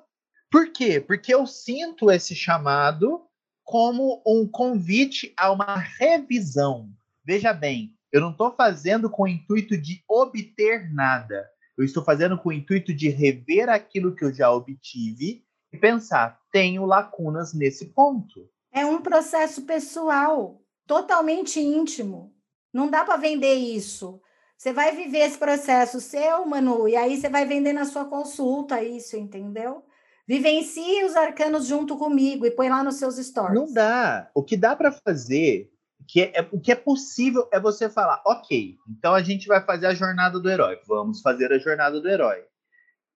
Por 0.49 0.71
quê? 0.71 1.01
Porque 1.01 1.33
eu 1.33 1.45
sinto 1.45 2.09
esse 2.09 2.33
chamado 2.33 3.25
como 3.63 4.21
um 4.25 4.47
convite 4.47 5.33
a 5.35 5.51
uma 5.51 5.75
revisão. 5.75 6.89
Veja 7.25 7.51
bem, 7.51 7.93
eu 8.11 8.21
não 8.21 8.31
estou 8.31 8.53
fazendo 8.55 9.09
com 9.09 9.23
o 9.23 9.27
intuito 9.27 9.75
de 9.77 10.03
obter 10.07 10.93
nada. 10.93 11.49
Eu 11.77 11.83
estou 11.83 12.03
fazendo 12.03 12.37
com 12.37 12.49
o 12.49 12.53
intuito 12.53 12.93
de 12.93 13.09
rever 13.09 13.67
aquilo 13.67 14.15
que 14.15 14.23
eu 14.23 14.33
já 14.33 14.49
obtive 14.51 15.43
e 15.73 15.77
pensar, 15.77 16.39
tenho 16.51 16.85
lacunas 16.85 17.53
nesse 17.53 17.87
ponto. 17.87 18.49
É 18.71 18.85
um 18.85 19.01
processo 19.01 19.63
pessoal, 19.63 20.61
totalmente 20.85 21.59
íntimo. 21.59 22.34
Não 22.75 22.89
dá 22.89 23.05
para 23.05 23.15
vender 23.15 23.53
isso. 23.53 24.21
Você 24.57 24.73
vai 24.73 24.93
viver 24.93 25.19
esse 25.19 25.37
processo 25.37 26.01
seu, 26.01 26.45
Manu, 26.45 26.89
e 26.89 26.95
aí 26.97 27.15
você 27.15 27.29
vai 27.29 27.45
vender 27.45 27.71
na 27.71 27.85
sua 27.85 28.03
consulta 28.03 28.83
isso, 28.83 29.15
entendeu? 29.15 29.81
Vivencie 30.27 31.05
os 31.05 31.15
arcanos 31.15 31.67
junto 31.67 31.97
comigo 31.97 32.45
e 32.45 32.51
põe 32.51 32.69
lá 32.69 32.83
nos 32.83 32.95
seus 32.95 33.15
stories. 33.15 33.55
Não 33.55 33.73
dá. 33.73 34.29
O 34.35 34.43
que 34.43 34.57
dá 34.57 34.75
para 34.75 34.91
fazer, 34.91 35.69
que 36.05 36.19
é, 36.19 36.41
é, 36.41 36.49
o 36.51 36.59
que 36.59 36.69
é 36.69 36.75
possível 36.75 37.47
é 37.49 37.61
você 37.61 37.89
falar, 37.89 38.21
ok, 38.27 38.75
então 38.89 39.13
a 39.13 39.21
gente 39.21 39.47
vai 39.47 39.63
fazer 39.63 39.85
a 39.85 39.93
jornada 39.93 40.37
do 40.37 40.49
herói. 40.49 40.77
Vamos 40.85 41.21
fazer 41.21 41.53
a 41.53 41.57
jornada 41.57 42.01
do 42.01 42.09
herói. 42.09 42.43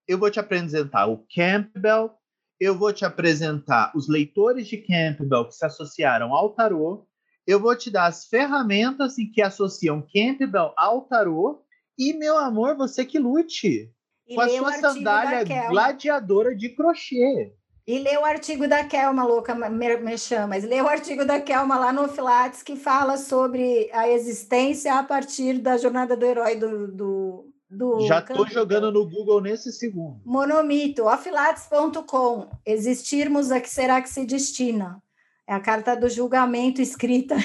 Eu 0.07 0.17
vou 0.17 0.31
te 0.31 0.39
apresentar 0.39 1.07
o 1.07 1.25
Campbell, 1.35 2.11
eu 2.61 2.77
vou 2.77 2.93
te 2.93 3.03
apresentar 3.03 3.91
os 3.93 4.07
leitores 4.07 4.69
de 4.69 4.77
Campbell 4.77 5.49
que 5.49 5.55
se 5.55 5.65
associaram 5.65 6.33
ao 6.33 6.51
tarô, 6.51 7.08
eu 7.49 7.59
vou 7.59 7.75
te 7.75 7.89
dar 7.89 8.05
as 8.05 8.25
ferramentas 8.25 9.17
em 9.17 9.29
que 9.29 9.41
associam 9.41 10.05
Campbell 10.13 10.71
ao 10.77 11.01
tarô, 11.01 11.63
e, 11.97 12.13
meu 12.13 12.37
amor, 12.37 12.77
você 12.77 13.03
que 13.03 13.17
lute. 13.17 13.91
E 14.27 14.35
com 14.35 14.41
a 14.41 14.49
sua 14.49 14.73
sandália 14.73 15.43
gladiadora 15.67 16.55
de 16.55 16.69
crochê. 16.69 17.51
E 17.87 17.97
lê 17.97 18.15
o 18.19 18.23
artigo 18.23 18.67
da 18.67 18.83
Kelma, 18.83 19.25
louca, 19.25 19.55
me, 19.55 19.97
me 19.97 20.17
chama. 20.17 20.49
Mas 20.49 20.63
lê 20.63 20.79
o 20.79 20.87
artigo 20.87 21.25
da 21.25 21.41
Kelma 21.41 21.79
lá 21.79 21.91
no 21.91 22.07
Filates, 22.07 22.61
que 22.61 22.75
fala 22.75 23.17
sobre 23.17 23.89
a 23.91 24.07
existência 24.07 24.93
a 24.93 25.03
partir 25.03 25.57
da 25.57 25.75
jornada 25.75 26.15
do 26.15 26.23
herói 26.23 26.55
do. 26.55 26.87
do, 26.91 27.51
do 27.67 28.01
Já 28.01 28.21
Campbell. 28.21 28.45
jogando 28.45 28.91
no 28.91 29.09
Google 29.09 29.41
nesse 29.41 29.73
segundo. 29.73 30.21
Monomito, 30.23 31.05
ofilates.com. 31.05 32.47
Existirmos 32.63 33.51
a 33.51 33.59
que 33.59 33.69
será 33.69 33.99
que 34.03 34.09
se 34.09 34.23
destina? 34.23 35.01
É 35.49 35.53
a 35.55 35.59
carta 35.59 35.95
do 35.95 36.07
julgamento 36.07 36.79
escrita 36.79 37.35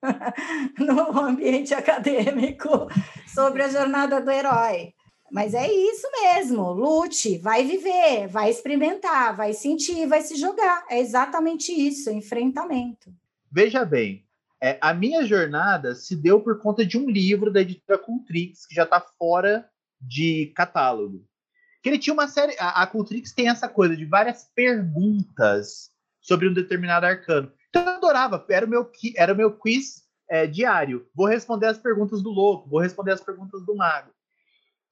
no 0.78 1.18
ambiente 1.18 1.74
acadêmico 1.74 2.86
sobre 3.26 3.60
a 3.60 3.68
jornada 3.68 4.20
do 4.20 4.30
herói. 4.30 4.94
Mas 5.32 5.52
é 5.52 5.66
isso 5.68 6.06
mesmo, 6.12 6.70
lute, 6.70 7.36
vai 7.38 7.64
viver, 7.64 8.28
vai 8.28 8.50
experimentar, 8.50 9.34
vai 9.36 9.52
sentir, 9.52 10.06
vai 10.06 10.22
se 10.22 10.36
jogar. 10.36 10.84
É 10.88 11.00
exatamente 11.00 11.72
isso, 11.72 12.08
enfrentamento. 12.08 13.12
Veja 13.50 13.84
bem, 13.84 14.24
é, 14.62 14.78
a 14.80 14.94
minha 14.94 15.26
jornada 15.26 15.96
se 15.96 16.14
deu 16.14 16.40
por 16.40 16.60
conta 16.60 16.86
de 16.86 16.96
um 16.96 17.10
livro 17.10 17.52
da 17.52 17.62
editora 17.62 17.98
Cultrix, 17.98 18.64
que 18.64 18.76
já 18.76 18.84
está 18.84 19.00
fora 19.00 19.68
de 20.00 20.52
catálogo. 20.54 21.26
Que 21.82 21.88
ele 21.88 21.98
tinha 21.98 22.14
uma 22.14 22.28
série. 22.28 22.54
A, 22.60 22.82
a 22.82 22.86
Cultrix 22.86 23.32
tem 23.32 23.48
essa 23.48 23.68
coisa 23.68 23.96
de 23.96 24.04
várias 24.04 24.48
perguntas 24.54 25.92
sobre 26.24 26.48
um 26.48 26.54
determinado 26.54 27.06
arcano. 27.06 27.52
Então 27.68 27.82
eu 27.82 27.90
adorava, 27.90 28.44
era 28.48 28.66
o 28.66 28.68
meu, 28.68 28.90
era 29.16 29.32
o 29.32 29.36
meu 29.36 29.52
quiz 29.52 30.02
é, 30.28 30.46
diário. 30.46 31.06
Vou 31.14 31.26
responder 31.26 31.66
as 31.66 31.78
perguntas 31.78 32.22
do 32.22 32.30
louco, 32.30 32.68
vou 32.68 32.80
responder 32.80 33.12
as 33.12 33.20
perguntas 33.20 33.64
do 33.64 33.76
mago. 33.76 34.10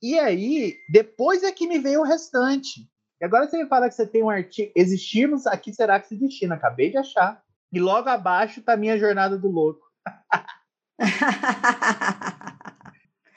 E 0.00 0.18
aí, 0.18 0.76
depois 0.90 1.42
é 1.42 1.50
que 1.50 1.66
me 1.66 1.78
veio 1.78 2.00
o 2.00 2.04
restante. 2.04 2.88
E 3.20 3.24
agora 3.24 3.48
você 3.48 3.62
me 3.62 3.68
fala 3.68 3.88
que 3.88 3.94
você 3.94 4.06
tem 4.06 4.22
um 4.22 4.28
artigo. 4.28 4.72
Existirmos 4.76 5.46
aqui 5.46 5.72
será 5.72 5.98
que 5.98 6.08
se 6.08 6.16
destina? 6.16 6.56
Acabei 6.56 6.90
de 6.90 6.98
achar. 6.98 7.40
E 7.72 7.80
logo 7.80 8.08
abaixo 8.08 8.60
tá 8.60 8.74
a 8.74 8.76
minha 8.76 8.98
jornada 8.98 9.38
do 9.38 9.48
louco. 9.48 9.80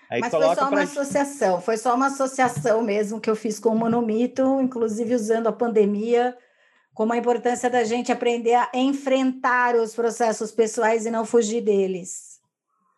Aí 0.10 0.22
Mas 0.22 0.32
foi 0.32 0.42
só 0.42 0.62
uma 0.62 0.70
pra... 0.70 0.84
associação, 0.84 1.62
foi 1.62 1.78
só 1.78 1.96
uma 1.96 2.08
associação 2.08 2.82
mesmo 2.84 3.20
que 3.20 3.30
eu 3.30 3.36
fiz 3.36 3.60
com 3.60 3.70
o 3.70 3.76
Monomito, 3.76 4.62
inclusive 4.62 5.16
usando 5.16 5.48
a 5.48 5.52
pandemia, 5.52 6.38
como 6.96 7.12
a 7.12 7.18
importância 7.18 7.70
da 7.70 7.84
gente 7.84 8.10
aprender 8.10 8.56
a 8.56 8.70
enfrentar 8.74 9.76
os 9.76 9.94
processos 9.94 10.50
pessoais 10.50 11.06
e 11.06 11.12
não 11.12 11.26
fugir 11.26 11.60
deles. 11.60 12.40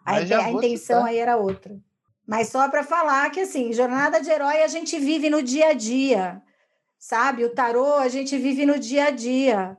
A, 0.06 0.18
a 0.18 0.52
intenção 0.52 1.00
citar. 1.00 1.06
aí 1.06 1.18
era 1.18 1.36
outra. 1.36 1.76
Mas 2.26 2.50
só 2.50 2.70
para 2.70 2.84
falar 2.84 3.30
que, 3.32 3.40
assim, 3.40 3.74
jornada 3.74 4.22
de 4.22 4.30
herói 4.30 4.62
a 4.62 4.68
gente 4.68 5.00
vive 5.00 5.32
no 5.32 5.42
dia 5.42 5.70
a 5.70 5.74
dia, 5.74 6.42
sabe? 7.00 7.44
O 7.44 7.56
tarô 7.56 7.96
a 7.96 8.08
gente 8.08 8.38
vive 8.38 8.68
no 8.68 8.78
dia 8.78 9.06
a 9.06 9.10
dia. 9.10 9.76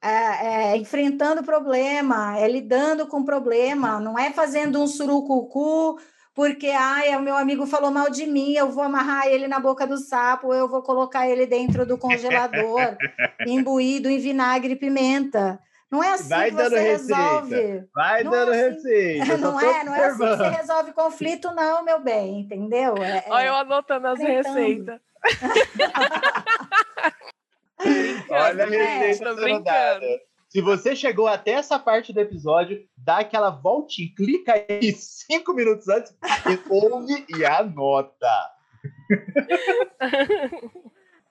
É, 0.00 0.08
é, 0.10 0.76
enfrentando 0.76 1.42
problema, 1.42 2.38
é 2.38 2.46
lidando 2.46 3.08
com 3.08 3.24
problema, 3.24 3.98
não 3.98 4.16
é 4.16 4.30
fazendo 4.30 4.80
um 4.80 4.86
surucucu 4.86 5.98
porque 6.38 6.68
ai, 6.68 7.16
o 7.16 7.20
meu 7.20 7.36
amigo 7.36 7.66
falou 7.66 7.90
mal 7.90 8.08
de 8.08 8.24
mim, 8.24 8.52
eu 8.52 8.70
vou 8.70 8.84
amarrar 8.84 9.26
ele 9.26 9.48
na 9.48 9.58
boca 9.58 9.84
do 9.84 9.96
sapo, 9.96 10.54
eu 10.54 10.68
vou 10.68 10.84
colocar 10.84 11.28
ele 11.28 11.46
dentro 11.46 11.84
do 11.84 11.98
congelador, 11.98 12.96
imbuído 13.44 14.08
em 14.08 14.20
vinagre 14.20 14.74
e 14.74 14.76
pimenta. 14.76 15.58
Não 15.90 16.00
é 16.00 16.12
assim 16.12 16.28
Vai 16.28 16.50
que 16.50 16.56
você 16.56 16.78
receita. 16.78 17.16
resolve. 17.16 17.88
Vai 17.92 18.22
Não 18.22 18.30
dando 18.30 18.54
é 18.54 18.68
assim. 18.68 18.76
receita. 18.76 19.34
Não 19.36 19.60
é, 19.60 19.82
não 19.82 19.96
é 19.96 20.06
assim 20.06 20.18
que 20.18 20.36
você 20.36 20.48
resolve 20.48 20.92
conflito, 20.92 21.52
não, 21.52 21.84
meu 21.84 21.98
bem, 21.98 22.38
entendeu? 22.38 22.96
É, 22.98 23.24
Olha, 23.26 23.46
eu 23.46 23.54
é... 23.54 23.60
anotando 23.60 24.06
as 24.06 24.20
receitas. 24.20 25.00
Olha 28.30 28.64
a 28.64 28.68
receita 28.68 29.34
brincando. 29.34 30.06
Se 30.48 30.62
você 30.62 30.94
chegou 30.94 31.26
até 31.26 31.50
essa 31.52 31.80
parte 31.80 32.12
do 32.12 32.20
episódio, 32.20 32.80
dá 33.08 33.20
aquela 33.20 33.48
voltinha, 33.48 34.12
clica 34.14 34.52
aí 34.52 34.92
cinco 34.92 35.54
minutos 35.54 35.88
antes, 35.88 36.14
e 36.44 36.60
ouve 36.68 37.24
e 37.34 37.42
anota. 37.42 38.50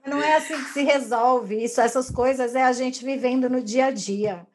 Não 0.03 0.19
é 0.19 0.38
assim 0.38 0.55
que 0.55 0.69
se 0.71 0.82
resolve 0.82 1.63
isso, 1.63 1.80
essas 1.80 2.09
coisas 2.09 2.55
é 2.55 2.63
a 2.63 2.71
gente 2.71 3.05
vivendo 3.05 3.47
no 3.47 3.61
dia 3.61 3.86
a 3.86 3.91
dia. 3.91 4.47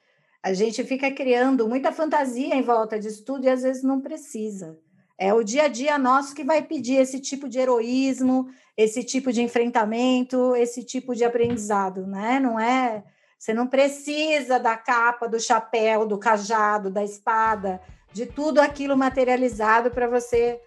A 0.42 0.52
gente 0.52 0.82
fica 0.82 1.12
criando 1.12 1.68
muita 1.68 1.92
fantasia 1.92 2.56
em 2.56 2.62
volta 2.62 2.98
disso 2.98 3.24
tudo 3.24 3.44
e 3.44 3.48
às 3.48 3.62
vezes 3.62 3.84
não 3.84 4.00
precisa. 4.00 4.76
É 5.16 5.32
o 5.32 5.44
dia 5.44 5.64
a 5.64 5.68
dia 5.68 5.96
nosso 5.98 6.34
que 6.34 6.42
vai 6.42 6.60
pedir 6.60 6.96
esse 6.96 7.20
tipo 7.20 7.48
de 7.48 7.60
heroísmo, 7.60 8.48
esse 8.76 9.04
tipo 9.04 9.32
de 9.32 9.42
enfrentamento, 9.42 10.56
esse 10.56 10.82
tipo 10.82 11.14
de 11.14 11.22
aprendizado, 11.22 12.04
né? 12.04 12.40
Não 12.40 12.58
é. 12.58 13.04
Você 13.43 13.53
não 13.53 13.66
precisa 13.66 14.61
da 14.61 14.76
capa, 14.76 15.28
do 15.28 15.40
chapéu, 15.40 16.07
do 16.07 16.16
cajado, 16.16 16.88
da 16.88 17.03
espada, 17.03 17.80
de 18.12 18.24
tudo 18.24 18.61
aquilo 18.61 18.97
materializado 18.97 19.90
para 19.90 20.07
você 20.07 20.61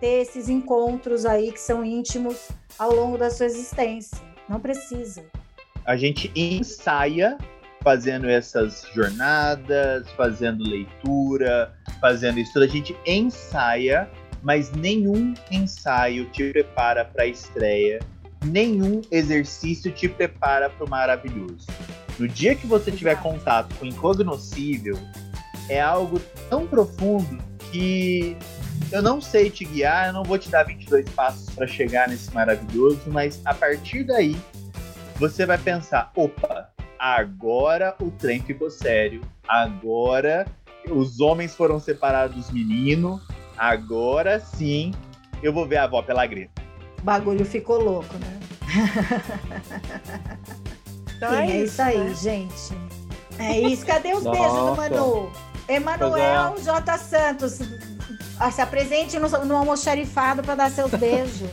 ter 0.00 0.22
esses 0.22 0.48
encontros 0.48 1.26
aí 1.26 1.52
que 1.52 1.60
são 1.60 1.84
íntimos 1.84 2.48
ao 2.78 2.90
longo 2.90 3.18
da 3.18 3.28
sua 3.28 3.44
existência. 3.44 4.16
Não 4.48 4.58
precisa. 4.58 5.22
A 5.84 5.94
gente 5.94 6.32
ensaia 6.34 7.36
fazendo 7.84 8.26
essas 8.26 8.88
jornadas, 8.94 10.10
fazendo 10.12 10.64
leitura, 10.64 11.70
fazendo 12.00 12.40
estudo. 12.40 12.64
A 12.64 12.68
gente 12.68 12.96
ensaia, 13.04 14.10
mas 14.42 14.72
nenhum 14.72 15.34
ensaio 15.50 16.30
te 16.30 16.50
prepara 16.50 17.04
para 17.04 17.24
a 17.24 17.26
estreia, 17.26 18.00
nenhum 18.42 19.02
exercício 19.10 19.92
te 19.92 20.08
prepara 20.08 20.70
para 20.70 20.86
o 20.86 20.88
maravilhoso. 20.88 21.66
No 22.18 22.28
dia 22.28 22.54
que 22.54 22.66
você 22.66 22.92
tiver 22.92 23.20
contato 23.20 23.74
com 23.76 23.84
o 23.84 23.88
incognoscível, 23.88 24.98
é 25.68 25.80
algo 25.80 26.20
tão 26.48 26.66
profundo 26.66 27.38
que 27.70 28.36
eu 28.90 29.00
não 29.00 29.20
sei 29.20 29.50
te 29.50 29.64
guiar, 29.64 30.08
eu 30.08 30.12
não 30.12 30.22
vou 30.22 30.38
te 30.38 30.50
dar 30.50 30.64
22 30.64 31.08
passos 31.10 31.48
para 31.54 31.66
chegar 31.66 32.08
nesse 32.08 32.32
maravilhoso, 32.34 33.00
mas 33.06 33.40
a 33.44 33.54
partir 33.54 34.04
daí 34.04 34.36
você 35.16 35.46
vai 35.46 35.56
pensar: 35.56 36.12
opa, 36.14 36.68
agora 36.98 37.94
o 38.00 38.10
trem 38.10 38.42
ficou 38.42 38.70
sério, 38.70 39.22
agora 39.48 40.46
os 40.90 41.20
homens 41.20 41.54
foram 41.54 41.80
separados 41.80 42.36
dos 42.36 42.50
meninos, 42.50 43.22
agora 43.56 44.40
sim 44.40 44.92
eu 45.42 45.52
vou 45.52 45.66
ver 45.66 45.78
a 45.78 45.84
avó 45.84 46.02
pela 46.02 46.26
grita. 46.26 46.60
O 47.00 47.02
bagulho 47.02 47.44
ficou 47.44 47.80
louco, 47.80 48.14
né? 48.18 48.40
Então 51.22 51.30
Sim, 51.30 51.36
é, 51.36 51.50
é, 51.52 51.56
isso 51.62 51.80
aí, 51.80 51.98
né? 51.98 52.14
gente. 52.14 52.76
É 53.38 53.60
isso. 53.60 53.86
Cadê 53.86 54.12
os 54.12 54.24
beijos 54.24 54.50
do 54.52 54.56
Nossa. 54.56 54.90
Manu? 54.90 55.30
Emanuel 55.68 56.56
J. 56.60 56.98
Santos. 56.98 57.60
ah, 58.40 58.50
Se 58.50 58.60
apresente 58.60 59.16
no, 59.20 59.28
no 59.28 59.56
almoxarifado 59.56 60.42
para 60.42 60.56
dar 60.56 60.70
seus 60.72 60.90
beijos. 60.90 61.48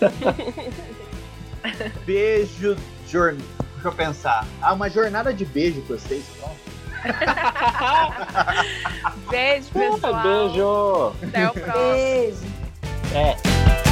Beijo, 2.04 2.76
jornada. 3.08 3.44
Deixa 3.74 3.88
eu 3.88 3.92
pensar. 3.92 4.44
Ah, 4.60 4.72
uma 4.72 4.90
jornada 4.90 5.32
de 5.32 5.44
beijo 5.44 5.80
pra 5.82 5.96
vocês, 5.96 6.24
pronto. 6.40 6.56
Beijo, 9.30 9.68
pessoal. 9.70 10.22
Beijo! 10.22 11.12
Até 11.28 11.48
o 11.48 11.52
próximo. 11.52 11.92
Beijo. 11.92 12.38
É. 13.14 13.85